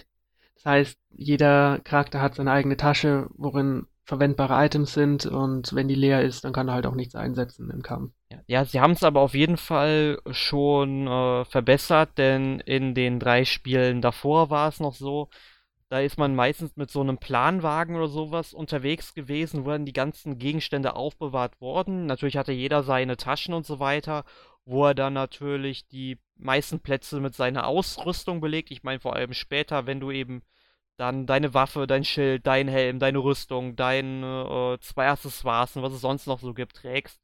Das 0.56 0.72
heißt, 0.72 0.98
jeder 1.10 1.80
Charakter 1.84 2.22
hat 2.22 2.36
seine 2.36 2.50
eigene 2.50 2.78
Tasche, 2.78 3.26
worin 3.34 3.86
verwendbare 4.04 4.64
Items 4.64 4.92
sind 4.92 5.26
und 5.26 5.74
wenn 5.74 5.88
die 5.88 5.94
leer 5.94 6.22
ist, 6.22 6.44
dann 6.44 6.52
kann 6.52 6.68
er 6.68 6.74
halt 6.74 6.86
auch 6.86 6.94
nichts 6.94 7.14
einsetzen 7.14 7.70
im 7.70 7.82
Kampf. 7.82 8.12
Ja, 8.30 8.38
ja 8.46 8.64
sie 8.64 8.80
haben 8.80 8.92
es 8.92 9.02
aber 9.02 9.20
auf 9.20 9.34
jeden 9.34 9.56
Fall 9.56 10.20
schon 10.30 11.06
äh, 11.06 11.44
verbessert, 11.44 12.16
denn 12.18 12.60
in 12.60 12.94
den 12.94 13.18
drei 13.18 13.44
Spielen 13.44 14.02
davor 14.02 14.50
war 14.50 14.68
es 14.68 14.80
noch 14.80 14.94
so, 14.94 15.28
da 15.88 16.00
ist 16.00 16.18
man 16.18 16.34
meistens 16.34 16.76
mit 16.76 16.90
so 16.90 17.00
einem 17.00 17.18
Planwagen 17.18 17.96
oder 17.96 18.08
sowas 18.08 18.52
unterwegs 18.52 19.14
gewesen, 19.14 19.64
wo 19.64 19.70
dann 19.70 19.86
die 19.86 19.92
ganzen 19.92 20.38
Gegenstände 20.38 20.96
aufbewahrt 20.96 21.60
wurden. 21.60 22.06
Natürlich 22.06 22.36
hatte 22.36 22.52
jeder 22.52 22.82
seine 22.82 23.16
Taschen 23.16 23.54
und 23.54 23.64
so 23.64 23.78
weiter, 23.80 24.24
wo 24.64 24.86
er 24.86 24.94
dann 24.94 25.12
natürlich 25.12 25.86
die 25.88 26.18
meisten 26.36 26.80
Plätze 26.80 27.20
mit 27.20 27.34
seiner 27.34 27.66
Ausrüstung 27.66 28.40
belegt. 28.40 28.70
Ich 28.70 28.82
meine 28.82 29.00
vor 29.00 29.14
allem 29.16 29.34
später, 29.34 29.86
wenn 29.86 30.00
du 30.00 30.10
eben 30.10 30.42
dann 30.96 31.26
deine 31.26 31.54
Waffe, 31.54 31.86
dein 31.86 32.04
Schild, 32.04 32.46
dein 32.46 32.68
Helm, 32.68 32.98
deine 32.98 33.18
Rüstung, 33.18 33.76
deine 33.76 34.76
äh, 34.76 34.80
zwei 34.80 35.08
Accessoires 35.08 35.76
und 35.76 35.82
was 35.82 35.92
es 35.92 36.00
sonst 36.00 36.26
noch 36.26 36.40
so 36.40 36.54
gibt, 36.54 36.76
trägst. 36.76 37.20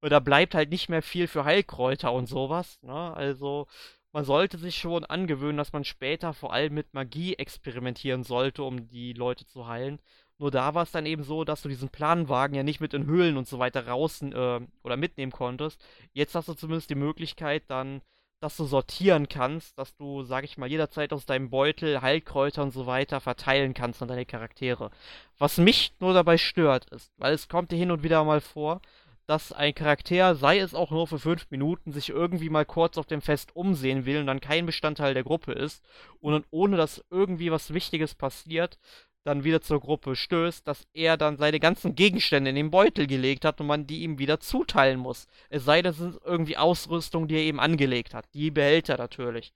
Und 0.00 0.10
da 0.10 0.20
bleibt 0.20 0.54
halt 0.54 0.70
nicht 0.70 0.88
mehr 0.88 1.02
viel 1.02 1.28
für 1.28 1.44
Heilkräuter 1.44 2.12
und 2.12 2.26
sowas. 2.26 2.78
Ne? 2.82 2.92
Also 2.92 3.66
man 4.12 4.24
sollte 4.24 4.58
sich 4.58 4.76
schon 4.76 5.04
angewöhnen, 5.04 5.56
dass 5.56 5.72
man 5.72 5.84
später 5.84 6.34
vor 6.34 6.52
allem 6.52 6.74
mit 6.74 6.94
Magie 6.94 7.34
experimentieren 7.34 8.22
sollte, 8.22 8.62
um 8.62 8.88
die 8.88 9.12
Leute 9.12 9.46
zu 9.46 9.66
heilen. 9.66 10.00
Nur 10.38 10.50
da 10.50 10.74
war 10.74 10.82
es 10.82 10.92
dann 10.92 11.06
eben 11.06 11.22
so, 11.22 11.44
dass 11.44 11.62
du 11.62 11.68
diesen 11.68 11.88
Planwagen 11.88 12.56
ja 12.56 12.62
nicht 12.62 12.80
mit 12.80 12.94
in 12.94 13.06
Höhlen 13.06 13.36
und 13.36 13.46
so 13.46 13.58
weiter 13.58 13.86
raus 13.86 14.20
äh, 14.22 14.60
oder 14.82 14.96
mitnehmen 14.96 15.32
konntest. 15.32 15.80
Jetzt 16.12 16.34
hast 16.34 16.48
du 16.48 16.54
zumindest 16.54 16.90
die 16.90 16.96
Möglichkeit, 16.96 17.64
dann 17.68 18.02
dass 18.44 18.58
du 18.58 18.66
sortieren 18.66 19.26
kannst, 19.30 19.78
dass 19.78 19.96
du, 19.96 20.22
sag 20.22 20.44
ich 20.44 20.58
mal, 20.58 20.68
jederzeit 20.68 21.14
aus 21.14 21.24
deinem 21.24 21.48
Beutel 21.48 22.02
Heilkräuter 22.02 22.62
und 22.62 22.72
so 22.72 22.84
weiter 22.84 23.20
verteilen 23.20 23.72
kannst 23.72 24.02
an 24.02 24.08
deine 24.08 24.26
Charaktere. 24.26 24.90
Was 25.38 25.56
mich 25.56 25.94
nur 25.98 26.12
dabei 26.12 26.36
stört, 26.36 26.90
ist, 26.90 27.10
weil 27.16 27.32
es 27.32 27.48
kommt 27.48 27.72
dir 27.72 27.76
hin 27.76 27.90
und 27.90 28.02
wieder 28.02 28.22
mal 28.22 28.42
vor, 28.42 28.82
dass 29.26 29.52
ein 29.52 29.74
Charakter, 29.74 30.34
sei 30.34 30.58
es 30.58 30.74
auch 30.74 30.90
nur 30.90 31.06
für 31.06 31.18
fünf 31.18 31.50
Minuten, 31.50 31.92
sich 31.92 32.10
irgendwie 32.10 32.50
mal 32.50 32.66
kurz 32.66 32.98
auf 32.98 33.06
dem 33.06 33.22
Fest 33.22 33.56
umsehen 33.56 34.04
will 34.04 34.20
und 34.20 34.26
dann 34.26 34.40
kein 34.40 34.66
Bestandteil 34.66 35.14
der 35.14 35.24
Gruppe 35.24 35.52
ist 35.52 35.82
und 36.20 36.34
dann 36.34 36.44
ohne 36.50 36.76
dass 36.76 37.02
irgendwie 37.10 37.50
was 37.50 37.72
Wichtiges 37.72 38.14
passiert, 38.14 38.78
dann 39.24 39.44
wieder 39.44 39.60
zur 39.60 39.80
Gruppe 39.80 40.16
stößt, 40.16 40.66
dass 40.68 40.86
er 40.92 41.16
dann 41.16 41.36
seine 41.36 41.60
ganzen 41.60 41.94
Gegenstände 41.94 42.50
in 42.50 42.56
den 42.56 42.70
Beutel 42.70 43.06
gelegt 43.06 43.44
hat 43.44 43.60
und 43.60 43.66
man 43.66 43.86
die 43.86 44.02
ihm 44.02 44.18
wieder 44.18 44.40
zuteilen 44.40 45.00
muss. 45.00 45.26
Es 45.48 45.64
sei 45.64 45.82
denn, 45.82 45.92
es 45.92 45.98
sind 45.98 46.18
irgendwie 46.24 46.56
Ausrüstung, 46.56 47.26
die 47.28 47.36
er 47.36 47.42
eben 47.42 47.60
angelegt 47.60 48.14
hat. 48.14 48.26
Die 48.34 48.50
behält 48.50 48.88
er 48.88 48.98
natürlich. 48.98 49.52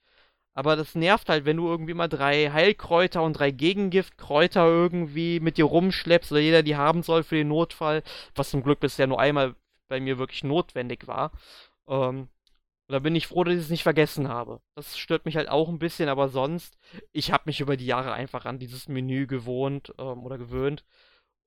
Aber 0.54 0.74
das 0.74 0.94
nervt 0.96 1.28
halt, 1.28 1.44
wenn 1.44 1.58
du 1.58 1.68
irgendwie 1.68 1.94
mal 1.94 2.08
drei 2.08 2.50
Heilkräuter 2.50 3.22
und 3.22 3.34
drei 3.34 3.52
Gegengiftkräuter 3.52 4.66
irgendwie 4.66 5.38
mit 5.38 5.56
dir 5.56 5.66
rumschleppst 5.66 6.32
oder 6.32 6.40
jeder 6.40 6.62
die 6.64 6.76
haben 6.76 7.02
soll 7.04 7.22
für 7.22 7.36
den 7.36 7.48
Notfall, 7.48 8.02
was 8.34 8.50
zum 8.50 8.62
Glück 8.64 8.80
bisher 8.80 9.06
nur 9.06 9.20
einmal 9.20 9.54
bei 9.88 10.00
mir 10.00 10.18
wirklich 10.18 10.42
notwendig 10.44 11.06
war. 11.06 11.30
Ähm, 11.88 12.28
da 12.88 13.00
bin 13.00 13.14
ich 13.14 13.26
froh, 13.26 13.44
dass 13.44 13.54
ich 13.54 13.60
es 13.60 13.70
nicht 13.70 13.82
vergessen 13.82 14.28
habe. 14.28 14.60
Das 14.74 14.96
stört 14.98 15.24
mich 15.26 15.36
halt 15.36 15.48
auch 15.48 15.68
ein 15.68 15.78
bisschen, 15.78 16.08
aber 16.08 16.28
sonst, 16.28 16.78
ich 17.12 17.32
habe 17.32 17.44
mich 17.46 17.60
über 17.60 17.76
die 17.76 17.86
Jahre 17.86 18.12
einfach 18.12 18.46
an 18.46 18.58
dieses 18.58 18.88
Menü 18.88 19.26
gewohnt 19.26 19.92
ähm, 19.98 20.24
oder 20.24 20.38
gewöhnt. 20.38 20.84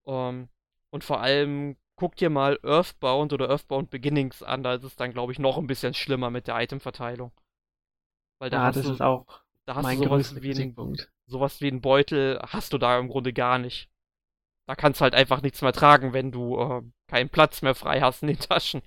Ähm, 0.06 0.50
und 0.92 1.04
vor 1.04 1.22
allem 1.22 1.78
guck 1.96 2.16
dir 2.16 2.30
mal 2.30 2.60
Earthbound 2.64 3.34
oder 3.34 3.50
Earthbound 3.50 3.90
Beginnings 3.90 4.44
an, 4.44 4.64
da 4.64 4.76
ist 4.76 4.84
es 4.84 4.96
dann, 4.96 5.14
glaube 5.14 5.32
ich, 5.32 5.40
noch 5.40 5.58
ein 5.58 5.68
bisschen 5.68 5.94
schlimmer 5.94 6.30
mit 6.30 6.48
der 6.48 6.60
Itemverteilung. 6.60 7.32
Weil 8.40 8.50
da 8.50 8.66
ja, 8.66 8.72
das 8.72 8.84
du, 8.84 8.94
ist 8.94 9.02
auch 9.02 9.42
da 9.66 9.76
hast 9.76 9.84
mein 9.84 10.00
du 10.00 10.06
sowas 10.06 10.42
wie, 10.42 10.52
ein, 10.52 10.98
sowas 11.28 11.62
wie 11.62 11.68
ein 11.68 11.82
Beutel, 11.82 12.40
hast 12.42 12.74
du 12.74 12.78
da 12.78 12.98
im 13.00 13.08
Grunde 13.08 13.34
gar 13.34 13.58
nicht. 13.58 13.90
Da 14.68 14.76
kannst 14.76 15.00
du 15.00 15.04
halt 15.04 15.16
einfach 15.16 15.42
nichts 15.42 15.62
mehr 15.62 15.74
tragen, 15.74 16.14
wenn 16.14 16.32
du 16.32 16.60
äh, 16.60 16.82
keinen 17.08 17.30
Platz 17.30 17.62
mehr 17.62 17.76
frei 17.76 18.02
hast 18.02 18.22
in 18.24 18.30
den 18.30 18.40
Taschen. 18.40 18.82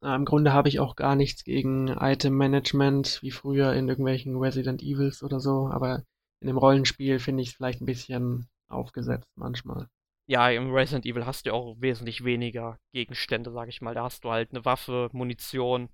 Na, 0.00 0.14
Im 0.14 0.24
Grunde 0.24 0.52
habe 0.52 0.68
ich 0.68 0.78
auch 0.78 0.94
gar 0.94 1.16
nichts 1.16 1.42
gegen 1.42 1.88
Item-Management, 1.88 3.18
wie 3.22 3.32
früher 3.32 3.72
in 3.72 3.88
irgendwelchen 3.88 4.36
Resident 4.36 4.82
Evils 4.82 5.22
oder 5.22 5.40
so, 5.40 5.68
aber 5.68 6.04
in 6.40 6.46
dem 6.46 6.58
Rollenspiel 6.58 7.18
finde 7.18 7.42
ich 7.42 7.48
es 7.50 7.54
vielleicht 7.54 7.80
ein 7.80 7.86
bisschen 7.86 8.48
aufgesetzt 8.68 9.28
manchmal. 9.34 9.88
Ja, 10.28 10.50
im 10.50 10.72
Resident 10.72 11.06
Evil 11.06 11.26
hast 11.26 11.46
du 11.46 11.54
auch 11.54 11.76
wesentlich 11.80 12.22
weniger 12.22 12.78
Gegenstände, 12.92 13.50
sag 13.50 13.68
ich 13.68 13.80
mal. 13.80 13.94
Da 13.94 14.04
hast 14.04 14.24
du 14.24 14.30
halt 14.30 14.50
eine 14.50 14.64
Waffe, 14.64 15.08
Munition, 15.12 15.88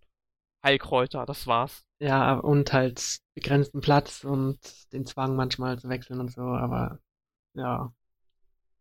Heilkräuter, 0.65 1.25
das 1.25 1.47
war's. 1.47 1.85
Ja, 2.01 2.35
und 2.35 2.73
halt 2.73 3.19
begrenzten 3.35 3.81
Platz 3.81 4.25
und 4.25 4.59
den 4.93 5.07
Zwang 5.07 5.37
manchmal 5.37 5.79
zu 5.79 5.89
wechseln 5.89 6.21
und 6.21 6.33
so, 6.33 6.43
aber 6.43 6.99
ja, 7.55 7.93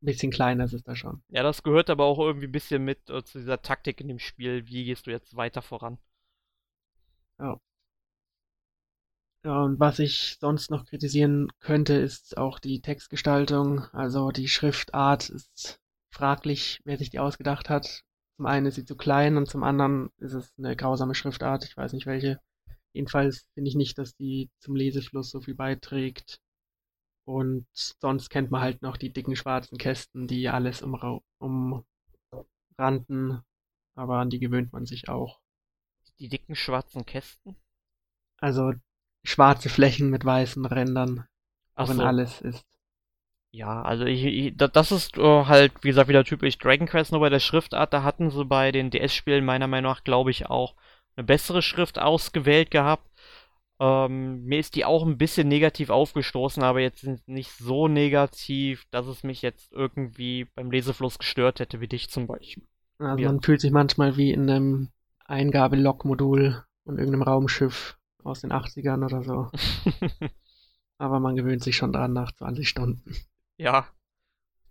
ein 0.04 0.06
bisschen 0.06 0.32
kleiner 0.32 0.66
ist 0.66 0.74
es 0.74 0.84
da 0.84 0.96
schon. 0.96 1.24
Ja, 1.30 1.44
das 1.44 1.64
gehört 1.64 1.90
aber 1.90 2.06
auch 2.06 2.20
irgendwie 2.20 2.48
ein 2.48 2.52
bisschen 2.52 2.84
mit 2.84 3.10
äh, 3.10 3.24
zu 3.24 3.40
dieser 3.40 3.62
Taktik 3.62 4.02
in 4.02 4.10
dem 4.10 4.20
Spiel. 4.20 4.68
Wie 4.68 4.84
gehst 4.86 5.08
du 5.08 5.12
jetzt 5.12 5.36
weiter 5.36 5.62
voran? 5.62 5.98
Ja. 7.40 7.60
Ja, 9.46 9.62
und 9.64 9.80
was 9.80 10.00
ich 10.00 10.38
sonst 10.40 10.72
noch 10.72 10.86
kritisieren 10.86 11.50
könnte, 11.60 11.94
ist 11.94 12.38
auch 12.38 12.60
die 12.60 12.82
Textgestaltung. 12.82 13.82
Also 13.92 14.32
die 14.32 14.48
Schriftart 14.48 15.30
ist 15.30 15.80
fraglich, 16.12 16.80
wer 16.86 16.98
sich 16.98 17.10
die 17.10 17.20
ausgedacht 17.20 17.70
hat. 17.70 18.04
Zum 18.38 18.46
einen 18.46 18.66
ist 18.66 18.76
sie 18.76 18.86
zu 18.86 18.96
klein 18.96 19.38
und 19.38 19.48
zum 19.50 19.64
anderen 19.64 20.10
ist 20.18 20.34
es 20.34 20.54
eine 20.58 20.76
grausame 20.76 21.16
Schriftart. 21.16 21.66
Ich 21.66 21.76
weiß 21.76 21.94
nicht 21.94 22.06
welche. 22.06 22.40
Jedenfalls 22.94 23.48
finde 23.54 23.70
ich 23.70 23.76
nicht, 23.76 23.98
dass 23.98 24.16
die 24.16 24.50
zum 24.60 24.76
Lesefluss 24.76 25.32
so 25.32 25.42
viel 25.42 25.56
beiträgt. 25.56 26.40
Und 27.26 27.68
sonst 27.74 28.30
kennt 28.30 28.52
man 28.52 28.62
halt 28.62 28.82
noch 28.82 28.98
die 28.98 29.14
dicken 29.14 29.36
schwarzen 29.36 29.78
Kästen, 29.78 30.28
die 30.28 30.50
alles 30.50 30.82
umranden. 30.82 31.86
Aber 33.96 34.18
an 34.18 34.30
die 34.30 34.40
gewöhnt 34.40 34.74
man 34.74 34.86
sich 34.86 35.08
auch. 35.08 35.40
Die 36.20 36.28
dicken 36.28 36.56
schwarzen 36.56 37.06
Kästen? 37.06 37.56
Also 38.38 38.74
schwarze 39.24 39.70
Flächen 39.70 40.10
mit 40.10 40.26
weißen 40.26 40.66
Rändern, 40.66 41.26
Ach 41.76 41.88
wenn 41.88 41.98
so. 41.98 42.04
alles 42.04 42.42
ist. 42.42 42.66
Ja, 43.52 43.84
also 43.84 44.06
ich, 44.06 44.26
ich, 44.26 44.58
das 44.58 44.92
ist 44.92 45.18
uh, 45.18 45.46
halt, 45.48 45.72
wie 45.84 45.90
gesagt, 45.90 46.10
wieder 46.10 46.24
typisch 46.24 46.58
Dragon 46.58 46.88
Quest, 46.88 47.12
nur 47.12 47.22
bei 47.22 47.30
der 47.30 47.40
Schriftart, 47.40 47.94
da 47.94 48.02
hatten 48.02 48.32
sie 48.32 48.44
bei 48.46 48.72
den 48.72 48.90
DS-Spielen 48.90 49.46
meiner 49.46 49.68
Meinung 49.68 49.92
nach, 49.92 50.04
glaube 50.04 50.32
ich, 50.32 50.48
auch 50.48 50.76
eine 51.16 51.24
bessere 51.24 51.62
Schrift 51.62 52.00
ausgewählt 52.00 52.72
gehabt. 52.72 53.08
Ähm, 53.84 54.46
mir 54.46 54.60
ist 54.60 54.76
die 54.76 54.86
auch 54.86 55.06
ein 55.06 55.18
bisschen 55.18 55.50
negativ 55.50 55.90
aufgestoßen, 55.90 56.64
aber 56.64 56.80
jetzt 56.80 57.06
nicht 57.28 57.52
so 57.52 57.90
negativ, 57.90 58.86
dass 58.92 59.08
es 59.08 59.24
mich 59.24 59.42
jetzt 59.42 59.74
irgendwie 59.74 60.46
beim 60.56 60.72
Lesefluss 60.72 61.20
gestört 61.20 61.60
hätte, 61.60 61.82
wie 61.82 61.90
dich 61.90 62.10
zum 62.10 62.26
Beispiel. 62.26 62.64
Also 62.98 63.22
ja. 63.22 63.30
man 63.30 63.42
fühlt 63.42 63.60
sich 63.60 63.72
manchmal 63.72 64.16
wie 64.16 64.32
in 64.32 64.50
einem 64.50 64.90
Eingabelog-Modul 65.26 66.64
und 66.86 66.98
irgendeinem 66.98 67.24
Raumschiff 67.24 67.98
aus 68.24 68.40
den 68.40 68.54
80ern 68.54 69.04
oder 69.04 69.22
so. 69.22 69.50
aber 70.98 71.20
man 71.20 71.36
gewöhnt 71.36 71.62
sich 71.62 71.76
schon 71.76 71.92
dran 71.92 72.14
nach 72.14 72.32
20 72.32 72.70
Stunden. 72.70 73.18
Ja. 73.58 73.88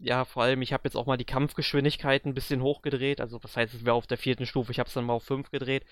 Ja, 0.02 0.24
vor 0.24 0.42
allem, 0.42 0.62
ich 0.62 0.72
habe 0.72 0.82
jetzt 0.84 0.96
auch 0.96 1.06
mal 1.06 1.16
die 1.16 1.24
Kampfgeschwindigkeit 1.24 2.24
ein 2.26 2.34
bisschen 2.34 2.60
hochgedreht. 2.60 3.20
Also, 3.20 3.42
was 3.44 3.56
heißt, 3.56 3.72
es 3.72 3.84
wäre 3.84 3.94
auf 3.94 4.08
der 4.08 4.18
vierten 4.18 4.46
Stufe. 4.46 4.72
Ich 4.72 4.80
habe 4.80 4.88
es 4.88 4.94
dann 4.94 5.04
mal 5.04 5.12
auf 5.12 5.22
5 5.22 5.50
gedreht. 5.52 5.84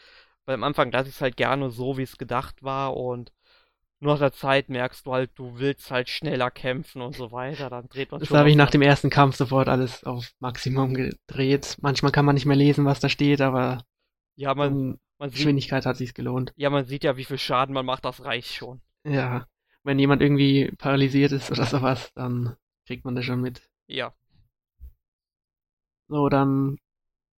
Weil 0.47 0.55
am 0.55 0.65
Anfang 0.65 0.91
lasse 0.91 1.09
ich 1.09 1.15
es 1.15 1.21
halt 1.21 1.37
gerne 1.37 1.71
so, 1.71 1.97
wie 1.97 2.03
es 2.03 2.19
gedacht 2.19 2.65
war. 2.65 2.97
Und 2.97 3.33
nur 4.01 4.15
nach 4.15 4.19
der 4.19 4.33
Zeit 4.33 4.69
merkst 4.69 5.07
du 5.07 5.13
halt, 5.13 5.31
du 5.37 5.61
willst 5.61 5.93
halt 5.93 6.09
schneller 6.09 6.51
kämpfen 6.51 7.03
und 7.03 7.15
so 7.15 7.31
weiter. 7.31 7.71
Dann 7.71 7.89
dreht 7.89 8.11
man 8.11 8.19
Das 8.19 8.31
habe 8.31 8.51
ich 8.51 8.57
nach 8.57 8.71
dem 8.71 8.83
ersten 8.83 9.11
Kampf 9.11 9.37
sofort 9.37 9.69
alles 9.69 10.03
auf 10.03 10.33
Maximum 10.41 10.95
gedreht. 10.95 11.77
Manchmal 11.81 12.11
kann 12.11 12.25
man 12.25 12.35
nicht 12.35 12.47
mehr 12.47 12.57
lesen, 12.57 12.85
was 12.85 12.99
da 12.99 13.09
steht, 13.09 13.41
aber 13.41 13.85
ja, 14.35 14.57
man, 14.57 14.99
man 15.19 15.31
Geschwindigkeit 15.31 15.85
sieht, 15.85 15.89
hat 15.89 15.97
sich 15.99 16.15
gelohnt. 16.15 16.53
Ja, 16.57 16.71
man 16.71 16.85
sieht 16.85 17.05
ja, 17.05 17.17
wie 17.17 17.25
viel 17.25 17.39
Schaden 17.39 17.75
man 17.75 17.87
macht, 17.87 18.05
das 18.05 18.25
reicht 18.25 18.55
schon. 18.55 18.81
Ja, 19.05 19.47
wenn 19.85 20.01
jemand 20.01 20.21
irgendwie 20.21 20.73
paralysiert 20.79 21.31
ist 21.31 21.53
oder 21.53 21.65
sowas, 21.65 22.11
dann 22.15 22.57
kriegt 22.87 23.05
man 23.05 23.15
das 23.15 23.25
schon 23.25 23.41
mit. 23.41 23.63
Ja. 23.91 24.13
So, 26.09 26.29
dann 26.29 26.79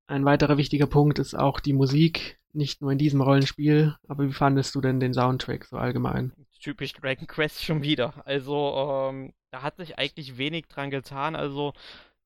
ein 0.07 0.25
weiterer 0.25 0.59
wichtiger 0.59 0.87
Punkt 0.87 1.19
ist 1.19 1.35
auch 1.35 1.61
die 1.61 1.73
Musik. 1.73 2.39
Nicht 2.53 2.83
nur 2.83 2.93
in 2.93 2.99
diesem 2.99 3.23
Rollenspiel, 3.23 3.97
aber 4.07 4.29
wie 4.29 4.33
fandest 4.33 4.75
du 4.75 4.83
denn 4.83 5.01
den 5.01 5.15
Soundtrack 5.15 5.65
so 5.65 5.79
allgemein? 5.79 6.33
Typisch 6.61 6.93
Dragon 6.93 7.27
Quest 7.27 7.65
schon 7.65 7.83
wieder. 7.83 8.13
Also, 8.27 9.09
ähm, 9.11 9.33
da 9.51 9.63
hat 9.63 9.79
sich 9.79 9.99
eigentlich 9.99 10.37
wenig 10.37 10.67
dran 10.69 10.91
getan. 10.91 11.35
Also, 11.35 11.73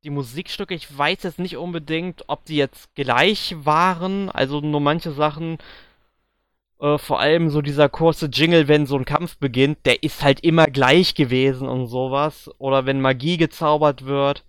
die 0.02 0.10
Musikstücke, 0.10 0.74
ich 0.74 0.98
weiß 0.98 1.22
jetzt 1.22 1.38
nicht 1.38 1.56
unbedingt, 1.56 2.24
ob 2.26 2.44
die 2.44 2.56
jetzt 2.56 2.92
gleich 2.96 3.54
waren. 3.60 4.28
Also, 4.28 4.60
nur 4.60 4.80
manche 4.80 5.12
Sachen 5.12 5.58
äh, 6.80 6.98
vor 6.98 7.20
allem 7.20 7.50
so 7.50 7.62
dieser 7.62 7.88
kurze 7.88 8.26
Jingle, 8.26 8.68
wenn 8.68 8.86
so 8.86 8.96
ein 8.96 9.04
Kampf 9.04 9.38
beginnt, 9.38 9.78
der 9.86 10.02
ist 10.02 10.22
halt 10.22 10.40
immer 10.40 10.66
gleich 10.66 11.14
gewesen 11.14 11.68
und 11.68 11.86
sowas. 11.86 12.50
Oder 12.58 12.86
wenn 12.86 13.00
Magie 13.00 13.36
gezaubert 13.38 14.04
wird. 14.04 14.44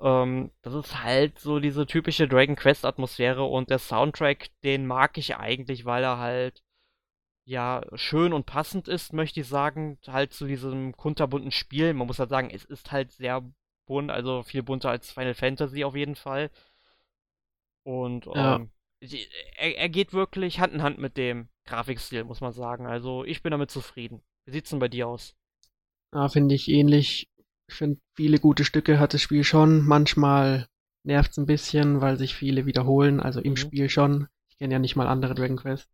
Ähm, 0.00 0.50
das 0.62 0.74
ist 0.74 1.02
halt 1.02 1.38
so 1.38 1.60
diese 1.60 1.86
typische 1.86 2.28
Dragon 2.28 2.56
Quest 2.56 2.84
Atmosphäre 2.84 3.44
und 3.44 3.70
der 3.70 3.78
Soundtrack, 3.78 4.50
den 4.62 4.86
mag 4.86 5.18
ich 5.18 5.36
eigentlich, 5.36 5.84
weil 5.84 6.02
er 6.04 6.18
halt 6.18 6.62
ja 7.44 7.82
schön 7.94 8.32
und 8.32 8.46
passend 8.46 8.88
ist, 8.88 9.12
möchte 9.12 9.40
ich 9.40 9.48
sagen, 9.48 9.98
halt 10.08 10.32
zu 10.32 10.46
diesem 10.46 10.96
kunterbunten 10.96 11.50
Spiel. 11.52 11.94
Man 11.94 12.06
muss 12.06 12.18
halt 12.18 12.30
sagen, 12.30 12.50
es 12.50 12.64
ist 12.64 12.92
halt 12.92 13.12
sehr 13.12 13.42
bunt, 13.86 14.10
also 14.10 14.42
viel 14.42 14.62
bunter 14.62 14.90
als 14.90 15.10
Final 15.12 15.34
Fantasy 15.34 15.84
auf 15.84 15.96
jeden 15.96 16.16
Fall. 16.16 16.50
Und 17.82 18.26
ja. 18.26 18.56
ähm, 18.56 18.70
er, 19.56 19.76
er, 19.76 19.88
geht 19.88 20.12
wirklich 20.12 20.60
Hand 20.60 20.72
in 20.72 20.82
Hand 20.82 20.98
mit 20.98 21.16
dem 21.16 21.48
Grafikstil, 21.66 22.24
muss 22.24 22.40
man 22.40 22.52
sagen. 22.52 22.86
Also 22.86 23.24
ich 23.24 23.42
bin 23.42 23.50
damit 23.50 23.70
zufrieden. 23.70 24.22
Wie 24.46 24.52
sieht's 24.52 24.70
denn 24.70 24.78
bei 24.78 24.88
dir 24.88 25.08
aus? 25.08 25.34
Ja, 26.12 26.28
finde 26.28 26.54
ich 26.54 26.68
ähnlich. 26.68 27.28
Ich 27.68 27.74
finde, 27.74 28.00
viele 28.14 28.38
gute 28.38 28.64
Stücke 28.64 28.98
hat 28.98 29.14
das 29.14 29.22
Spiel 29.22 29.44
schon. 29.44 29.84
Manchmal 29.84 30.68
nervt 31.02 31.32
es 31.32 31.38
ein 31.38 31.46
bisschen, 31.46 32.00
weil 32.00 32.18
sich 32.18 32.34
viele 32.34 32.66
wiederholen, 32.66 33.20
also 33.20 33.40
im 33.40 33.52
mhm. 33.52 33.56
Spiel 33.56 33.88
schon. 33.88 34.28
Ich 34.48 34.58
kenne 34.58 34.74
ja 34.74 34.78
nicht 34.78 34.96
mal 34.96 35.08
andere 35.08 35.34
Dragon 35.34 35.56
Quest. 35.56 35.88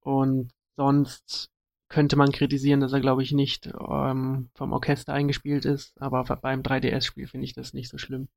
Und 0.00 0.52
sonst 0.76 1.50
könnte 1.88 2.16
man 2.16 2.32
kritisieren, 2.32 2.80
dass 2.80 2.92
er, 2.92 3.00
glaube 3.00 3.22
ich, 3.22 3.32
nicht 3.32 3.66
ähm, 3.66 4.50
vom 4.54 4.72
Orchester 4.72 5.12
eingespielt 5.12 5.64
ist, 5.64 6.00
aber 6.00 6.24
beim 6.36 6.62
3DS-Spiel 6.62 7.26
finde 7.26 7.44
ich 7.44 7.52
das 7.52 7.74
nicht 7.74 7.90
so 7.90 7.98
schlimm. 7.98 8.28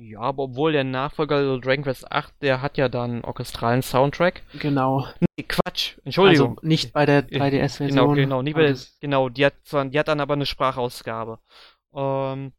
Ja, 0.00 0.20
aber 0.20 0.44
obwohl 0.44 0.70
der 0.70 0.84
Nachfolger 0.84 1.36
also 1.36 1.58
Dragon 1.58 1.82
Quest 1.82 2.12
8, 2.12 2.32
der 2.40 2.62
hat 2.62 2.78
ja 2.78 2.88
dann 2.88 3.24
orchestralen 3.24 3.82
Soundtrack. 3.82 4.42
Genau. 4.60 5.08
Nee, 5.18 5.42
Quatsch, 5.42 5.96
Entschuldigung. 6.04 6.50
Also 6.58 6.66
nicht 6.66 6.92
bei 6.92 7.04
der 7.04 7.28
3DS-Version. 7.28 7.88
Genau, 7.88 8.12
genau, 8.12 8.42
nicht 8.42 8.54
bei 8.54 8.62
der, 8.62 8.76
genau, 9.00 9.28
die 9.28 9.44
hat 9.44 9.54
zwar, 9.64 9.84
die 9.86 9.98
hat 9.98 10.06
dann 10.06 10.20
aber 10.20 10.34
eine 10.34 10.46
Sprachausgabe. 10.46 11.40
Ähm, 11.92 12.52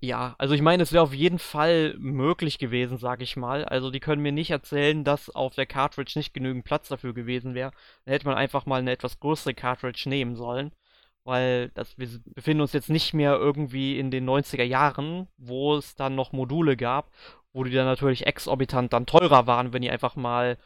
ja, 0.00 0.34
also 0.36 0.52
ich 0.52 0.60
meine, 0.60 0.82
es 0.82 0.92
wäre 0.92 1.02
auf 1.02 1.14
jeden 1.14 1.38
Fall 1.38 1.94
möglich 1.96 2.58
gewesen, 2.58 2.98
sag 2.98 3.22
ich 3.22 3.36
mal. 3.36 3.64
Also 3.64 3.90
die 3.90 4.00
können 4.00 4.20
mir 4.20 4.32
nicht 4.32 4.50
erzählen, 4.50 5.04
dass 5.04 5.30
auf 5.30 5.54
der 5.54 5.64
Cartridge 5.64 6.12
nicht 6.16 6.34
genügend 6.34 6.66
Platz 6.66 6.88
dafür 6.88 7.14
gewesen 7.14 7.54
wäre. 7.54 7.70
Dann 8.04 8.12
hätte 8.12 8.26
man 8.26 8.36
einfach 8.36 8.66
mal 8.66 8.80
eine 8.80 8.92
etwas 8.92 9.18
größere 9.18 9.54
Cartridge 9.54 10.10
nehmen 10.10 10.36
sollen 10.36 10.72
weil 11.28 11.68
das, 11.74 11.98
wir 11.98 12.08
befinden 12.34 12.62
uns 12.62 12.72
jetzt 12.72 12.88
nicht 12.88 13.12
mehr 13.12 13.34
irgendwie 13.34 13.98
in 13.98 14.10
den 14.10 14.28
90er 14.28 14.62
Jahren, 14.62 15.28
wo 15.36 15.76
es 15.76 15.94
dann 15.94 16.14
noch 16.14 16.32
Module 16.32 16.74
gab, 16.74 17.10
wo 17.52 17.64
die 17.64 17.70
dann 17.70 17.84
natürlich 17.84 18.26
exorbitant 18.26 18.94
dann 18.94 19.04
teurer 19.04 19.46
waren, 19.46 19.74
wenn 19.74 19.82
die 19.82 19.90
einfach 19.90 20.16
mal, 20.16 20.56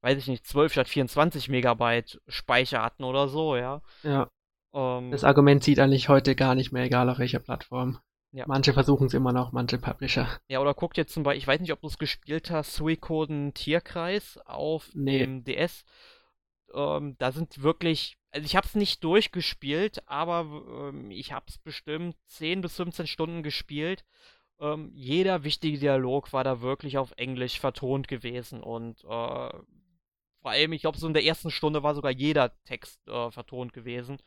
weiß 0.00 0.16
ich 0.16 0.26
nicht, 0.26 0.46
12 0.46 0.72
statt 0.72 0.88
24 0.88 1.50
Megabyte 1.50 2.18
Speicher 2.28 2.82
hatten 2.82 3.04
oder 3.04 3.28
so, 3.28 3.56
ja. 3.56 3.82
Ja. 4.02 4.30
Ähm, 4.72 5.10
das 5.10 5.22
Argument 5.22 5.62
zieht 5.62 5.78
eigentlich 5.80 6.08
heute 6.08 6.34
gar 6.34 6.54
nicht 6.54 6.72
mehr, 6.72 6.84
egal 6.84 7.10
auf 7.10 7.18
welcher 7.18 7.40
Plattform. 7.40 7.98
Ja. 8.32 8.44
Manche 8.48 8.72
versuchen 8.72 9.08
es 9.08 9.14
immer 9.14 9.34
noch, 9.34 9.52
manche 9.52 9.76
Publisher. 9.76 10.28
Ja, 10.48 10.60
oder 10.60 10.72
guckt 10.72 10.96
jetzt 10.96 11.12
zum 11.12 11.24
Beispiel, 11.24 11.40
ich 11.40 11.46
weiß 11.46 11.60
nicht, 11.60 11.72
ob 11.72 11.82
du 11.82 11.88
es 11.88 11.98
gespielt 11.98 12.50
hast, 12.50 12.74
Suikoden 12.74 13.52
Tierkreis 13.52 14.38
auf 14.46 14.88
nee. 14.94 15.18
dem 15.18 15.44
DS. 15.44 15.84
Ähm, 16.74 17.16
da 17.18 17.32
sind 17.32 17.62
wirklich, 17.62 18.16
also 18.30 18.44
ich 18.44 18.56
habe 18.56 18.66
es 18.66 18.74
nicht 18.74 19.02
durchgespielt, 19.04 20.08
aber 20.08 20.90
ähm, 20.90 21.10
ich 21.10 21.32
habe 21.32 21.46
es 21.48 21.58
bestimmt 21.58 22.16
10 22.26 22.60
bis 22.60 22.76
15 22.76 23.06
Stunden 23.06 23.42
gespielt. 23.42 24.04
Ähm, 24.60 24.90
jeder 24.94 25.44
wichtige 25.44 25.78
Dialog 25.78 26.32
war 26.32 26.44
da 26.44 26.60
wirklich 26.60 26.98
auf 26.98 27.12
Englisch 27.16 27.60
vertont 27.60 28.08
gewesen 28.08 28.62
und 28.62 29.04
äh, 29.04 29.50
vor 30.46 30.52
allem, 30.52 30.72
ich 30.72 30.82
glaube, 30.82 30.96
so 30.96 31.08
in 31.08 31.12
der 31.12 31.24
ersten 31.24 31.50
Stunde 31.50 31.82
war 31.82 31.96
sogar 31.96 32.12
jeder 32.12 32.52
Text 32.62 33.00
äh, 33.08 33.32
vertont 33.32 33.72
gewesen. 33.72 34.18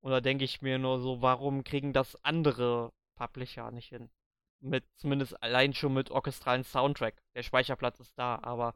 Und 0.00 0.10
da 0.10 0.20
denke 0.20 0.44
ich 0.44 0.62
mir 0.62 0.80
nur 0.80 0.98
so, 0.98 1.22
warum 1.22 1.62
kriegen 1.62 1.92
das 1.92 2.16
andere 2.24 2.92
Publisher 3.14 3.70
nicht 3.70 3.88
hin? 3.88 4.10
Mit, 4.58 4.84
zumindest 4.96 5.40
allein 5.40 5.72
schon 5.72 5.94
mit 5.94 6.10
orchestralen 6.10 6.64
Soundtrack. 6.64 7.22
Der 7.36 7.44
Speicherplatz 7.44 8.00
ist 8.00 8.18
da, 8.18 8.40
aber 8.42 8.74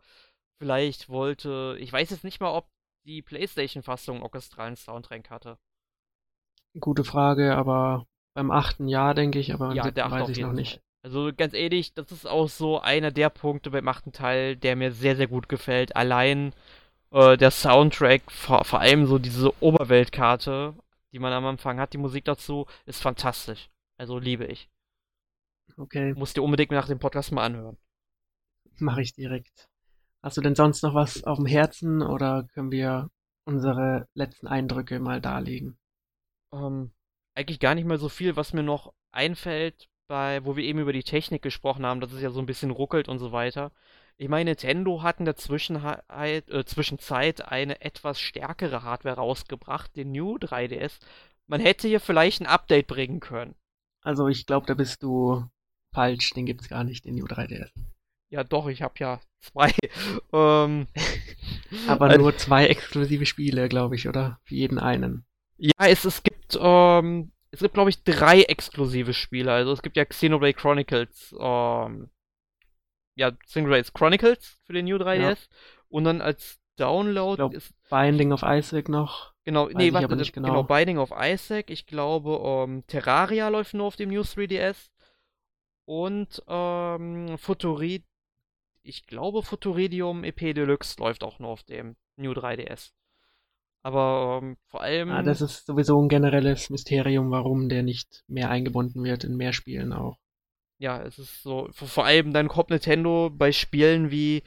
vielleicht 0.59 1.09
wollte, 1.09 1.77
ich 1.81 1.93
weiß 1.93 2.11
jetzt 2.11 2.23
nicht 2.23 2.39
mal, 2.41 2.53
ob 2.53 2.69
die 3.05 3.23
PlayStation-Fassung 3.23 4.23
orchestralen 4.23 4.77
Soundtrack 4.77 5.31
hatte. 5.31 5.59
Gute 6.79 7.05
Frage, 7.05 7.55
aber 7.57 8.07
beim 8.35 8.51
achten 8.51 8.89
Jahr 8.89 9.15
denke 9.15 9.39
ich, 9.39 9.55
aber 9.55 9.75
ja, 9.75 9.91
der 9.91 10.11
weiß 10.11 10.29
ich 10.31 10.39
noch 10.39 10.53
nicht. 10.53 10.73
Fall. 10.73 10.83
Also 11.03 11.31
ganz 11.37 11.53
ehrlich, 11.53 11.93
das 11.93 12.11
ist 12.11 12.27
auch 12.27 12.49
so 12.49 12.81
einer 12.81 13.11
der 13.11 13.29
Punkte 13.29 13.71
beim 13.71 13.87
achten 13.89 14.13
Teil, 14.13 14.57
der 14.57 14.75
mir 14.75 14.91
sehr, 14.91 15.17
sehr 15.17 15.27
gut 15.27 15.49
gefällt. 15.49 15.95
Allein 15.95 16.55
äh, 17.11 17.37
der 17.37 17.51
Soundtrack, 17.51 18.33
vor, 18.33 18.65
vor 18.65 18.81
allem 18.81 19.07
so 19.07 19.19
diese 19.19 19.53
Oberweltkarte, 19.63 20.75
die 21.13 21.19
man 21.19 21.33
am 21.33 21.45
Anfang 21.45 21.79
hat, 21.79 21.93
die 21.93 21.99
Musik 21.99 22.25
dazu, 22.25 22.67
ist 22.87 23.03
fantastisch. 23.03 23.69
Also 23.99 24.19
liebe 24.19 24.47
ich. 24.47 24.69
Okay. 25.77 26.15
Musst 26.15 26.37
dir 26.37 26.43
unbedingt 26.43 26.71
nach 26.71 26.89
dem 26.89 26.99
Podcast 26.99 27.33
mal 27.33 27.45
anhören. 27.45 27.77
Mache 28.79 29.03
ich 29.03 29.13
direkt. 29.13 29.69
Hast 30.25 30.39
du 30.39 30.41
denn 30.41 30.55
sonst 30.55 30.83
noch 30.83 30.95
was 30.95 31.23
auf 31.25 31.37
dem 31.37 31.45
Herzen 31.45 32.01
oder 32.01 32.49
können 32.55 32.73
wir 32.73 33.11
unsere 33.45 34.09
letzten 34.15 34.47
Eindrücke 34.47 34.99
mal 34.99 35.21
darlegen? 35.21 35.77
Ähm, 36.51 36.93
eigentlich 37.35 37.61
gar 37.61 37.75
nicht 37.75 37.85
mehr 37.85 37.99
so 37.99 38.09
viel, 38.09 38.35
was 38.35 38.55
mir 38.55 38.63
noch 38.63 38.95
einfällt, 39.13 39.91
bei, 40.09 40.43
wo 40.43 40.57
wir 40.57 40.65
eben 40.65 40.79
über 40.79 40.95
die 40.95 41.03
Technik 41.03 41.43
gesprochen 41.43 41.85
haben, 41.85 42.01
dass 42.01 42.13
es 42.13 42.23
ja 42.23 42.31
so 42.31 42.41
ein 42.41 42.47
bisschen 42.47 42.71
ruckelt 42.71 43.07
und 43.11 43.19
so 43.19 43.33
weiter. 43.33 43.71
Ich 44.17 44.31
meine, 44.31 44.53
Nintendo 44.53 45.03
hat 45.03 45.19
in 45.19 45.27
der 45.27 45.37
Zwischenheit, 45.37 46.49
äh, 46.49 46.65
Zwischenzeit 46.65 47.47
eine 47.47 47.83
etwas 47.83 48.19
stärkere 48.19 48.83
Hardware 48.83 49.17
rausgebracht, 49.17 49.95
den 49.95 50.13
New 50.13 50.39
3DS. 50.39 51.01
Man 51.49 51.61
hätte 51.61 51.87
hier 51.87 52.01
vielleicht 52.01 52.41
ein 52.41 52.47
Update 52.47 52.87
bringen 52.87 53.21
können. 53.21 53.57
Also 54.01 54.29
ich 54.29 54.47
glaube, 54.47 54.67
da 54.67 54.73
bist 54.73 55.03
du 55.03 55.45
falsch, 55.93 56.31
den 56.31 56.47
gibt's 56.47 56.71
gar 56.71 56.83
nicht, 56.83 57.05
den 57.05 57.17
New 57.17 57.27
3DS. 57.27 57.69
Ja, 58.35 58.43
doch, 58.43 58.67
ich 58.67 58.83
habe 58.83 58.95
ja 58.99 59.21
zwei. 59.39 59.73
ähm, 60.33 60.89
Aber 61.87 62.07
also, 62.07 62.21
nur 62.21 62.37
zwei 62.37 62.67
exklusive 62.67 63.27
Spiele, 63.27 63.69
glaube 63.69 63.95
ich, 63.95 64.09
oder? 64.09 64.41
Für 64.43 64.57
jeden 64.57 64.81
einen. 64.81 65.25
Ja, 65.57 65.87
es, 65.87 66.05
es 66.05 66.25
gibt, 66.25 66.59
ähm, 66.61 67.31
es 67.53 67.61
gibt, 67.61 67.75
glaube 67.75 67.91
ich, 67.91 68.03
drei 68.03 68.43
exklusive 68.43 69.15
Spiele. 69.15 69.53
Also 69.53 69.71
es 69.71 69.83
gibt 69.83 69.97
ja 69.97 70.05
Xenoblade 70.05 70.55
Chronicles, 70.55 71.33
ähm, 71.39 72.11
ja, 73.15 73.31
Xenoblade 73.31 73.93
Chronicles 73.95 74.59
für 74.65 74.73
den 74.73 74.87
New 74.87 74.97
3DS. 74.97 75.21
Ja. 75.21 75.37
Und 75.89 76.03
dann 76.03 76.21
als 76.21 76.59
Download 76.75 77.37
glaub, 77.37 77.55
ist. 77.55 77.73
Binding 77.89 78.33
of 78.33 78.43
Isaac 78.43 78.89
noch. 78.89 79.33
Genau, 79.45 79.69
nee, 79.69 79.93
warte, 79.93 80.09
genau. 80.09 80.49
genau, 80.49 80.63
Binding 80.65 80.99
of 80.99 81.13
Isaac. 81.17 81.71
Ich 81.71 81.87
glaube, 81.87 82.41
ähm, 82.45 82.83
Terraria 82.89 83.47
läuft 83.49 83.75
nur 83.75 83.87
auf 83.87 83.95
dem 83.95 84.09
New 84.09 84.23
3DS. 84.23 84.91
Und 85.87 86.43
ähm, 86.49 87.39
Futuri 87.39 88.03
ich 88.85 89.07
glaube, 89.07 89.43
Futuridium 89.43 90.25
EP 90.25 90.55
Deluxe 90.55 90.97
läuft 91.01 91.25
auch 91.25 91.39
nur 91.39 91.49
auf 91.49 91.65
dem 91.65 91.97
New 92.17 92.33
3DS. 92.33 92.93
Aber 93.83 94.41
ähm, 94.43 94.57
vor 94.69 94.83
allem. 94.83 95.11
Ah, 95.11 95.23
das 95.23 95.41
ist 95.41 95.67
sowieso 95.67 96.01
ein 96.01 96.09
generelles 96.09 96.71
Mysterium, 96.71 97.31
warum 97.31 97.69
der 97.69 97.83
nicht 97.83 98.25
mehr 98.29 98.51
eingebunden 98.51 99.03
wird 99.05 99.25
in 99.25 99.37
mehr 99.37 99.53
Spielen 99.53 99.93
auch. 99.93 100.19
Ja, 100.79 101.03
es 101.03 101.19
ist 101.19 101.43
so. 101.43 101.69
Vor 101.73 102.05
allem 102.05 102.33
dann 102.33 102.49
kommt 102.49 102.71
Nintendo 102.71 103.31
bei 103.31 103.53
Spielen 103.53 104.11
wie, 104.11 104.43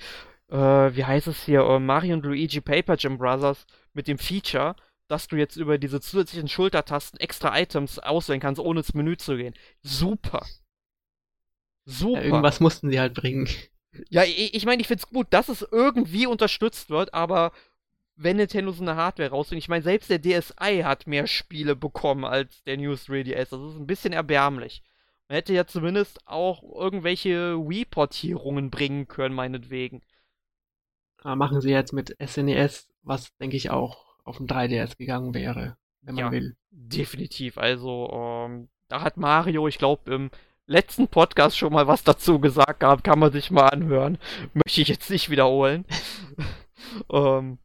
äh, 0.50 0.56
wie 0.56 1.06
heißt 1.06 1.28
es 1.28 1.46
hier, 1.46 1.68
uh, 1.68 1.80
Mario 1.80 2.16
und 2.16 2.26
Luigi 2.26 2.62
Paper 2.62 2.96
Jam 2.98 3.18
Brothers 3.18 3.66
mit 3.94 4.08
dem 4.08 4.18
Feature, 4.18 4.76
dass 5.08 5.28
du 5.28 5.36
jetzt 5.36 5.56
über 5.56 5.78
diese 5.78 6.02
zusätzlichen 6.02 6.48
Schultertasten 6.48 7.20
extra 7.20 7.60
Items 7.60 8.00
auswählen 8.00 8.42
kannst, 8.42 8.60
ohne 8.60 8.80
ins 8.80 8.94
Menü 8.94 9.18
zu 9.18 9.38
gehen. 9.38 9.54
Super. 9.82 10.46
Super. 11.86 12.20
Ja, 12.20 12.26
irgendwas 12.26 12.60
mussten 12.60 12.90
sie 12.90 13.00
halt 13.00 13.14
bringen. 13.14 13.48
Ja, 14.10 14.24
ich, 14.24 14.54
ich 14.54 14.66
meine, 14.66 14.82
ich 14.82 14.88
finde 14.88 15.04
es 15.04 15.10
gut, 15.10 15.28
dass 15.32 15.50
es 15.50 15.68
irgendwie 15.72 16.28
unterstützt 16.28 16.89
wird, 16.89 17.14
aber 17.14 17.52
wenn 18.16 18.38
Nintendo 18.38 18.72
so 18.72 18.82
eine 18.82 18.95
Hardware 18.95 19.30
rausbringt, 19.30 19.64
ich 19.64 19.70
meine, 19.70 19.84
selbst 19.84 20.10
der 20.10 20.22
DSi 20.22 20.82
hat 20.84 21.08
mehr 21.08 21.28
Spiele 21.28 21.76
bekommen 21.76 22.26
als 22.26 22.64
der 22.64 22.78
New 22.78 22.93
3DS. 22.93 23.50
Das 23.50 23.74
ist 23.74 23.80
ein 23.80 23.88
bisschen 23.88 24.14
erbärmlich. 24.14 24.84
Man 25.30 25.36
hätte 25.36 25.54
ja 25.54 25.68
zumindest 25.68 26.26
auch 26.26 26.64
irgendwelche 26.64 27.58
Wii-Portierungen 27.58 28.72
bringen 28.72 29.08
können, 29.08 29.36
meinetwegen. 29.36 30.02
Aber 31.22 31.36
machen 31.36 31.62
sie 31.62 31.70
jetzt 31.70 31.93
mit 31.93 32.16
SNES, 32.24 32.89
was 33.04 33.36
denke 33.38 33.58
ich 33.58 33.70
auch 33.70 34.06
auf 34.24 34.38
dem 34.38 34.48
3DS 34.48 34.98
gegangen 34.98 35.34
wäre, 35.34 35.78
wenn 36.02 36.16
man 36.16 36.26
ja, 36.26 36.32
will. 36.32 36.56
Definitiv. 36.72 37.58
Also, 37.58 38.10
ähm, 38.14 38.70
da 38.88 39.02
hat 39.02 39.18
Mario, 39.18 39.68
ich 39.68 39.78
glaube, 39.78 40.14
im 40.14 40.32
letzten 40.68 41.07
Podcast 41.07 41.57
schon 41.57 41.74
mal 41.74 41.88
was 41.88 42.03
dazu 42.03 42.39
gesagt 42.39 42.82
gehabt, 42.82 43.03
kann 43.03 43.20
man 43.20 43.32
sich 43.32 43.51
mal 43.51 43.70
anhören. 43.70 44.18
Möchte 44.53 44.82
ich 44.82 44.88
jetzt 44.88 45.09
nicht 45.09 45.30
wiederholen. 45.30 45.86
ähm, 47.11 47.57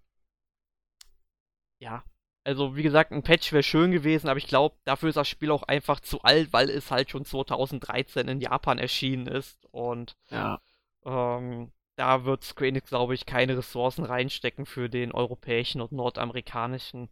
ja, 1.81 2.05
also 2.45 2.77
wie 2.77 2.83
gesagt, 2.83 3.13
ein 3.13 3.23
Patch 3.23 3.53
wäre 3.53 3.63
schön 3.63 3.93
gewesen, 3.93 4.29
aber 4.29 4.39
ich 4.39 4.47
glaube, 4.47 4.77
dafür 4.85 5.09
ist 5.11 5.17
das 5.17 5.29
Spiel 5.29 5.51
auch 5.51 5.65
einfach 5.65 6.01
zu 6.01 6.23
alt, 6.23 6.53
weil 6.53 6.71
es 6.71 6.91
halt 6.91 7.11
schon 7.11 7.25
2013 7.25 8.29
in 8.29 8.41
Japan 8.41 8.79
erschienen 8.79 9.27
ist 9.27 9.67
und 9.73 10.17
ja. 10.31 10.61
ähm, 11.05 11.73
da 11.97 12.25
wird 12.25 12.45
Square 12.45 12.69
Enix, 12.69 12.89
glaube 12.89 13.15
ich, 13.15 13.27
keine 13.27 13.57
Ressourcen 13.59 14.05
reinstecken 14.05 14.67
für 14.67 14.89
den 14.89 15.13
europäischen 15.13 15.81
und 15.81 15.93
nordamerikanischen 15.93 17.11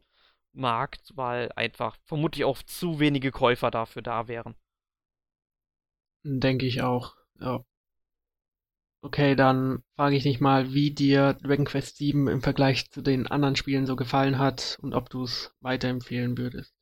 Markt, 0.52 1.12
weil 1.14 1.52
einfach 1.54 1.96
vermutlich 2.06 2.44
auch 2.44 2.62
zu 2.62 2.98
wenige 2.98 3.30
Käufer 3.30 3.70
dafür 3.70 4.02
da 4.02 4.26
wären. 4.26 4.54
Denke 6.22 6.66
ich 6.66 6.82
auch, 6.82 7.16
ja. 7.40 7.64
Okay, 9.02 9.34
dann 9.34 9.82
frage 9.96 10.16
ich 10.16 10.24
dich 10.24 10.40
mal, 10.40 10.74
wie 10.74 10.90
dir 10.90 11.32
Dragon 11.34 11.64
Quest 11.64 11.98
VII 12.00 12.30
im 12.30 12.42
Vergleich 12.42 12.90
zu 12.90 13.00
den 13.00 13.26
anderen 13.26 13.56
Spielen 13.56 13.86
so 13.86 13.96
gefallen 13.96 14.38
hat 14.38 14.78
und 14.82 14.92
ob 14.92 15.08
du 15.08 15.24
es 15.24 15.54
weiterempfehlen 15.60 16.36
würdest. 16.36 16.74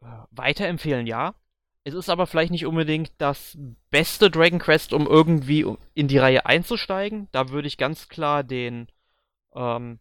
Äh, 0.00 0.06
weiterempfehlen, 0.30 1.08
ja. 1.08 1.34
Es 1.82 1.94
ist 1.94 2.08
aber 2.08 2.26
vielleicht 2.26 2.52
nicht 2.52 2.66
unbedingt 2.66 3.10
das 3.18 3.58
beste 3.90 4.30
Dragon 4.30 4.60
Quest, 4.60 4.92
um 4.92 5.06
irgendwie 5.06 5.66
in 5.94 6.06
die 6.08 6.18
Reihe 6.18 6.46
einzusteigen. 6.46 7.28
Da 7.32 7.48
würde 7.48 7.66
ich 7.66 7.78
ganz 7.78 8.08
klar 8.08 8.44
den 8.44 8.86
ähm, 9.54 9.98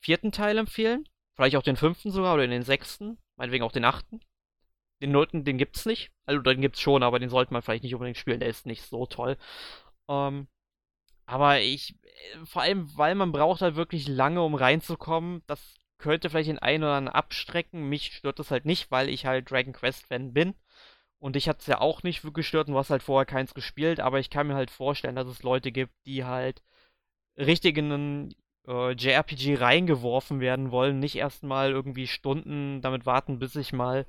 vierten 0.00 0.32
Teil 0.32 0.56
empfehlen. 0.56 1.06
Vielleicht 1.34 1.56
auch 1.56 1.62
den 1.62 1.76
fünften 1.76 2.12
sogar 2.12 2.34
oder 2.34 2.46
den 2.46 2.62
sechsten. 2.62 3.18
Meinetwegen 3.36 3.64
auch 3.64 3.72
den 3.72 3.84
achten. 3.84 4.20
Den 5.00 5.12
Noten, 5.12 5.44
den 5.44 5.58
gibt's 5.58 5.86
nicht. 5.86 6.10
Also 6.26 6.40
den 6.42 6.60
gibt's 6.60 6.80
schon, 6.80 7.02
aber 7.02 7.18
den 7.18 7.30
sollte 7.30 7.52
man 7.52 7.62
vielleicht 7.62 7.84
nicht 7.84 7.94
unbedingt 7.94 8.16
spielen. 8.18 8.40
Der 8.40 8.48
ist 8.48 8.66
nicht 8.66 8.82
so 8.82 9.06
toll. 9.06 9.36
Ähm, 10.08 10.48
aber 11.26 11.60
ich, 11.60 11.94
äh, 12.02 12.46
vor 12.46 12.62
allem, 12.62 12.88
weil 12.96 13.14
man 13.14 13.32
braucht 13.32 13.62
halt 13.62 13.76
wirklich 13.76 14.08
lange, 14.08 14.42
um 14.42 14.54
reinzukommen. 14.54 15.42
Das 15.46 15.76
könnte 15.98 16.30
vielleicht 16.30 16.48
den 16.48 16.58
einen 16.58 16.84
oder 16.84 16.94
anderen 16.94 17.16
abstrecken. 17.16 17.88
Mich 17.88 18.14
stört 18.16 18.38
das 18.38 18.50
halt 18.50 18.64
nicht, 18.64 18.90
weil 18.90 19.08
ich 19.08 19.26
halt 19.26 19.50
Dragon 19.50 19.72
Quest 19.72 20.06
Fan 20.08 20.32
bin. 20.32 20.54
Und 21.20 21.36
ich 21.36 21.48
hatte 21.48 21.60
es 21.60 21.66
ja 21.66 21.80
auch 21.80 22.02
nicht 22.02 22.22
gestört 22.34 22.68
und 22.68 22.74
du 22.74 22.78
hast 22.78 22.90
halt 22.90 23.02
vorher 23.02 23.26
keins 23.26 23.54
gespielt, 23.54 24.00
aber 24.00 24.20
ich 24.20 24.30
kann 24.30 24.46
mir 24.46 24.54
halt 24.54 24.70
vorstellen, 24.70 25.16
dass 25.16 25.26
es 25.26 25.42
Leute 25.42 25.72
gibt, 25.72 25.92
die 26.06 26.24
halt 26.24 26.62
richtig 27.36 27.76
in 27.78 27.92
einen 27.92 28.34
äh, 28.68 28.92
JRPG 28.92 29.56
reingeworfen 29.56 30.40
werden 30.40 30.70
wollen, 30.70 30.98
nicht 31.00 31.16
erstmal 31.16 31.70
irgendwie 31.72 32.06
Stunden 32.06 32.80
damit 32.82 33.06
warten, 33.06 33.38
bis 33.38 33.56
ich 33.56 33.72
mal 33.72 34.06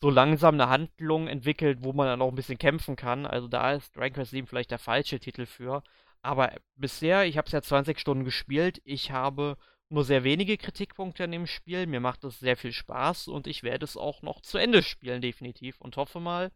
so 0.00 0.10
langsam 0.10 0.54
eine 0.54 0.68
Handlung 0.68 1.28
entwickelt, 1.28 1.78
wo 1.82 1.92
man 1.92 2.06
dann 2.06 2.22
auch 2.22 2.28
ein 2.28 2.34
bisschen 2.34 2.58
kämpfen 2.58 2.96
kann. 2.96 3.26
Also 3.26 3.48
da 3.48 3.72
ist 3.72 3.96
Dragon 3.96 4.14
Quest 4.14 4.32
7 4.32 4.46
vielleicht 4.46 4.70
der 4.70 4.78
falsche 4.78 5.18
Titel 5.20 5.46
für. 5.46 5.82
Aber 6.22 6.52
bisher, 6.76 7.24
ich 7.26 7.36
habe 7.38 7.46
es 7.46 7.52
ja 7.52 7.62
20 7.62 7.98
Stunden 7.98 8.24
gespielt, 8.24 8.80
ich 8.84 9.10
habe 9.10 9.56
nur 9.88 10.04
sehr 10.04 10.24
wenige 10.24 10.56
Kritikpunkte 10.56 11.24
an 11.24 11.32
dem 11.32 11.46
Spiel. 11.46 11.86
Mir 11.86 12.00
macht 12.00 12.24
es 12.24 12.38
sehr 12.40 12.56
viel 12.56 12.72
Spaß 12.72 13.28
und 13.28 13.46
ich 13.46 13.62
werde 13.62 13.84
es 13.84 13.96
auch 13.96 14.22
noch 14.22 14.40
zu 14.40 14.58
Ende 14.58 14.82
spielen, 14.82 15.20
definitiv. 15.20 15.80
Und 15.80 15.96
hoffe 15.96 16.20
mal, 16.20 16.50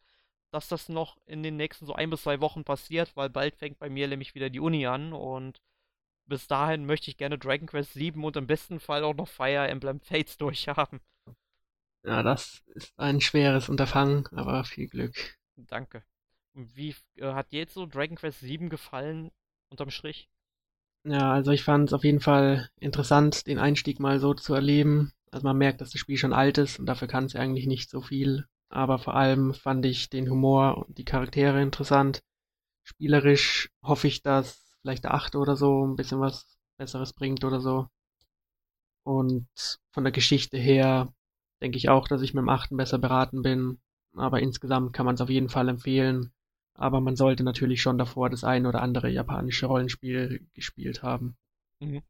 dass 0.50 0.68
das 0.68 0.88
noch 0.88 1.18
in 1.26 1.42
den 1.42 1.56
nächsten 1.56 1.86
so 1.86 1.94
ein 1.94 2.10
bis 2.10 2.22
zwei 2.22 2.40
Wochen 2.40 2.64
passiert, 2.64 3.16
weil 3.16 3.30
bald 3.30 3.56
fängt 3.56 3.78
bei 3.78 3.90
mir 3.90 4.08
nämlich 4.08 4.34
wieder 4.34 4.50
die 4.50 4.60
Uni 4.60 4.86
an 4.86 5.12
und 5.12 5.60
bis 6.26 6.46
dahin 6.46 6.86
möchte 6.86 7.10
ich 7.10 7.16
gerne 7.16 7.38
Dragon 7.38 7.66
Quest 7.66 7.94
7 7.94 8.22
und 8.22 8.36
im 8.36 8.46
besten 8.46 8.80
Fall 8.80 9.04
auch 9.04 9.14
noch 9.14 9.28
Fire 9.28 9.68
Emblem 9.68 10.00
Fates 10.00 10.36
durchhaben. 10.38 11.00
Ja, 12.08 12.22
das 12.22 12.62
ist 12.68 12.98
ein 12.98 13.20
schweres 13.20 13.68
Unterfangen, 13.68 14.26
aber 14.32 14.64
viel 14.64 14.88
Glück. 14.88 15.36
Danke. 15.56 16.02
Und 16.54 16.74
wie 16.74 16.94
äh, 17.16 17.34
hat 17.34 17.52
dir 17.52 17.58
jetzt 17.58 17.74
so 17.74 17.84
Dragon 17.84 18.16
Quest 18.16 18.40
7 18.40 18.70
gefallen, 18.70 19.30
unterm 19.68 19.90
Strich? 19.90 20.30
Ja, 21.04 21.32
also 21.34 21.50
ich 21.50 21.64
fand 21.64 21.90
es 21.90 21.92
auf 21.92 22.04
jeden 22.04 22.20
Fall 22.20 22.70
interessant, 22.80 23.46
den 23.46 23.58
Einstieg 23.58 24.00
mal 24.00 24.20
so 24.20 24.32
zu 24.32 24.54
erleben. 24.54 25.12
Also 25.30 25.46
man 25.46 25.58
merkt, 25.58 25.82
dass 25.82 25.90
das 25.90 26.00
Spiel 26.00 26.16
schon 26.16 26.32
alt 26.32 26.56
ist 26.56 26.78
und 26.78 26.86
dafür 26.86 27.08
kann 27.08 27.26
es 27.26 27.36
eigentlich 27.36 27.66
nicht 27.66 27.90
so 27.90 28.00
viel. 28.00 28.46
Aber 28.70 28.98
vor 28.98 29.14
allem 29.14 29.52
fand 29.52 29.84
ich 29.84 30.08
den 30.08 30.30
Humor 30.30 30.86
und 30.86 30.96
die 30.96 31.04
Charaktere 31.04 31.60
interessant. 31.60 32.22
Spielerisch 32.84 33.70
hoffe 33.82 34.08
ich, 34.08 34.22
dass 34.22 34.76
vielleicht 34.80 35.04
der 35.04 35.14
achte 35.14 35.38
oder 35.38 35.56
so 35.56 35.86
ein 35.86 35.96
bisschen 35.96 36.20
was 36.20 36.46
Besseres 36.78 37.12
bringt 37.12 37.44
oder 37.44 37.60
so. 37.60 37.88
Und 39.04 39.48
von 39.92 40.04
der 40.04 40.12
Geschichte 40.12 40.56
her 40.58 41.12
denke 41.60 41.78
ich 41.78 41.88
auch, 41.88 42.08
dass 42.08 42.22
ich 42.22 42.34
mit 42.34 42.42
dem 42.42 42.48
achten 42.48 42.76
besser 42.76 42.98
beraten 42.98 43.42
bin. 43.42 43.78
Aber 44.14 44.40
insgesamt 44.40 44.92
kann 44.92 45.06
man 45.06 45.14
es 45.14 45.20
auf 45.20 45.30
jeden 45.30 45.48
Fall 45.48 45.68
empfehlen. 45.68 46.32
Aber 46.74 47.00
man 47.00 47.16
sollte 47.16 47.42
natürlich 47.44 47.82
schon 47.82 47.98
davor 47.98 48.30
das 48.30 48.44
ein 48.44 48.66
oder 48.66 48.82
andere 48.82 49.08
japanische 49.08 49.66
Rollenspiel 49.66 50.46
gespielt 50.54 51.02
haben. 51.02 51.36
Mhm. 51.80 52.02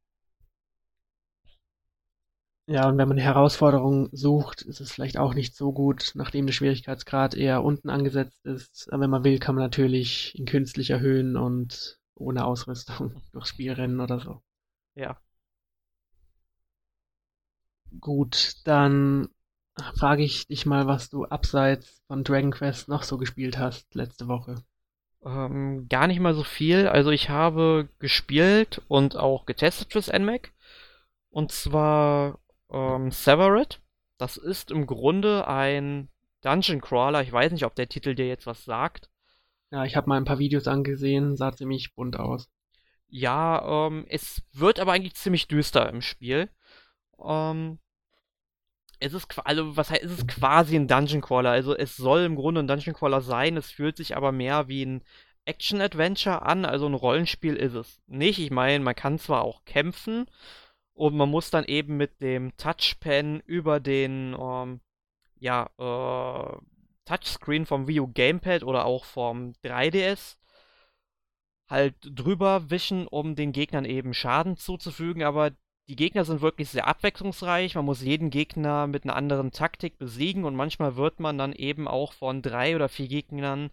Ja, 2.69 2.87
und 2.89 2.99
wenn 2.99 3.09
man 3.09 3.17
Herausforderungen 3.19 4.11
sucht, 4.13 4.61
ist 4.63 4.81
es 4.81 4.93
vielleicht 4.93 5.17
auch 5.17 5.33
nicht 5.35 5.57
so 5.57 5.73
gut, 5.73 6.13
nachdem 6.15 6.45
der 6.47 6.53
Schwierigkeitsgrad 6.53 7.35
eher 7.35 7.65
unten 7.65 7.89
angesetzt 7.89 8.45
ist. 8.45 8.93
Aber 8.93 9.03
wenn 9.03 9.11
man 9.11 9.25
will, 9.25 9.39
kann 9.39 9.55
man 9.55 9.65
natürlich 9.65 10.39
ihn 10.39 10.45
künstlich 10.45 10.91
erhöhen 10.91 11.37
und 11.37 11.99
ohne 12.15 12.45
Ausrüstung 12.45 13.23
durchs 13.33 13.49
Spiel 13.49 13.73
rennen 13.73 14.01
oder 14.01 14.21
so. 14.21 14.43
Ja. 14.95 15.19
Gut, 18.01 18.57
dann 18.65 19.29
frage 19.97 20.23
ich 20.23 20.47
dich 20.47 20.67
mal, 20.67 20.87
was 20.87 21.11
du 21.11 21.25
abseits 21.25 22.03
von 22.07 22.25
Dragon 22.25 22.51
Quest 22.51 22.89
noch 22.89 23.03
so 23.03 23.19
gespielt 23.19 23.59
hast 23.59 23.95
letzte 23.95 24.29
Woche. 24.29 24.63
Ähm, 25.25 25.89
gar 25.89 26.07
nicht 26.07 26.21
mal 26.21 26.35
so 26.35 26.45
viel. 26.45 26.89
Also 26.89 27.11
ich 27.11 27.29
habe 27.29 27.89
gespielt 27.99 28.83
und 28.89 29.17
auch 29.17 29.47
getestet 29.47 29.93
fürs 29.93 30.13
NMAC. 30.13 30.53
Und 31.31 31.53
zwar 31.53 32.39
ähm, 32.71 33.11
Severed. 33.11 33.81
Das 34.17 34.37
ist 34.37 34.71
im 34.71 34.87
Grunde 34.87 35.47
ein 35.47 36.09
Dungeon 36.43 36.81
Crawler. 36.81 37.23
Ich 37.23 37.33
weiß 37.33 37.53
nicht, 37.53 37.65
ob 37.65 37.75
der 37.75 37.89
Titel 37.89 38.15
dir 38.15 38.27
jetzt 38.27 38.47
was 38.47 38.65
sagt. 38.65 39.11
Ja, 39.71 39.85
ich 39.85 39.97
habe 39.97 40.09
mal 40.09 40.17
ein 40.17 40.25
paar 40.25 40.39
Videos 40.39 40.67
angesehen, 40.67 41.37
sah 41.37 41.53
ziemlich 41.53 41.95
bunt 41.95 42.19
aus. 42.19 42.49
Ja, 43.09 43.87
ähm, 43.87 44.07
es 44.09 44.43
wird 44.53 44.81
aber 44.81 44.93
eigentlich 44.93 45.15
ziemlich 45.15 45.47
düster 45.47 45.89
im 45.89 46.01
Spiel. 46.01 46.49
Ähm, 47.23 47.79
es 49.01 49.15
ist, 49.15 49.27
also, 49.45 49.77
was 49.77 49.91
heißt, 49.91 50.03
es 50.03 50.13
ist 50.13 50.29
quasi 50.29 50.77
ein 50.77 50.89
Dungeon 50.89 51.21
Crawler. 51.21 51.51
Also, 51.51 51.77
es 51.77 51.97
soll 51.97 52.23
im 52.23 52.37
Grunde 52.37 52.63
ein 52.63 52.69
Dungeon 52.69 52.95
Crawler 52.95 53.21
sein. 53.21 53.57
Es 53.57 53.71
fühlt 53.71 53.97
sich 53.97 54.17
aber 54.17 54.33
mehr 54.33 54.69
wie 54.69 54.85
ein 54.85 55.03
Action-Adventure 55.45 56.43
an. 56.43 56.65
Also, 56.65 56.87
ein 56.87 56.95
Rollenspiel 56.95 57.57
ist 57.57 57.75
es 57.75 58.01
nicht. 58.07 58.39
Ich 58.39 58.51
meine, 58.51 58.83
man 58.85 58.95
kann 58.95 59.19
zwar 59.19 59.43
auch 59.43 59.65
kämpfen 59.65 60.27
und 60.95 61.17
man 61.17 61.31
muss 61.31 61.51
dann 61.51 61.65
eben 61.65 61.97
mit 61.97 62.21
dem 62.21 62.57
Touchpen 62.57 63.41
über 63.41 63.81
den, 63.81 64.37
ähm, 64.39 64.81
ja, 65.39 65.71
äh, 65.79 66.59
Touchscreen 67.05 67.65
vom 67.67 67.89
Wii 67.89 68.01
U 68.01 68.09
Gamepad 68.09 68.63
oder 68.65 68.85
auch 68.85 69.05
vom 69.05 69.55
3DS 69.65 70.37
halt 71.69 71.97
drüber 72.03 72.71
wischen, 72.71 73.07
um 73.07 73.35
den 73.35 73.53
Gegnern 73.53 73.85
eben 73.85 74.15
Schaden 74.15 74.57
zuzufügen, 74.57 75.23
aber 75.23 75.53
die 75.89 75.97
Gegner 75.97 76.25
sind 76.25 76.43
wirklich 76.43 76.69
sehr 76.69 76.87
abwechslungsreich. 76.87 77.75
Man 77.75 77.87
muss 77.87 78.03
jeden 78.03 78.31
Gegner 78.31 78.87
mit 78.87 79.05
einer 79.05 79.17
anderen 79.17 79.53
Taktik 79.53 79.99
besiegen 79.99 80.45
und 80.45 80.55
manchmal 80.55 80.97
wird 80.97 81.19
man 81.19 81.39
dann 81.39 81.55
eben 81.55 81.89
auch 81.89 82.13
von 82.13 82.43
drei 82.43 82.77
oder 82.77 82.89
vier 82.91 83.09
Gegnern 83.09 83.71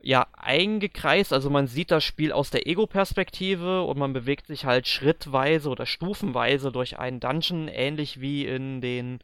ja 0.00 0.28
eingekreist. 0.34 1.32
Also 1.32 1.50
man 1.50 1.66
sieht 1.66 1.90
das 1.90 2.04
Spiel 2.04 2.32
aus 2.32 2.50
der 2.50 2.68
Ego-Perspektive 2.68 3.82
und 3.82 3.98
man 3.98 4.12
bewegt 4.12 4.46
sich 4.46 4.64
halt 4.64 4.86
schrittweise 4.86 5.68
oder 5.70 5.86
stufenweise 5.86 6.70
durch 6.70 6.98
einen 6.98 7.18
Dungeon, 7.20 7.66
ähnlich 7.68 8.20
wie 8.20 8.46
in 8.46 8.80
den 8.80 9.18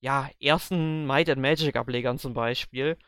ja 0.00 0.28
ersten 0.40 1.06
Might 1.06 1.30
and 1.30 1.40
Magic 1.40 1.76
Ablegern 1.76 2.18
zum 2.18 2.34
Beispiel. 2.34 2.98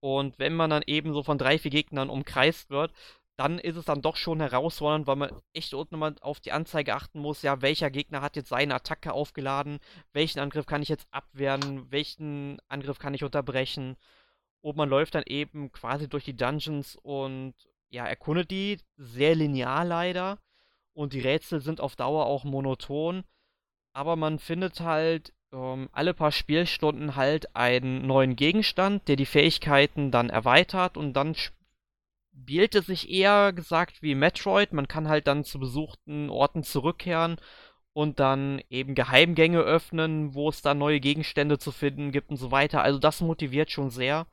Und 0.00 0.38
wenn 0.38 0.54
man 0.54 0.70
dann 0.70 0.82
eben 0.86 1.12
so 1.12 1.22
von 1.22 1.38
drei, 1.38 1.58
vier 1.58 1.70
Gegnern 1.70 2.10
umkreist 2.10 2.70
wird, 2.70 2.92
dann 3.40 3.58
ist 3.58 3.76
es 3.76 3.86
dann 3.86 4.02
doch 4.02 4.16
schon 4.16 4.38
herausfordernd, 4.38 5.06
weil 5.06 5.16
man 5.16 5.30
echt 5.54 5.72
unten 5.72 5.98
mal 5.98 6.14
auf 6.20 6.40
die 6.40 6.52
Anzeige 6.52 6.94
achten 6.94 7.20
muss, 7.20 7.40
ja, 7.40 7.62
welcher 7.62 7.90
Gegner 7.90 8.20
hat 8.20 8.36
jetzt 8.36 8.50
seine 8.50 8.74
Attacke 8.74 9.14
aufgeladen, 9.14 9.78
welchen 10.12 10.40
Angriff 10.40 10.66
kann 10.66 10.82
ich 10.82 10.90
jetzt 10.90 11.08
abwehren, 11.10 11.90
welchen 11.90 12.58
Angriff 12.68 12.98
kann 12.98 13.14
ich 13.14 13.24
unterbrechen. 13.24 13.96
Und 14.60 14.76
man 14.76 14.90
läuft 14.90 15.14
dann 15.14 15.22
eben 15.24 15.72
quasi 15.72 16.06
durch 16.06 16.26
die 16.26 16.36
Dungeons 16.36 16.96
und 16.96 17.54
ja, 17.88 18.04
erkundet 18.04 18.50
die, 18.50 18.76
sehr 18.98 19.34
linear 19.34 19.86
leider. 19.86 20.38
Und 20.92 21.14
die 21.14 21.20
Rätsel 21.20 21.62
sind 21.62 21.80
auf 21.80 21.96
Dauer 21.96 22.26
auch 22.26 22.44
monoton. 22.44 23.24
Aber 23.94 24.16
man 24.16 24.38
findet 24.38 24.80
halt 24.80 25.32
ähm, 25.50 25.88
alle 25.92 26.12
paar 26.12 26.32
Spielstunden 26.32 27.16
halt 27.16 27.56
einen 27.56 28.06
neuen 28.06 28.36
Gegenstand, 28.36 29.08
der 29.08 29.16
die 29.16 29.24
Fähigkeiten 29.24 30.10
dann 30.10 30.28
erweitert 30.28 30.98
und 30.98 31.14
dann 31.14 31.34
spielte 32.40 32.82
sich 32.82 33.10
eher 33.10 33.52
gesagt 33.52 34.02
wie 34.02 34.14
Metroid. 34.14 34.72
Man 34.72 34.88
kann 34.88 35.08
halt 35.08 35.26
dann 35.26 35.44
zu 35.44 35.58
besuchten 35.58 36.30
Orten 36.30 36.62
zurückkehren 36.62 37.36
und 37.92 38.18
dann 38.20 38.62
eben 38.70 38.94
Geheimgänge 38.94 39.60
öffnen, 39.60 40.34
wo 40.34 40.48
es 40.48 40.62
dann 40.62 40.78
neue 40.78 41.00
Gegenstände 41.00 41.58
zu 41.58 41.70
finden 41.72 42.12
gibt 42.12 42.30
und 42.30 42.36
so 42.36 42.50
weiter. 42.50 42.82
Also 42.82 42.98
das 42.98 43.20
motiviert 43.20 43.70
schon 43.70 43.90
sehr. 43.90 44.26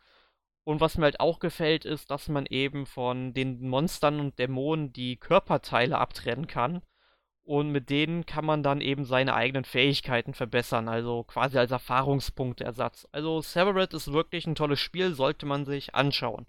Und 0.64 0.82
was 0.82 0.98
mir 0.98 1.06
halt 1.06 1.20
auch 1.20 1.40
gefällt, 1.40 1.86
ist, 1.86 2.12
dass 2.12 2.28
man 2.30 2.46
eben 2.46 2.86
von 2.86 3.34
den 3.34 3.68
Monstern 3.68 4.20
und 4.20 4.40
Dämonen 4.40 4.94
die 4.94 5.18
Körperteile 5.18 5.98
abtrennen 5.98 6.48
kann. 6.48 6.82
Und 7.44 7.72
mit 7.72 7.90
denen 7.90 8.26
kann 8.26 8.46
man 8.46 8.64
dann 8.64 8.82
eben 8.82 9.06
seine 9.06 9.34
eigenen 9.34 9.64
Fähigkeiten 9.64 10.34
verbessern, 10.34 10.90
also 10.90 11.24
quasi 11.24 11.58
als 11.58 11.72
Erfahrungspunktersatz. 11.72 13.08
Also 13.12 13.42
Severed 13.42 13.94
ist 13.94 14.12
wirklich 14.12 14.46
ein 14.48 14.56
tolles 14.56 14.82
Spiel, 14.82 15.14
sollte 15.14 15.46
man 15.46 15.66
sich 15.66 15.96
anschauen. 15.96 16.46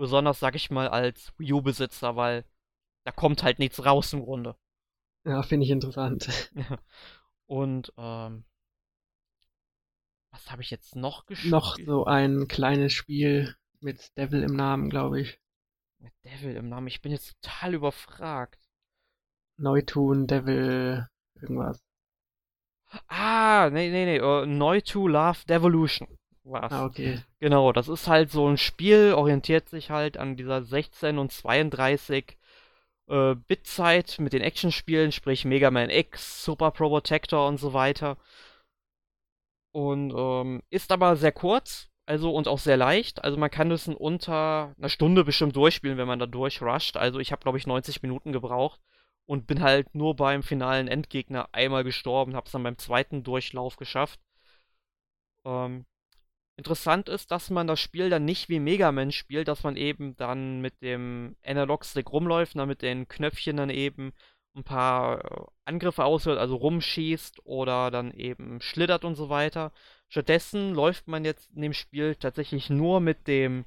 Besonders, 0.00 0.40
sag 0.40 0.54
ich 0.54 0.70
mal, 0.70 0.88
als 0.88 1.30
Wii 1.36 1.52
U-Besitzer, 1.52 2.16
weil 2.16 2.46
da 3.04 3.12
kommt 3.12 3.42
halt 3.42 3.58
nichts 3.58 3.84
raus 3.84 4.14
im 4.14 4.24
Grunde. 4.24 4.56
Ja, 5.26 5.42
finde 5.42 5.66
ich 5.66 5.70
interessant. 5.70 6.50
Und, 7.46 7.92
ähm, 7.98 8.46
was 10.30 10.50
habe 10.50 10.62
ich 10.62 10.70
jetzt 10.70 10.96
noch 10.96 11.26
gespielt? 11.26 11.52
Noch 11.52 11.76
so 11.76 12.06
ein 12.06 12.48
kleines 12.48 12.94
Spiel 12.94 13.54
mit 13.80 14.16
Devil 14.16 14.42
im 14.42 14.56
Namen, 14.56 14.88
glaube 14.88 15.20
ich. 15.20 15.38
Mit 15.98 16.14
Devil 16.24 16.56
im 16.56 16.70
Namen? 16.70 16.86
Ich 16.86 17.02
bin 17.02 17.12
jetzt 17.12 17.34
total 17.42 17.74
überfragt. 17.74 18.70
Neutun, 19.58 20.26
Devil, 20.26 21.06
irgendwas. 21.34 21.84
Ah, 23.06 23.68
nee, 23.70 23.90
nee, 23.90 24.06
nee. 24.06 24.22
Uh, 24.22 24.46
Neutu 24.46 25.08
Love 25.08 25.44
Devolution 25.46 26.08
war's. 26.50 26.72
Ah, 26.72 26.84
okay. 26.84 27.20
Genau, 27.40 27.72
das 27.72 27.88
ist 27.88 28.08
halt 28.08 28.30
so 28.30 28.48
ein 28.48 28.56
Spiel, 28.56 29.14
orientiert 29.14 29.68
sich 29.68 29.90
halt 29.90 30.16
an 30.16 30.36
dieser 30.36 30.62
16 30.62 31.18
und 31.18 31.32
32 31.32 32.36
äh, 33.08 33.34
Bit-Zeit 33.34 34.16
mit 34.18 34.32
den 34.32 34.42
Actionspielen, 34.42 35.12
sprich 35.12 35.44
Mega 35.44 35.70
Man 35.70 35.90
X, 35.90 36.44
Super 36.44 36.70
Pro 36.70 36.88
Protector 36.88 37.46
und 37.48 37.58
so 37.58 37.72
weiter. 37.72 38.16
Und 39.72 40.12
ähm, 40.16 40.62
ist 40.70 40.90
aber 40.92 41.16
sehr 41.16 41.32
kurz, 41.32 41.88
also 42.06 42.32
und 42.34 42.48
auch 42.48 42.58
sehr 42.58 42.76
leicht. 42.76 43.22
Also 43.24 43.36
man 43.36 43.50
kann 43.50 43.70
es 43.70 43.86
in 43.86 43.94
unter 43.94 44.74
einer 44.78 44.88
Stunde 44.88 45.24
bestimmt 45.24 45.54
durchspielen, 45.56 45.98
wenn 45.98 46.08
man 46.08 46.18
da 46.18 46.26
durchrusht. 46.26 46.96
Also 46.96 47.20
ich 47.20 47.32
habe 47.32 47.42
glaube 47.42 47.58
ich 47.58 47.66
90 47.66 48.02
Minuten 48.02 48.32
gebraucht 48.32 48.80
und 49.26 49.46
bin 49.46 49.62
halt 49.62 49.94
nur 49.94 50.16
beim 50.16 50.42
finalen 50.42 50.88
Endgegner 50.88 51.48
einmal 51.52 51.84
gestorben, 51.84 52.34
habe 52.34 52.46
es 52.46 52.52
dann 52.52 52.64
beim 52.64 52.78
zweiten 52.78 53.22
Durchlauf 53.22 53.76
geschafft. 53.76 54.18
Ähm, 55.44 55.84
Interessant 56.60 57.08
ist, 57.08 57.30
dass 57.30 57.48
man 57.48 57.66
das 57.66 57.80
Spiel 57.80 58.10
dann 58.10 58.26
nicht 58.26 58.50
wie 58.50 58.60
Mega 58.60 58.92
Man 58.92 59.12
spielt, 59.12 59.48
dass 59.48 59.62
man 59.62 59.76
eben 59.76 60.14
dann 60.16 60.60
mit 60.60 60.82
dem 60.82 61.34
Analog-Stick 61.42 62.12
rumläuft, 62.12 62.54
dann 62.54 62.68
mit 62.68 62.82
den 62.82 63.08
Knöpfchen 63.08 63.56
dann 63.56 63.70
eben 63.70 64.12
ein 64.54 64.62
paar 64.62 65.24
äh, 65.24 65.46
Angriffe 65.64 66.04
ausführt, 66.04 66.38
also 66.38 66.56
rumschießt 66.56 67.46
oder 67.46 67.90
dann 67.90 68.12
eben 68.12 68.60
schlittert 68.60 69.06
und 69.06 69.14
so 69.14 69.30
weiter. 69.30 69.72
Stattdessen 70.10 70.74
läuft 70.74 71.08
man 71.08 71.24
jetzt 71.24 71.48
in 71.54 71.62
dem 71.62 71.72
Spiel 71.72 72.14
tatsächlich 72.14 72.68
nur 72.68 73.00
mit 73.00 73.26
dem 73.26 73.64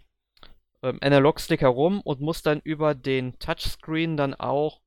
ähm, 0.83 0.99
Analog-Stick 1.01 1.61
herum 1.61 1.99
und 2.01 2.21
muss 2.21 2.43
dann 2.43 2.61
über 2.63 2.93
den 2.93 3.39
Touchscreen 3.39 4.17
dann 4.17 4.35
auch 4.35 4.81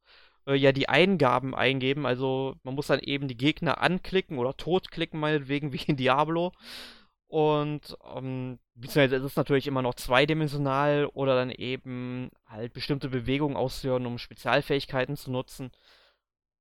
äh, 0.46 0.54
ja 0.54 0.70
die 0.70 0.88
Eingaben 0.88 1.56
eingeben. 1.56 2.06
Also 2.06 2.54
man 2.62 2.76
muss 2.76 2.86
dann 2.86 3.00
eben 3.00 3.26
die 3.26 3.36
Gegner 3.36 3.80
anklicken 3.82 4.38
oder 4.38 4.56
totklicken, 4.56 5.18
meinetwegen, 5.18 5.72
wie 5.72 5.82
in 5.88 5.96
Diablo. 5.96 6.52
Und 7.36 7.98
ähm, 8.14 8.58
beziehungsweise 8.76 9.16
ist 9.16 9.22
es 9.32 9.36
natürlich 9.36 9.66
immer 9.66 9.82
noch 9.82 9.92
zweidimensional 9.92 11.04
oder 11.12 11.34
dann 11.34 11.50
eben 11.50 12.30
halt 12.46 12.72
bestimmte 12.72 13.10
Bewegungen 13.10 13.58
ausführen, 13.58 14.06
um 14.06 14.16
Spezialfähigkeiten 14.16 15.18
zu 15.18 15.30
nutzen. 15.30 15.70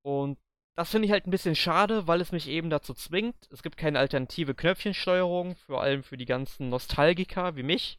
Und 0.02 0.38
das 0.76 0.92
finde 0.92 1.06
ich 1.06 1.14
halt 1.14 1.28
ein 1.28 1.32
bisschen 1.32 1.56
schade, 1.56 2.08
weil 2.08 2.20
es 2.20 2.34
mich 2.34 2.50
eben 2.50 2.70
dazu 2.70 2.94
zwingt. 2.94 3.38
Es 3.54 3.64
gibt 3.64 3.78
keine 3.78 4.00
alternative 4.00 4.54
Knöpfchensteuerung, 4.54 5.56
vor 5.66 5.82
allem 5.82 6.04
für 6.04 6.18
die 6.18 6.26
ganzen 6.26 6.68
Nostalgiker 6.68 7.56
wie 7.56 7.64
mich. 7.64 7.98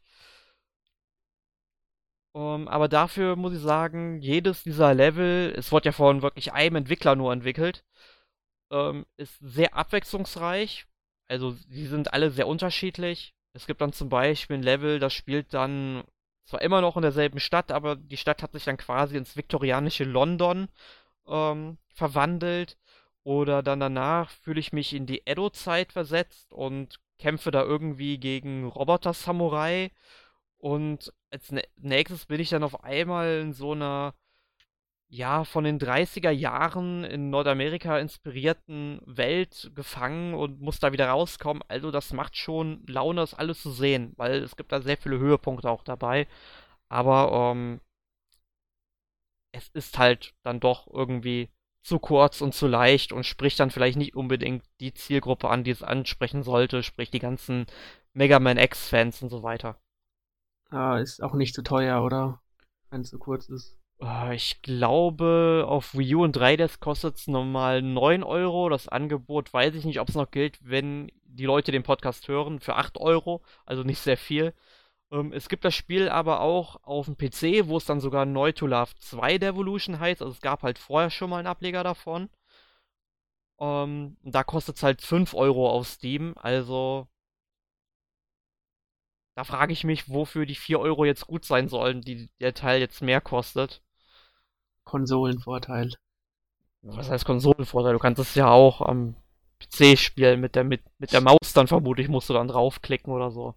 Um, 2.33 2.61
ähm, 2.61 2.67
aber 2.67 2.87
dafür 2.87 3.35
muss 3.37 3.53
ich 3.53 3.61
sagen, 3.61 4.21
jedes 4.21 4.61
dieser 4.61 4.93
Level, 4.93 5.51
es 5.57 5.71
wird 5.71 5.85
ja 5.85 5.91
von 5.93 6.21
wirklich 6.21 6.53
einem 6.53 6.75
Entwickler 6.75 7.15
nur 7.15 7.33
entwickelt, 7.33 7.83
ähm, 8.69 9.07
ist 9.17 9.35
sehr 9.41 9.73
abwechslungsreich. 9.75 10.85
Also, 11.27 11.55
die 11.67 11.87
sind 11.87 12.13
alle 12.13 12.31
sehr 12.31 12.47
unterschiedlich. 12.47 13.33
Es 13.53 13.67
gibt 13.67 13.81
dann 13.81 13.93
zum 13.93 14.09
Beispiel 14.09 14.57
ein 14.57 14.63
Level, 14.63 14.99
das 14.99 15.13
spielt 15.13 15.53
dann 15.53 16.03
zwar 16.45 16.61
immer 16.61 16.81
noch 16.81 16.95
in 16.95 17.01
derselben 17.01 17.39
Stadt, 17.39 17.71
aber 17.71 17.95
die 17.95 18.17
Stadt 18.17 18.41
hat 18.41 18.53
sich 18.53 18.63
dann 18.63 18.77
quasi 18.77 19.17
ins 19.17 19.35
viktorianische 19.35 20.05
London 20.05 20.69
ähm, 21.27 21.77
verwandelt. 21.93 22.77
Oder 23.23 23.61
dann 23.61 23.81
danach 23.81 24.29
fühle 24.29 24.61
ich 24.61 24.71
mich 24.71 24.93
in 24.93 25.05
die 25.05 25.23
Edo-Zeit 25.27 25.91
versetzt 25.91 26.53
und 26.53 26.99
kämpfe 27.19 27.51
da 27.51 27.61
irgendwie 27.61 28.19
gegen 28.19 28.65
Roboter-Samurai. 28.67 29.91
Und 30.59 31.13
als 31.29 31.53
nächstes 31.77 32.25
bin 32.27 32.39
ich 32.39 32.49
dann 32.49 32.63
auf 32.63 32.83
einmal 32.83 33.39
in 33.41 33.53
so 33.53 33.73
einer, 33.73 34.13
ja, 35.09 35.45
von 35.45 35.63
den 35.63 35.79
30er 35.79 36.31
Jahren 36.31 37.03
in 37.05 37.29
Nordamerika 37.29 37.97
inspirierten 37.97 39.01
Welt 39.05 39.71
gefangen 39.73 40.33
und 40.33 40.59
muss 40.61 40.79
da 40.79 40.91
wieder 40.91 41.07
rauskommen. 41.09 41.63
Also 41.69 41.91
das 41.91 42.11
macht 42.11 42.35
schon 42.35 42.85
Laune, 42.87 43.21
das 43.21 43.33
alles 43.33 43.61
zu 43.61 43.71
sehen, 43.71 44.13
weil 44.17 44.43
es 44.43 44.57
gibt 44.57 44.71
da 44.71 44.81
sehr 44.81 44.97
viele 44.97 45.17
Höhepunkte 45.19 45.69
auch 45.69 45.83
dabei. 45.83 46.27
Aber 46.89 47.53
ähm, 47.53 47.79
es 49.53 49.69
ist 49.69 49.97
halt 49.97 50.35
dann 50.43 50.59
doch 50.59 50.87
irgendwie 50.87 51.49
zu 51.83 51.99
kurz 51.99 52.41
und 52.41 52.53
zu 52.53 52.67
leicht 52.67 53.13
und 53.13 53.25
spricht 53.25 53.59
dann 53.61 53.71
vielleicht 53.71 53.97
nicht 53.97 54.15
unbedingt 54.15 54.63
die 54.81 54.93
Zielgruppe 54.93 55.49
an, 55.49 55.63
die 55.63 55.71
es 55.71 55.83
ansprechen 55.83 56.43
sollte, 56.43 56.83
sprich 56.83 57.11
die 57.11 57.19
ganzen 57.19 57.65
Mega 58.13 58.39
Man 58.39 58.57
X-Fans 58.57 59.21
und 59.23 59.29
so 59.29 59.41
weiter. 59.41 59.79
Ah, 60.69 60.97
ist 60.97 61.23
auch 61.23 61.33
nicht 61.33 61.55
zu 61.55 61.63
teuer, 61.63 62.03
oder? 62.03 62.41
Wenn 62.89 63.01
es 63.01 63.09
zu 63.09 63.19
kurz 63.19 63.47
ist. 63.47 63.77
Ah, 63.99 64.31
ich 64.31 64.61
glaube, 64.61 65.65
auf 65.67 65.95
Wii 65.97 66.15
U 66.15 66.23
und 66.23 66.37
3DS 66.37 66.79
kostet 66.79 67.15
es 67.17 67.27
nochmal 67.27 67.81
9 67.81 68.23
Euro. 68.23 68.69
Das 68.69 68.87
Angebot 68.87 69.51
weiß 69.53 69.73
ich 69.75 69.85
nicht, 69.85 69.99
ob 69.99 70.09
es 70.09 70.15
noch 70.15 70.29
gilt, 70.29 70.59
wenn 70.63 71.11
die 71.25 71.45
Leute 71.45 71.71
den 71.71 71.83
Podcast 71.83 72.27
hören, 72.27 72.59
für 72.59 72.75
8 72.75 72.97
Euro. 72.99 73.43
Also 73.65 73.83
nicht 73.83 73.99
sehr 73.99 74.17
viel. 74.17 74.53
Ähm, 75.11 75.33
es 75.33 75.49
gibt 75.49 75.65
das 75.65 75.75
Spiel 75.75 76.09
aber 76.09 76.41
auch 76.41 76.77
auf 76.83 77.05
dem 77.07 77.17
PC, 77.17 77.67
wo 77.67 77.77
es 77.77 77.85
dann 77.85 77.99
sogar 77.99 78.25
Neu 78.25 78.51
to 78.51 78.67
Love 78.67 78.91
2 78.99 79.37
Devolution 79.39 79.99
heißt. 79.99 80.21
Also 80.21 80.33
es 80.33 80.41
gab 80.41 80.63
halt 80.63 80.77
vorher 80.79 81.09
schon 81.09 81.29
mal 81.31 81.39
einen 81.39 81.47
Ableger 81.47 81.83
davon. 81.83 82.29
Ähm, 83.59 84.17
da 84.23 84.43
kostet 84.43 84.77
es 84.77 84.83
halt 84.83 85.01
5 85.01 85.33
Euro 85.33 85.69
auf 85.69 85.87
Steam. 85.87 86.33
Also 86.37 87.07
da 89.35 89.43
frage 89.43 89.71
ich 89.73 89.83
mich, 89.83 90.09
wofür 90.09 90.45
die 90.45 90.55
4 90.55 90.79
Euro 90.79 91.05
jetzt 91.05 91.27
gut 91.27 91.45
sein 91.45 91.67
sollen, 91.67 92.01
die 92.01 92.29
der 92.39 92.53
Teil 92.53 92.79
jetzt 92.79 93.01
mehr 93.01 93.21
kostet. 93.21 93.81
Konsolenvorteil. 94.87 95.91
Was 96.81 97.09
heißt 97.09 97.25
Konsolenvorteil? 97.25 97.93
Du 97.93 97.99
kannst 97.99 98.19
es 98.19 98.33
ja 98.35 98.49
auch 98.49 98.81
am 98.81 99.15
PC 99.59 99.97
spielen 99.97 100.39
mit 100.39 100.55
der, 100.55 100.63
mit, 100.63 100.81
mit 100.97 101.11
der 101.11 101.21
Maus 101.21 101.53
dann 101.53 101.67
vermutlich 101.67 102.07
musst 102.07 102.29
du 102.29 102.33
dann 102.33 102.47
draufklicken 102.47 103.11
oder 103.11 103.29
so. 103.31 103.55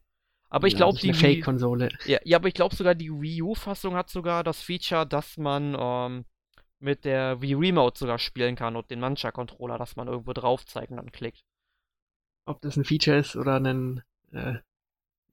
Aber 0.49 0.67
ich 0.67 0.75
glaube, 0.75 0.99
die 0.99 1.15
Fake-Konsole. 1.15 1.91
Ja, 2.07 2.19
ja, 2.25 2.39
aber 2.39 2.49
ich 2.49 2.55
glaube 2.55 2.75
sogar, 2.75 2.97
die 2.97 3.13
Wii 3.13 3.43
U-Fassung 3.43 3.95
hat 3.95 4.11
sogar 4.11 4.43
das 4.43 4.61
Feature, 4.61 5.07
dass 5.07 5.37
man 5.37 5.77
ähm, 5.79 6.25
mit 6.81 7.05
der 7.05 7.41
Wii 7.41 7.55
Remote 7.55 7.97
sogar 7.97 8.19
spielen 8.19 8.57
kann 8.57 8.75
und 8.75 8.91
den 8.91 8.99
Mancha-Controller, 8.99 9.79
dass 9.79 9.95
man 9.95 10.09
irgendwo 10.09 10.33
drauf 10.33 10.67
zeigt 10.67 10.91
und 10.91 10.97
dann 10.97 11.13
klickt. 11.13 11.45
Ob 12.47 12.61
das 12.63 12.77
ein 12.77 12.85
Feature 12.85 13.19
ist 13.19 13.37
oder 13.37 13.55
einen, 13.55 14.03
äh, 14.33 14.55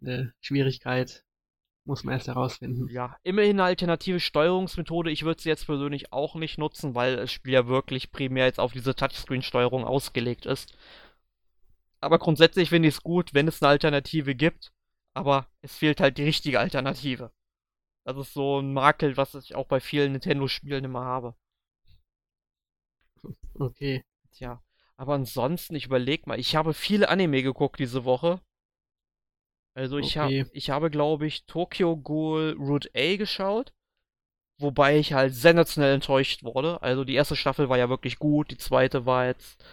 eine 0.01 0.33
Schwierigkeit, 0.41 1.25
muss 1.87 2.03
man 2.03 2.13
erst 2.13 2.27
herausfinden. 2.27 2.87
Ja, 2.89 3.17
immerhin 3.23 3.59
eine 3.59 3.63
alternative 3.63 4.19
Steuerungsmethode. 4.19 5.09
Ich 5.09 5.23
würde 5.23 5.41
sie 5.41 5.49
jetzt 5.49 5.65
persönlich 5.65 6.13
auch 6.13 6.35
nicht 6.35 6.57
nutzen, 6.57 6.93
weil 6.93 7.15
das 7.15 7.31
Spiel 7.31 7.53
ja 7.53 7.67
wirklich 7.67 8.11
primär 8.11 8.45
jetzt 8.45 8.59
auf 8.59 8.73
diese 8.73 8.95
Touchscreen-Steuerung 8.95 9.85
ausgelegt 9.85 10.45
ist. 10.45 10.77
Aber 12.01 12.19
grundsätzlich 12.19 12.69
finde 12.69 12.89
ich 12.89 12.95
es 12.95 13.01
gut, 13.01 13.33
wenn 13.33 13.47
es 13.47 13.61
eine 13.61 13.69
Alternative 13.69 14.35
gibt 14.35 14.71
aber 15.17 15.47
es 15.61 15.75
fehlt 15.75 15.99
halt 15.99 16.17
die 16.19 16.23
richtige 16.23 16.59
Alternative. 16.59 17.31
Das 18.05 18.15
ist 18.17 18.33
so 18.33 18.59
ein 18.59 18.71
Makel, 18.71 19.17
was 19.17 19.33
ich 19.33 19.55
auch 19.55 19.65
bei 19.65 19.79
vielen 19.79 20.11
Nintendo-Spielen 20.11 20.85
immer 20.85 21.03
habe. 21.03 21.35
Okay. 23.55 24.03
Tja, 24.31 24.61
aber 24.95 25.15
ansonsten, 25.15 25.75
ich 25.75 25.87
überleg 25.87 26.27
mal, 26.27 26.39
ich 26.39 26.55
habe 26.55 26.75
viele 26.75 27.09
Anime 27.09 27.41
geguckt 27.41 27.79
diese 27.79 28.05
Woche. 28.05 28.39
Also 29.77 29.99
ich, 29.99 30.17
okay. 30.17 30.41
hab, 30.41 30.49
ich 30.53 30.69
habe, 30.71 30.89
glaube 30.89 31.27
ich, 31.27 31.45
Tokyo 31.45 31.95
Ghoul 31.95 32.55
Route 32.57 32.89
A 32.95 33.15
geschaut. 33.15 33.73
Wobei 34.57 34.97
ich 34.97 35.13
halt 35.13 35.35
sensationell 35.35 35.93
enttäuscht 35.93 36.43
wurde. 36.43 36.81
Also 36.81 37.03
die 37.03 37.13
erste 37.13 37.35
Staffel 37.35 37.69
war 37.69 37.77
ja 37.77 37.87
wirklich 37.87 38.17
gut, 38.17 38.49
die 38.49 38.57
zweite 38.57 39.05
war 39.05 39.27
jetzt 39.27 39.63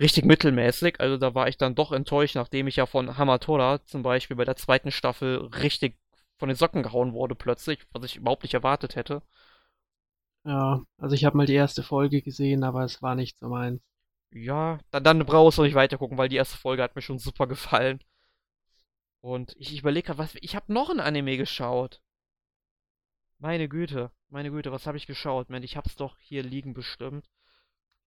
richtig 0.00 0.24
mittelmäßig. 0.24 0.98
Also 0.98 1.18
da 1.18 1.34
war 1.34 1.48
ich 1.48 1.58
dann 1.58 1.74
doch 1.74 1.92
enttäuscht, 1.92 2.36
nachdem 2.36 2.68
ich 2.68 2.76
ja 2.76 2.86
von 2.86 3.18
Hamatora 3.18 3.84
zum 3.84 4.02
Beispiel 4.02 4.36
bei 4.38 4.46
der 4.46 4.56
zweiten 4.56 4.92
Staffel 4.92 5.50
richtig 5.62 5.98
von 6.38 6.48
den 6.48 6.56
Socken 6.56 6.82
gehauen 6.82 7.12
wurde 7.12 7.34
plötzlich, 7.34 7.80
was 7.92 8.04
ich 8.04 8.16
überhaupt 8.16 8.44
nicht 8.44 8.54
erwartet 8.54 8.96
hätte. 8.96 9.20
Ja, 10.46 10.80
also 10.96 11.14
ich 11.14 11.26
habe 11.26 11.36
mal 11.36 11.44
die 11.46 11.52
erste 11.52 11.82
Folge 11.82 12.22
gesehen, 12.22 12.64
aber 12.64 12.82
es 12.84 13.02
war 13.02 13.14
nicht 13.14 13.38
so 13.40 13.48
meins. 13.48 13.82
Ja, 14.32 14.78
dann, 14.90 15.04
dann 15.04 15.18
brauchst 15.26 15.58
du 15.58 15.64
nicht 15.64 15.74
weiter 15.74 15.98
gucken, 15.98 16.16
weil 16.16 16.30
die 16.30 16.36
erste 16.36 16.56
Folge 16.56 16.82
hat 16.82 16.96
mir 16.96 17.02
schon 17.02 17.18
super 17.18 17.46
gefallen. 17.46 18.00
Und 19.28 19.54
ich, 19.58 19.78
überlege 19.78 20.06
gerade, 20.06 20.18
was. 20.18 20.34
Ich 20.40 20.56
habe 20.56 20.72
noch 20.72 20.88
ein 20.88 21.00
Anime 21.00 21.36
geschaut. 21.36 22.00
Meine 23.38 23.68
Güte, 23.68 24.10
meine 24.30 24.50
Güte, 24.50 24.72
was 24.72 24.86
habe 24.86 24.96
ich 24.96 25.06
geschaut? 25.06 25.50
Mensch, 25.50 25.66
ich 25.66 25.76
hab's 25.76 25.96
doch 25.96 26.18
hier 26.18 26.42
liegen 26.42 26.72
bestimmt 26.72 27.28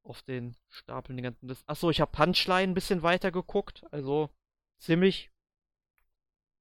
auf 0.02 0.24
den 0.24 0.58
Stapeln 0.68 1.18
die 1.18 1.24
ganzen 1.24 1.48
Listen. 1.48 1.70
Achso, 1.70 1.92
ich 1.92 2.02
habe 2.02 2.12
Punchline 2.12 2.72
ein 2.72 2.74
bisschen 2.74 3.04
weiter 3.04 3.32
geguckt. 3.32 3.84
Also 3.92 4.32
ziemlich, 4.80 5.30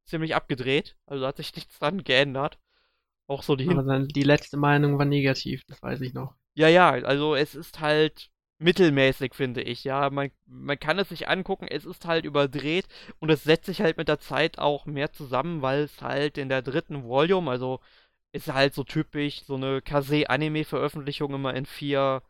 ziemlich 0.04 0.34
abgedreht. 0.34 0.94
Also 1.06 1.26
hat 1.26 1.38
sich 1.38 1.56
nichts 1.56 1.78
dran 1.78 2.04
geändert. 2.04 2.58
Auch 3.28 3.42
so 3.42 3.56
die. 3.56 3.66
Aber 3.66 4.00
die 4.00 4.22
letzte 4.24 4.58
Meinung 4.58 4.98
war 4.98 5.06
negativ, 5.06 5.64
das 5.68 5.82
weiß 5.82 6.02
ich 6.02 6.12
noch. 6.12 6.34
Ja, 6.52 6.68
ja, 6.68 6.90
also 6.90 7.34
es 7.34 7.54
ist 7.54 7.80
halt 7.80 8.30
mittelmäßig, 8.60 9.34
finde 9.34 9.62
ich. 9.62 9.84
Ja, 9.84 10.10
man, 10.10 10.30
man 10.46 10.78
kann 10.78 10.98
es 10.98 11.08
sich 11.08 11.28
angucken, 11.28 11.66
es 11.68 11.84
ist 11.84 12.04
halt 12.04 12.24
überdreht 12.24 12.86
und 13.18 13.30
es 13.30 13.42
setzt 13.42 13.66
sich 13.66 13.80
halt 13.80 13.96
mit 13.96 14.08
der 14.08 14.20
Zeit 14.20 14.58
auch 14.58 14.86
mehr 14.86 15.12
zusammen, 15.12 15.62
weil 15.62 15.82
es 15.82 16.00
halt 16.02 16.38
in 16.38 16.48
der 16.48 16.62
dritten 16.62 17.04
Volume, 17.04 17.50
also 17.50 17.80
ist 18.32 18.52
halt 18.52 18.74
so 18.74 18.84
typisch, 18.84 19.44
so 19.44 19.56
eine 19.56 19.82
Kase-Anime-Veröffentlichung 19.82 21.34
immer 21.34 21.54
in 21.54 21.66
vier 21.66 22.22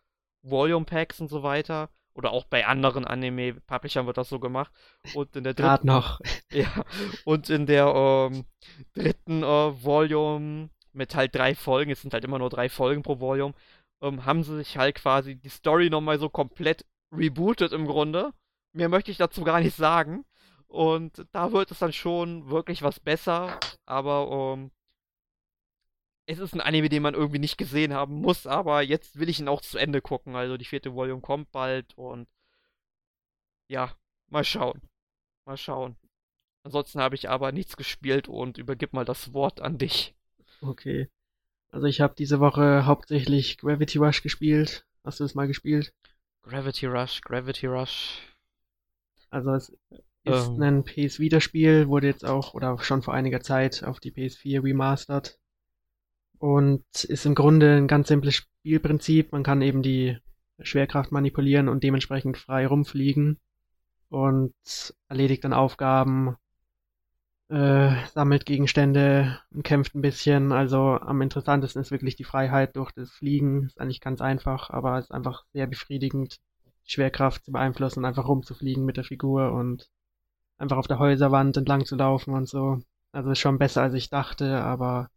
Volume 0.42 0.86
Packs 0.86 1.20
und 1.20 1.28
so 1.28 1.42
weiter. 1.42 1.90
Oder 2.14 2.32
auch 2.32 2.44
bei 2.44 2.66
anderen 2.66 3.04
Anime-Publishern 3.04 4.06
wird 4.06 4.16
das 4.16 4.28
so 4.28 4.40
gemacht. 4.40 4.72
Und 5.14 5.36
in 5.36 5.44
der 5.44 5.54
dritten. 5.54 5.86
noch. 5.86 6.20
Ja. 6.52 6.84
Und 7.24 7.48
in 7.50 7.66
der 7.66 7.86
ähm, 7.86 8.44
dritten 8.94 9.42
äh, 9.42 9.84
Volume 9.84 10.70
mit 10.92 11.14
halt 11.14 11.34
drei 11.34 11.54
Folgen, 11.54 11.92
es 11.92 12.02
sind 12.02 12.12
halt 12.12 12.24
immer 12.24 12.38
nur 12.38 12.50
drei 12.50 12.68
Folgen 12.68 13.02
pro 13.02 13.20
Volume, 13.20 13.54
ähm, 14.00 14.24
haben 14.24 14.42
sie 14.42 14.56
sich 14.56 14.76
halt 14.76 14.96
quasi 14.96 15.36
die 15.36 15.48
Story 15.48 15.90
nochmal 15.90 16.18
so 16.18 16.28
komplett 16.28 16.84
rebootet 17.12 17.72
im 17.72 17.86
Grunde. 17.86 18.32
Mehr 18.72 18.88
möchte 18.88 19.10
ich 19.10 19.16
dazu 19.18 19.44
gar 19.44 19.60
nicht 19.60 19.76
sagen. 19.76 20.24
Und 20.66 21.26
da 21.32 21.52
wird 21.52 21.70
es 21.72 21.80
dann 21.80 21.92
schon 21.92 22.48
wirklich 22.48 22.82
was 22.82 23.00
besser. 23.00 23.58
Aber 23.86 24.54
ähm, 24.54 24.70
es 26.26 26.38
ist 26.38 26.54
ein 26.54 26.60
Anime, 26.60 26.88
den 26.88 27.02
man 27.02 27.14
irgendwie 27.14 27.40
nicht 27.40 27.58
gesehen 27.58 27.92
haben 27.92 28.20
muss, 28.20 28.46
aber 28.46 28.82
jetzt 28.82 29.18
will 29.18 29.28
ich 29.28 29.40
ihn 29.40 29.48
auch 29.48 29.60
zu 29.60 29.78
Ende 29.78 30.00
gucken. 30.00 30.36
Also 30.36 30.56
die 30.56 30.64
vierte 30.64 30.94
Volume 30.94 31.20
kommt 31.20 31.50
bald 31.50 31.96
und 31.98 32.28
ja, 33.68 33.92
mal 34.28 34.44
schauen. 34.44 34.80
Mal 35.44 35.56
schauen. 35.56 35.96
Ansonsten 36.62 37.00
habe 37.00 37.16
ich 37.16 37.28
aber 37.28 37.50
nichts 37.52 37.76
gespielt 37.76 38.28
und 38.28 38.58
übergib 38.58 38.92
mal 38.92 39.04
das 39.04 39.32
Wort 39.32 39.60
an 39.60 39.78
dich. 39.78 40.14
Okay. 40.60 41.08
Also 41.70 41.86
ich 41.86 42.00
habe 42.00 42.14
diese 42.16 42.40
Woche 42.40 42.86
hauptsächlich 42.86 43.58
Gravity 43.58 43.98
Rush 43.98 44.22
gespielt. 44.22 44.84
Hast 45.04 45.20
du 45.20 45.24
das 45.24 45.34
mal 45.34 45.46
gespielt? 45.46 45.92
Gravity 46.42 46.86
Rush, 46.86 47.20
Gravity 47.20 47.66
Rush. 47.66 48.20
Also 49.30 49.52
es 49.52 49.68
ist 50.24 50.48
ähm. 50.48 50.62
ein 50.62 50.84
PS-Wiederspiel, 50.84 51.88
wurde 51.88 52.08
jetzt 52.08 52.24
auch 52.24 52.54
oder 52.54 52.76
schon 52.78 53.02
vor 53.02 53.14
einiger 53.14 53.40
Zeit 53.40 53.84
auf 53.84 54.00
die 54.00 54.12
PS4 54.12 54.64
remastered 54.64 55.38
und 56.38 56.84
ist 57.04 57.26
im 57.26 57.34
Grunde 57.34 57.76
ein 57.76 57.86
ganz 57.86 58.08
simples 58.08 58.34
Spielprinzip. 58.34 59.32
Man 59.32 59.42
kann 59.42 59.62
eben 59.62 59.82
die 59.82 60.18
Schwerkraft 60.60 61.12
manipulieren 61.12 61.68
und 61.68 61.84
dementsprechend 61.84 62.36
frei 62.36 62.66
rumfliegen 62.66 63.38
und 64.08 64.54
erledigt 65.08 65.44
dann 65.44 65.52
Aufgaben, 65.52 66.36
äh, 67.50 68.06
sammelt 68.06 68.46
Gegenstände 68.46 69.40
und 69.50 69.64
kämpft 69.64 69.94
ein 69.94 70.02
bisschen. 70.02 70.52
Also 70.52 70.98
am 71.00 71.20
interessantesten 71.20 71.82
ist 71.82 71.90
wirklich 71.90 72.16
die 72.16 72.24
Freiheit 72.24 72.76
durch 72.76 72.92
das 72.92 73.10
Fliegen. 73.10 73.64
Ist 73.64 73.80
eigentlich 73.80 74.00
ganz 74.00 74.20
einfach, 74.20 74.70
aber 74.70 74.98
ist 74.98 75.10
einfach 75.10 75.44
sehr 75.52 75.66
befriedigend, 75.66 76.38
Schwerkraft 76.84 77.44
zu 77.44 77.52
beeinflussen, 77.52 78.04
einfach 78.04 78.26
rumzufliegen 78.28 78.84
mit 78.84 78.96
der 78.96 79.04
Figur 79.04 79.52
und 79.52 79.88
einfach 80.58 80.76
auf 80.76 80.86
der 80.86 80.98
Häuserwand 80.98 81.56
entlang 81.56 81.84
zu 81.84 81.96
laufen 81.96 82.34
und 82.34 82.48
so. 82.48 82.78
Also 83.12 83.30
ist 83.30 83.40
schon 83.40 83.58
besser 83.58 83.82
als 83.82 83.94
ich 83.94 84.10
dachte, 84.10 84.62
aber 84.62 85.10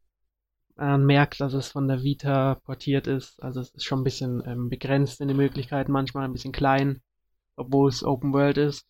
man 0.76 1.06
merkt, 1.06 1.40
dass 1.40 1.54
es 1.54 1.68
von 1.70 1.88
der 1.88 2.02
Vita 2.02 2.56
portiert 2.66 3.08
ist. 3.08 3.42
Also 3.44 3.62
es 3.62 3.70
ist 3.72 3.86
schon 3.86 4.02
ein 4.02 4.04
bisschen 4.04 4.42
ähm, 4.46 4.70
begrenzt 4.70 5.22
in 5.22 5.28
den 5.28 5.38
Möglichkeiten, 5.38 5.92
manchmal 5.92 6.26
ein 6.26 6.34
bisschen 6.34 6.52
klein, 6.52 7.02
obwohl 7.56 7.90
es 7.90 8.04
Open 8.04 8.34
World 8.34 8.58
ist. 8.58 8.88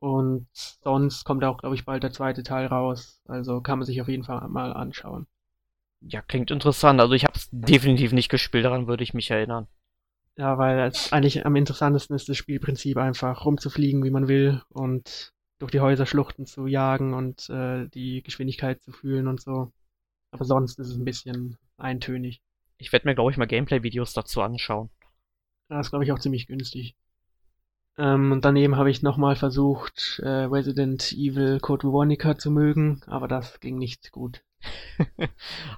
Und 0.00 0.46
sonst 0.52 1.24
kommt 1.24 1.44
auch, 1.44 1.58
glaube 1.58 1.74
ich, 1.74 1.84
bald 1.84 2.02
der 2.02 2.12
zweite 2.12 2.42
Teil 2.42 2.66
raus. 2.66 3.20
Also 3.26 3.60
kann 3.60 3.78
man 3.78 3.86
sich 3.86 4.00
auf 4.00 4.08
jeden 4.08 4.24
Fall 4.24 4.46
mal 4.48 4.72
anschauen. 4.72 5.26
Ja, 6.00 6.22
klingt 6.22 6.50
interessant. 6.50 7.00
Also 7.00 7.14
ich 7.14 7.24
habe 7.24 7.34
es 7.34 7.48
definitiv 7.50 8.12
nicht 8.12 8.28
gespielt, 8.28 8.64
daran 8.64 8.86
würde 8.86 9.02
ich 9.02 9.14
mich 9.14 9.30
erinnern. 9.30 9.66
Ja, 10.36 10.56
weil 10.56 10.78
es 10.78 11.12
eigentlich 11.12 11.44
am 11.44 11.56
interessantesten 11.56 12.14
ist 12.14 12.28
das 12.28 12.36
Spielprinzip 12.36 12.96
einfach 12.96 13.44
rumzufliegen, 13.44 14.04
wie 14.04 14.10
man 14.10 14.28
will 14.28 14.62
und 14.68 15.32
durch 15.58 15.72
die 15.72 15.80
Häuserschluchten 15.80 16.46
zu 16.46 16.68
jagen 16.68 17.12
und 17.14 17.50
äh, 17.50 17.88
die 17.88 18.22
Geschwindigkeit 18.22 18.80
zu 18.80 18.92
fühlen 18.92 19.26
und 19.26 19.40
so. 19.40 19.72
Aber 20.30 20.44
sonst 20.44 20.78
ist 20.78 20.90
es 20.90 20.96
ein 20.96 21.04
bisschen 21.04 21.58
eintönig. 21.76 22.40
Ich 22.76 22.92
werde 22.92 23.08
mir, 23.08 23.16
glaube 23.16 23.32
ich, 23.32 23.36
mal 23.36 23.46
Gameplay-Videos 23.46 24.12
dazu 24.12 24.40
anschauen. 24.40 24.90
Das 25.68 25.86
ist, 25.86 25.90
glaube 25.90 26.04
ich, 26.04 26.12
auch 26.12 26.20
ziemlich 26.20 26.46
günstig. 26.46 26.94
Ähm, 27.98 28.32
und 28.32 28.44
daneben 28.44 28.76
habe 28.76 28.90
ich 28.90 29.02
nochmal 29.02 29.34
versucht, 29.34 30.20
äh, 30.22 30.28
Resident 30.28 31.12
Evil 31.12 31.58
Code 31.60 31.88
Veronica 31.88 32.38
zu 32.38 32.50
mögen, 32.50 33.02
aber 33.06 33.26
das 33.26 33.58
ging 33.60 33.76
nicht 33.76 34.12
gut. 34.12 34.42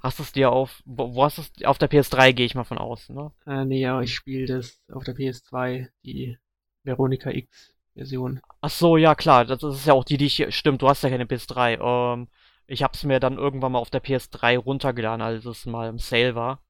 hast 0.02 0.18
du 0.18 0.22
es 0.22 0.32
dir 0.32 0.52
auf, 0.52 0.82
wo 0.84 1.24
hast 1.24 1.38
es, 1.38 1.64
auf 1.64 1.78
der 1.78 1.90
PS3 1.90 2.32
gehe 2.32 2.46
ich 2.46 2.54
mal 2.54 2.64
von 2.64 2.78
aus, 2.78 3.08
ne? 3.08 3.32
Äh, 3.46 3.64
nee, 3.64 3.80
ja, 3.80 4.00
ich 4.00 4.14
spiele 4.14 4.46
das 4.46 4.80
auf 4.92 5.04
der 5.04 5.16
PS2, 5.16 5.88
die 6.04 6.38
Veronica 6.84 7.30
X 7.30 7.74
Version. 7.94 8.40
Ach 8.60 8.70
so, 8.70 8.96
ja 8.96 9.14
klar, 9.14 9.44
das 9.44 9.62
ist 9.62 9.86
ja 9.86 9.94
auch 9.94 10.04
die, 10.04 10.16
die 10.16 10.26
ich, 10.26 10.46
stimmt, 10.54 10.82
du 10.82 10.88
hast 10.88 11.02
ja 11.02 11.10
keine 11.10 11.24
PS3. 11.24 11.80
Ähm, 11.80 12.28
ich 12.66 12.82
hab's 12.82 13.04
mir 13.04 13.18
dann 13.18 13.36
irgendwann 13.36 13.72
mal 13.72 13.78
auf 13.78 13.90
der 13.90 14.02
PS3 14.02 14.58
runtergeladen, 14.58 15.22
als 15.22 15.44
es 15.44 15.66
mal 15.66 15.88
im 15.88 15.98
Sale 15.98 16.34
war. 16.34 16.62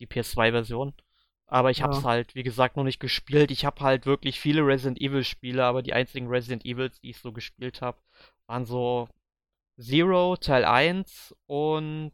Die 0.00 0.06
PS2-Version. 0.06 0.94
Aber 1.48 1.70
ich 1.70 1.82
hab's 1.82 1.98
ja. 1.98 2.04
halt, 2.04 2.34
wie 2.34 2.42
gesagt, 2.42 2.76
noch 2.76 2.84
nicht 2.84 2.98
gespielt. 2.98 3.50
Ich 3.50 3.64
hab 3.64 3.80
halt 3.80 4.04
wirklich 4.04 4.40
viele 4.40 4.66
Resident 4.66 5.00
Evil-Spiele, 5.00 5.64
aber 5.64 5.82
die 5.82 5.92
einzigen 5.92 6.26
Resident 6.28 6.64
Evils, 6.64 7.00
die 7.00 7.10
ich 7.10 7.18
so 7.18 7.32
gespielt 7.32 7.82
habe, 7.82 7.98
waren 8.46 8.64
so 8.64 9.08
Zero, 9.78 10.36
Teil 10.36 10.64
1 10.64 11.36
und 11.46 12.12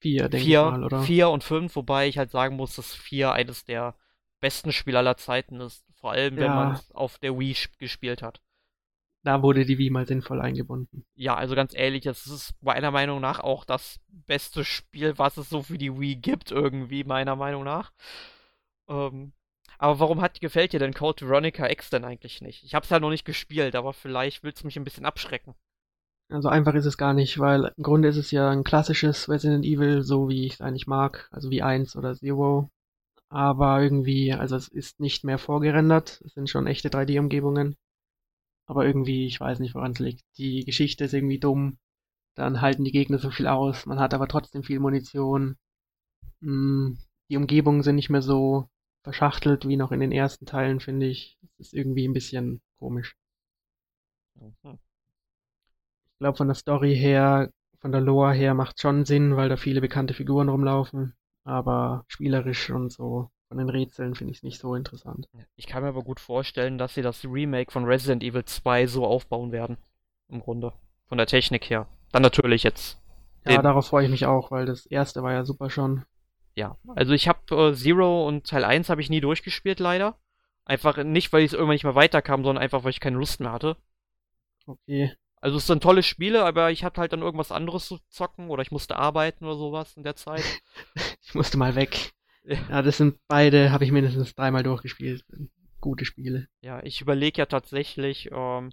4, 0.00 0.28
denke 0.28 0.46
ich 0.46 0.54
mal, 0.54 0.84
oder? 0.84 1.02
4 1.02 1.28
und 1.28 1.44
5, 1.44 1.76
wobei 1.76 2.08
ich 2.08 2.18
halt 2.18 2.30
sagen 2.30 2.56
muss, 2.56 2.76
dass 2.76 2.94
4 2.94 3.32
eines 3.32 3.64
der 3.64 3.94
besten 4.40 4.72
Spiele 4.72 4.98
aller 4.98 5.16
Zeiten 5.16 5.60
ist. 5.60 5.84
Vor 5.94 6.12
allem, 6.12 6.36
wenn 6.36 6.44
ja. 6.44 6.54
man 6.54 6.72
es 6.74 6.92
auf 6.92 7.18
der 7.18 7.38
Wii 7.38 7.56
gespielt 7.78 8.22
hat. 8.22 8.40
Da 9.24 9.42
wurde 9.42 9.64
die 9.64 9.78
Wii 9.78 9.88
mal 9.88 10.06
sinnvoll 10.06 10.40
eingebunden. 10.40 11.04
Ja, 11.16 11.34
also 11.34 11.54
ganz 11.54 11.74
ehrlich, 11.74 12.04
es 12.04 12.26
ist 12.26 12.54
meiner 12.60 12.90
Meinung 12.90 13.22
nach 13.22 13.40
auch 13.40 13.64
das 13.64 13.98
beste 14.26 14.64
Spiel, 14.64 15.16
was 15.16 15.38
es 15.38 15.48
so 15.48 15.62
für 15.62 15.78
die 15.78 15.98
Wii 15.98 16.16
gibt, 16.16 16.50
irgendwie, 16.50 17.04
meiner 17.04 17.34
Meinung 17.34 17.64
nach. 17.64 17.92
Ähm, 18.86 19.32
aber 19.78 19.98
warum 19.98 20.20
hat, 20.20 20.40
gefällt 20.40 20.74
dir 20.74 20.78
denn 20.78 20.92
Code 20.92 21.26
Veronica 21.26 21.68
X 21.70 21.88
denn 21.88 22.04
eigentlich 22.04 22.42
nicht? 22.42 22.64
Ich 22.64 22.74
hab's 22.74 22.90
ja 22.90 23.00
noch 23.00 23.08
nicht 23.10 23.24
gespielt, 23.24 23.74
aber 23.74 23.94
vielleicht 23.94 24.42
willst 24.42 24.62
du 24.62 24.66
mich 24.66 24.76
ein 24.76 24.84
bisschen 24.84 25.06
abschrecken. 25.06 25.54
Also 26.28 26.48
einfach 26.48 26.74
ist 26.74 26.86
es 26.86 26.98
gar 26.98 27.14
nicht, 27.14 27.38
weil 27.38 27.72
im 27.76 27.82
Grunde 27.82 28.08
ist 28.08 28.16
es 28.16 28.30
ja 28.30 28.50
ein 28.50 28.64
klassisches 28.64 29.28
Resident 29.28 29.64
Evil, 29.64 30.02
so 30.02 30.28
wie 30.28 30.46
ich 30.46 30.54
es 30.54 30.60
eigentlich 30.60 30.86
mag, 30.86 31.28
also 31.30 31.50
wie 31.50 31.62
1 31.62 31.96
oder 31.96 32.14
Zero. 32.14 32.70
Aber 33.30 33.82
irgendwie, 33.82 34.32
also 34.32 34.54
es 34.56 34.68
ist 34.68 35.00
nicht 35.00 35.24
mehr 35.24 35.38
vorgerendert, 35.38 36.22
es 36.24 36.34
sind 36.34 36.48
schon 36.50 36.66
echte 36.66 36.88
3D-Umgebungen. 36.88 37.76
Aber 38.66 38.86
irgendwie, 38.86 39.26
ich 39.26 39.40
weiß 39.40 39.60
nicht, 39.60 39.74
woran 39.74 39.92
es 39.92 39.98
liegt. 39.98 40.22
Die 40.38 40.64
Geschichte 40.64 41.04
ist 41.04 41.14
irgendwie 41.14 41.38
dumm. 41.38 41.78
Dann 42.36 42.60
halten 42.60 42.84
die 42.84 42.92
Gegner 42.92 43.18
so 43.18 43.30
viel 43.30 43.46
aus, 43.46 43.86
man 43.86 44.00
hat 44.00 44.14
aber 44.14 44.28
trotzdem 44.28 44.62
viel 44.64 44.80
Munition. 44.80 45.56
Hm, 46.42 46.98
die 47.30 47.36
Umgebungen 47.36 47.82
sind 47.82 47.96
nicht 47.96 48.10
mehr 48.10 48.22
so 48.22 48.68
verschachtelt 49.04 49.68
wie 49.68 49.76
noch 49.76 49.92
in 49.92 50.00
den 50.00 50.12
ersten 50.12 50.46
Teilen, 50.46 50.80
finde 50.80 51.06
ich. 51.06 51.38
Es 51.58 51.68
ist 51.68 51.74
irgendwie 51.74 52.06
ein 52.08 52.14
bisschen 52.14 52.60
komisch. 52.78 53.16
Mhm 54.36 54.78
glaube, 56.24 56.38
von 56.38 56.48
der 56.48 56.54
Story 56.54 56.96
her, 56.96 57.50
von 57.80 57.92
der 57.92 58.00
Lore 58.00 58.32
her 58.32 58.54
macht 58.54 58.80
schon 58.80 59.04
Sinn, 59.04 59.36
weil 59.36 59.50
da 59.50 59.58
viele 59.58 59.82
bekannte 59.82 60.14
Figuren 60.14 60.48
rumlaufen. 60.48 61.14
Aber 61.44 62.04
spielerisch 62.08 62.70
und 62.70 62.90
so 62.90 63.30
von 63.48 63.58
den 63.58 63.68
Rätseln 63.68 64.14
finde 64.14 64.32
ich 64.32 64.38
es 64.38 64.42
nicht 64.42 64.58
so 64.58 64.74
interessant. 64.74 65.28
Ich 65.56 65.66
kann 65.66 65.82
mir 65.82 65.88
aber 65.88 66.02
gut 66.02 66.20
vorstellen, 66.20 66.78
dass 66.78 66.94
sie 66.94 67.02
das 67.02 67.24
Remake 67.24 67.70
von 67.70 67.84
Resident 67.84 68.22
Evil 68.22 68.44
2 68.44 68.86
so 68.86 69.06
aufbauen 69.06 69.52
werden. 69.52 69.76
Im 70.28 70.40
Grunde. 70.40 70.72
Von 71.06 71.18
der 71.18 71.26
Technik 71.26 71.68
her. 71.70 71.86
Dann 72.12 72.22
natürlich 72.22 72.62
jetzt. 72.62 72.98
Ja, 73.46 73.60
darauf 73.60 73.86
freue 73.88 74.04
ich 74.04 74.10
mich 74.10 74.26
auch, 74.26 74.50
weil 74.50 74.64
das 74.64 74.86
erste 74.86 75.22
war 75.22 75.32
ja 75.32 75.44
super 75.44 75.68
schon. 75.68 76.04
Ja, 76.54 76.76
also 76.94 77.12
ich 77.12 77.28
habe 77.28 77.70
äh, 77.70 77.74
Zero 77.74 78.26
und 78.26 78.46
Teil 78.46 78.64
1 78.64 78.88
habe 78.88 79.00
ich 79.00 79.10
nie 79.10 79.20
durchgespielt, 79.20 79.80
leider. 79.80 80.16
Einfach 80.64 80.96
nicht, 81.04 81.32
weil 81.32 81.42
ich 81.42 81.48
es 81.48 81.52
irgendwann 81.52 81.74
nicht 81.74 81.84
mehr 81.84 81.94
weiterkam, 81.94 82.42
sondern 82.42 82.62
einfach, 82.62 82.84
weil 82.84 82.90
ich 82.90 83.00
keine 83.00 83.18
Lust 83.18 83.40
mehr 83.40 83.52
hatte. 83.52 83.76
Okay. 84.66 85.12
Also 85.42 85.58
es 85.58 85.66
sind 85.66 85.82
tolle 85.82 86.02
Spiele, 86.02 86.42
aber 86.42 86.70
ich 86.70 86.84
hatte 86.84 87.02
halt 87.02 87.12
dann 87.12 87.20
irgendwas 87.20 87.52
anderes 87.52 87.86
zu 87.86 87.98
zocken 88.08 88.48
oder 88.48 88.62
ich 88.62 88.70
musste 88.70 88.96
arbeiten 88.96 89.44
oder 89.44 89.56
sowas 89.56 89.94
in 89.94 90.02
der 90.02 90.16
Zeit. 90.16 90.42
ich 91.22 91.34
musste 91.34 91.58
mal 91.58 91.74
weg. 91.74 92.13
Ja, 92.70 92.82
das 92.82 92.98
sind 92.98 93.18
beide, 93.26 93.72
habe 93.72 93.84
ich 93.84 93.92
mindestens 93.92 94.34
dreimal 94.34 94.62
durchgespielt. 94.62 95.24
Gute 95.80 96.04
Spiele. 96.04 96.48
Ja, 96.60 96.82
ich 96.82 97.00
überlege 97.00 97.38
ja 97.38 97.46
tatsächlich, 97.46 98.30
ähm, 98.32 98.70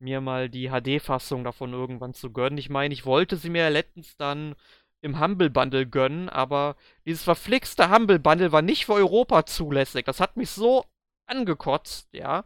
mir 0.00 0.20
mal 0.20 0.48
die 0.48 0.70
HD-Fassung 0.70 1.44
davon 1.44 1.72
irgendwann 1.72 2.14
zu 2.14 2.32
gönnen. 2.32 2.58
Ich 2.58 2.68
meine, 2.68 2.92
ich 2.92 3.06
wollte 3.06 3.36
sie 3.36 3.50
mir 3.50 3.62
ja 3.62 3.68
letztens 3.68 4.16
dann 4.16 4.56
im 5.00 5.20
Humble 5.20 5.50
Bundle 5.50 5.86
gönnen, 5.86 6.28
aber 6.28 6.76
dieses 7.06 7.22
verflixte 7.22 7.90
Humble 7.90 8.18
Bundle 8.18 8.50
war 8.50 8.62
nicht 8.62 8.86
für 8.86 8.94
Europa 8.94 9.46
zulässig. 9.46 10.04
Das 10.04 10.20
hat 10.20 10.36
mich 10.36 10.50
so 10.50 10.84
angekotzt, 11.26 12.08
ja. 12.12 12.44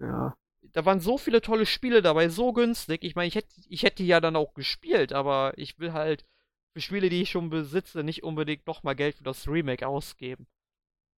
Ja 0.00 0.34
da 0.76 0.84
waren 0.84 1.00
so 1.00 1.16
viele 1.16 1.40
tolle 1.40 1.64
Spiele 1.64 2.02
dabei, 2.02 2.28
so 2.28 2.52
günstig. 2.52 3.02
Ich 3.02 3.14
meine, 3.14 3.28
ich 3.28 3.34
hätte 3.34 3.48
ich 3.66 3.82
hätte 3.82 4.02
die 4.02 4.08
ja 4.08 4.20
dann 4.20 4.36
auch 4.36 4.52
gespielt, 4.52 5.14
aber 5.14 5.54
ich 5.56 5.78
will 5.78 5.94
halt 5.94 6.26
für 6.76 6.82
Spiele, 6.82 7.08
die 7.08 7.22
ich 7.22 7.30
schon 7.30 7.48
besitze, 7.48 8.04
nicht 8.04 8.22
unbedingt 8.22 8.66
nochmal 8.66 8.94
Geld 8.94 9.16
für 9.16 9.24
das 9.24 9.48
Remake 9.48 9.88
ausgeben. 9.88 10.46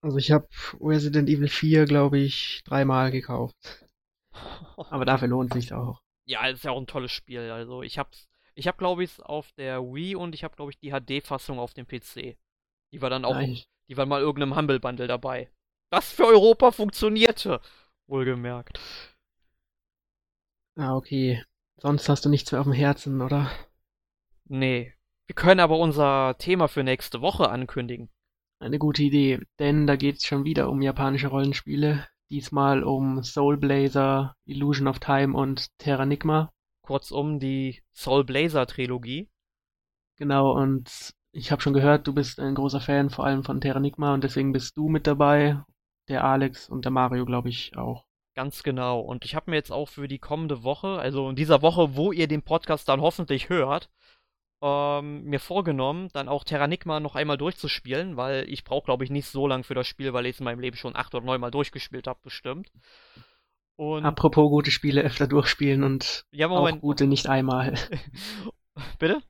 Also 0.01 0.17
ich 0.17 0.31
habe 0.31 0.47
Resident 0.79 1.27
Evil 1.27 1.49
4, 1.49 1.83
glaube 1.83 2.17
ich, 2.17 2.61
dreimal 2.63 3.11
gekauft. 3.11 3.85
aber 4.77 5.03
dafür 5.03 5.27
lohnt 5.27 5.53
es 5.53 5.63
sich 5.63 5.73
auch. 5.73 5.99
Ja, 6.25 6.47
es 6.47 6.59
ist 6.59 6.63
ja 6.63 6.71
auch 6.71 6.79
ein 6.79 6.87
tolles 6.87 7.11
Spiel. 7.11 7.51
Also 7.51 7.83
ich 7.83 7.99
hab's, 7.99 8.29
ich 8.55 8.67
habe 8.67 8.77
glaube 8.77 9.03
ich 9.03 9.21
auf 9.21 9.51
der 9.57 9.81
Wii 9.81 10.15
und 10.15 10.33
ich 10.33 10.45
habe 10.45 10.55
glaube 10.55 10.71
ich 10.71 10.79
die 10.79 10.91
HD-Fassung 10.91 11.59
auf 11.59 11.73
dem 11.73 11.85
PC. 11.85 12.37
Die 12.93 13.01
war 13.01 13.09
dann 13.09 13.25
auch, 13.25 13.33
Nein. 13.33 13.59
die 13.89 13.97
war 13.97 14.05
mal 14.05 14.21
irgendeinem 14.21 14.55
Humble 14.55 14.79
Bundle 14.79 15.07
dabei. 15.07 15.51
Das 15.91 16.09
für 16.09 16.25
Europa 16.25 16.71
funktionierte, 16.71 17.59
wohlgemerkt. 18.07 18.79
Ah, 20.77 20.95
okay. 20.95 21.43
Sonst 21.81 22.07
hast 22.07 22.23
du 22.23 22.29
nichts 22.29 22.49
mehr 22.49 22.61
auf 22.61 22.67
dem 22.67 22.71
Herzen, 22.71 23.21
oder? 23.21 23.51
Nee. 24.45 24.93
Wir 25.29 25.35
können 25.35 25.59
aber 25.59 25.77
unser 25.77 26.35
Thema 26.39 26.67
für 26.67 26.83
nächste 26.83 27.21
Woche 27.21 27.51
ankündigen. 27.51 28.09
Eine 28.57 28.79
gute 28.79 29.03
Idee, 29.03 29.39
denn 29.59 29.85
da 29.85 29.95
geht 29.95 30.15
es 30.15 30.23
schon 30.23 30.43
wieder 30.43 30.71
um 30.71 30.81
japanische 30.81 31.27
Rollenspiele. 31.27 32.07
Diesmal 32.31 32.83
um 32.83 33.21
Soul 33.21 33.57
Blazer, 33.57 34.33
Illusion 34.45 34.87
of 34.87 34.97
Time 34.97 35.37
und 35.37 35.67
Terranigma. 35.77 36.51
Kurzum 36.81 37.37
die 37.39 37.83
Soul 37.93 38.23
Blazer 38.23 38.65
Trilogie. 38.65 39.29
Genau, 40.17 40.51
und 40.51 41.13
ich 41.31 41.51
habe 41.51 41.61
schon 41.61 41.73
gehört, 41.73 42.07
du 42.07 42.13
bist 42.15 42.39
ein 42.39 42.55
großer 42.55 42.81
Fan 42.81 43.11
vor 43.11 43.27
allem 43.27 43.43
von 43.43 43.61
Terranigma 43.61 44.15
und 44.15 44.23
deswegen 44.23 44.51
bist 44.51 44.77
du 44.77 44.89
mit 44.89 45.05
dabei. 45.05 45.61
Der 46.07 46.23
Alex 46.23 46.69
und 46.69 46.85
der 46.85 46.91
Mario, 46.91 47.25
glaube 47.25 47.49
ich, 47.49 47.77
auch. 47.77 48.03
Ganz 48.33 48.63
genau. 48.63 48.99
Und 48.99 49.25
ich 49.25 49.35
habe 49.35 49.51
mir 49.51 49.57
jetzt 49.57 49.71
auch 49.71 49.89
für 49.89 50.07
die 50.07 50.17
kommende 50.17 50.63
Woche, 50.63 50.97
also 50.97 51.29
in 51.29 51.35
dieser 51.35 51.61
Woche, 51.61 51.95
wo 51.95 52.11
ihr 52.11 52.27
den 52.27 52.41
Podcast 52.41 52.89
dann 52.89 53.01
hoffentlich 53.01 53.49
hört, 53.49 53.91
ähm, 54.61 55.23
mir 55.23 55.39
vorgenommen, 55.39 56.09
dann 56.13 56.27
auch 56.27 56.43
Terranigma 56.43 56.99
noch 56.99 57.15
einmal 57.15 57.37
durchzuspielen, 57.37 58.17
weil 58.17 58.47
ich 58.49 58.63
brauche, 58.63 58.85
glaube 58.85 59.03
ich, 59.03 59.09
nicht 59.09 59.27
so 59.27 59.47
lange 59.47 59.63
für 59.63 59.73
das 59.73 59.87
Spiel, 59.87 60.13
weil 60.13 60.25
ich 60.25 60.35
es 60.35 60.39
in 60.39 60.45
meinem 60.45 60.59
Leben 60.59 60.77
schon 60.77 60.95
acht 60.95 61.13
oder 61.15 61.25
neun 61.25 61.41
Mal 61.41 61.51
durchgespielt 61.51 62.07
habe, 62.07 62.19
bestimmt. 62.21 62.71
Und 63.75 64.05
Apropos 64.05 64.49
gute 64.49 64.71
Spiele 64.71 65.01
öfter 65.01 65.27
durchspielen 65.27 65.83
und 65.83 66.25
ja, 66.31 66.49
auch 66.49 66.79
gute 66.81 67.07
nicht 67.07 67.27
einmal. 67.27 67.75
Bitte? 68.99 69.21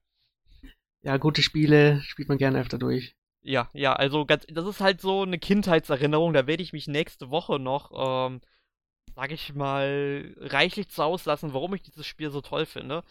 Ja, 1.04 1.18
gute 1.18 1.44
Spiele 1.44 2.02
spielt 2.02 2.30
man 2.30 2.40
gerne 2.40 2.60
öfter 2.60 2.78
durch. 2.78 3.16
Ja, 3.42 3.70
ja, 3.74 3.94
also 3.94 4.26
ganz, 4.26 4.46
das 4.48 4.66
ist 4.66 4.82
halt 4.82 5.00
so 5.00 5.22
eine 5.22 5.38
Kindheitserinnerung, 5.40 6.34
da 6.34 6.46
werde 6.48 6.64
ich 6.64 6.74
mich 6.74 6.88
nächste 6.88 7.30
Woche 7.30 7.58
noch 7.60 7.92
ähm, 8.28 8.42
sag 9.20 9.32
ich 9.32 9.54
mal, 9.54 10.34
reichlich 10.38 10.90
zu 10.90 11.04
auslassen, 11.04 11.54
warum 11.54 11.74
ich 11.74 11.82
dieses 11.82 12.06
Spiel 12.06 12.30
so 12.32 12.42
toll 12.42 12.66
finde. 12.66 13.04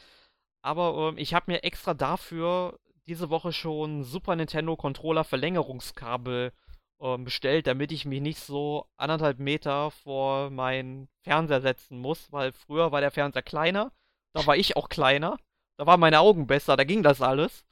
Aber 0.62 1.10
ähm, 1.10 1.18
ich 1.18 1.34
habe 1.34 1.50
mir 1.52 1.64
extra 1.64 1.94
dafür 1.94 2.78
diese 3.06 3.30
Woche 3.30 3.52
schon 3.52 4.04
Super 4.04 4.36
Nintendo 4.36 4.76
Controller 4.76 5.24
Verlängerungskabel 5.24 6.52
ähm, 7.00 7.24
bestellt, 7.24 7.66
damit 7.66 7.92
ich 7.92 8.04
mich 8.04 8.20
nicht 8.20 8.38
so 8.38 8.86
anderthalb 8.96 9.38
Meter 9.38 9.90
vor 9.90 10.50
meinen 10.50 11.08
Fernseher 11.22 11.60
setzen 11.60 11.98
muss, 11.98 12.30
weil 12.32 12.52
früher 12.52 12.92
war 12.92 13.00
der 13.00 13.10
Fernseher 13.10 13.42
kleiner, 13.42 13.92
da 14.34 14.46
war 14.46 14.56
ich 14.56 14.76
auch 14.76 14.88
kleiner. 14.88 15.38
da 15.76 15.86
waren 15.86 16.00
meine 16.00 16.20
Augen 16.20 16.46
besser, 16.46 16.76
da 16.76 16.84
ging 16.84 17.02
das 17.02 17.22
alles. 17.22 17.64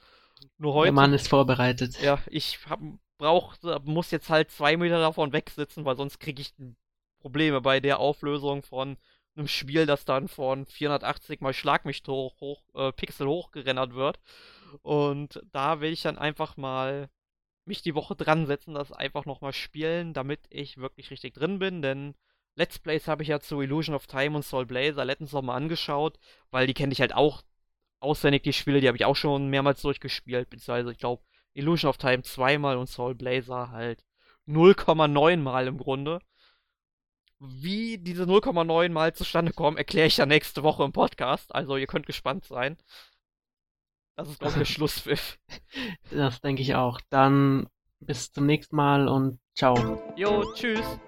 Nur 0.57 0.73
heute. 0.73 0.87
Der 0.87 0.93
Mann 0.93 1.13
ist 1.13 1.27
vorbereitet. 1.27 2.01
Ja, 2.01 2.19
ich 2.27 2.59
hab, 2.69 2.79
brauch, 3.17 3.55
muss 3.83 4.11
jetzt 4.11 4.29
halt 4.29 4.51
zwei 4.51 4.77
Meter 4.77 4.99
davon 4.99 5.33
wegsitzen, 5.33 5.85
weil 5.85 5.97
sonst 5.97 6.19
kriege 6.19 6.41
ich 6.41 6.53
Probleme 7.19 7.61
bei 7.61 7.79
der 7.79 7.99
Auflösung 7.99 8.63
von 8.63 8.97
einem 9.37 9.47
Spiel, 9.47 9.85
das 9.85 10.05
dann 10.05 10.27
von 10.27 10.65
480 10.65 11.41
mal 11.41 11.53
Schlag 11.53 11.85
mich 11.85 12.03
hoch, 12.07 12.39
hoch 12.41 12.61
äh, 12.75 12.91
Pixel 12.91 13.27
hochgerendert 13.27 13.93
wird. 13.93 14.19
Und 14.81 15.41
da 15.51 15.79
will 15.81 15.93
ich 15.93 16.01
dann 16.01 16.17
einfach 16.17 16.57
mal 16.57 17.09
mich 17.65 17.81
die 17.81 17.95
Woche 17.95 18.15
dran 18.15 18.47
setzen, 18.47 18.73
das 18.73 18.91
einfach 18.91 19.25
nochmal 19.25 19.53
spielen, 19.53 20.13
damit 20.13 20.39
ich 20.49 20.77
wirklich 20.77 21.11
richtig 21.11 21.33
drin 21.33 21.59
bin, 21.59 21.81
denn 21.81 22.15
Let's 22.57 22.79
Plays 22.79 23.07
habe 23.07 23.21
ich 23.21 23.29
ja 23.29 23.39
zu 23.39 23.61
Illusion 23.61 23.93
of 23.93 24.07
Time 24.07 24.35
und 24.35 24.43
Soul 24.43 24.65
Blazer 24.65 25.05
letztens 25.05 25.31
noch 25.31 25.43
mal 25.43 25.55
angeschaut, 25.55 26.17
weil 26.49 26.65
die 26.65 26.73
kenne 26.73 26.91
ich 26.91 27.01
halt 27.01 27.13
auch 27.13 27.43
auswendig, 27.99 28.41
die 28.43 28.53
Spiele, 28.53 28.81
die 28.81 28.87
habe 28.87 28.97
ich 28.97 29.05
auch 29.05 29.15
schon 29.15 29.49
mehrmals 29.49 29.81
durchgespielt, 29.83 30.49
beziehungsweise 30.49 30.91
ich 30.91 30.97
glaube 30.97 31.21
Illusion 31.53 31.89
of 31.89 31.97
Time 31.97 32.23
zweimal 32.23 32.77
und 32.77 32.87
Soul 32.87 33.13
Blazer 33.13 33.69
halt 33.69 34.03
0,9 34.47 35.37
mal 35.37 35.67
im 35.67 35.77
Grunde. 35.77 36.19
Wie 37.39 37.99
diese 37.99 38.23
0,9 38.23 38.89
mal 38.89 39.13
zustande 39.13 39.53
kommen, 39.53 39.77
erkläre 39.77 40.07
ich 40.07 40.17
ja 40.17 40.25
nächste 40.25 40.63
Woche 40.63 40.83
im 40.83 40.91
Podcast, 40.91 41.53
also 41.53 41.77
ihr 41.77 41.85
könnt 41.85 42.07
gespannt 42.07 42.45
sein. 42.45 42.77
Das 44.15 44.27
ist, 44.27 44.39
glaube 44.39 44.53
ich, 44.53 44.57
der 44.57 44.65
Schlusspfiff. 44.73 45.37
Das 46.09 46.41
denke 46.41 46.63
ich 46.63 46.73
auch. 46.73 46.99
Dann 47.09 47.67
bis 47.99 48.31
zum 48.31 48.45
nächsten 48.47 48.75
Mal 48.75 49.07
und 49.07 49.39
ciao. 49.55 50.01
Jo, 50.15 50.51
tschüss. 50.53 50.99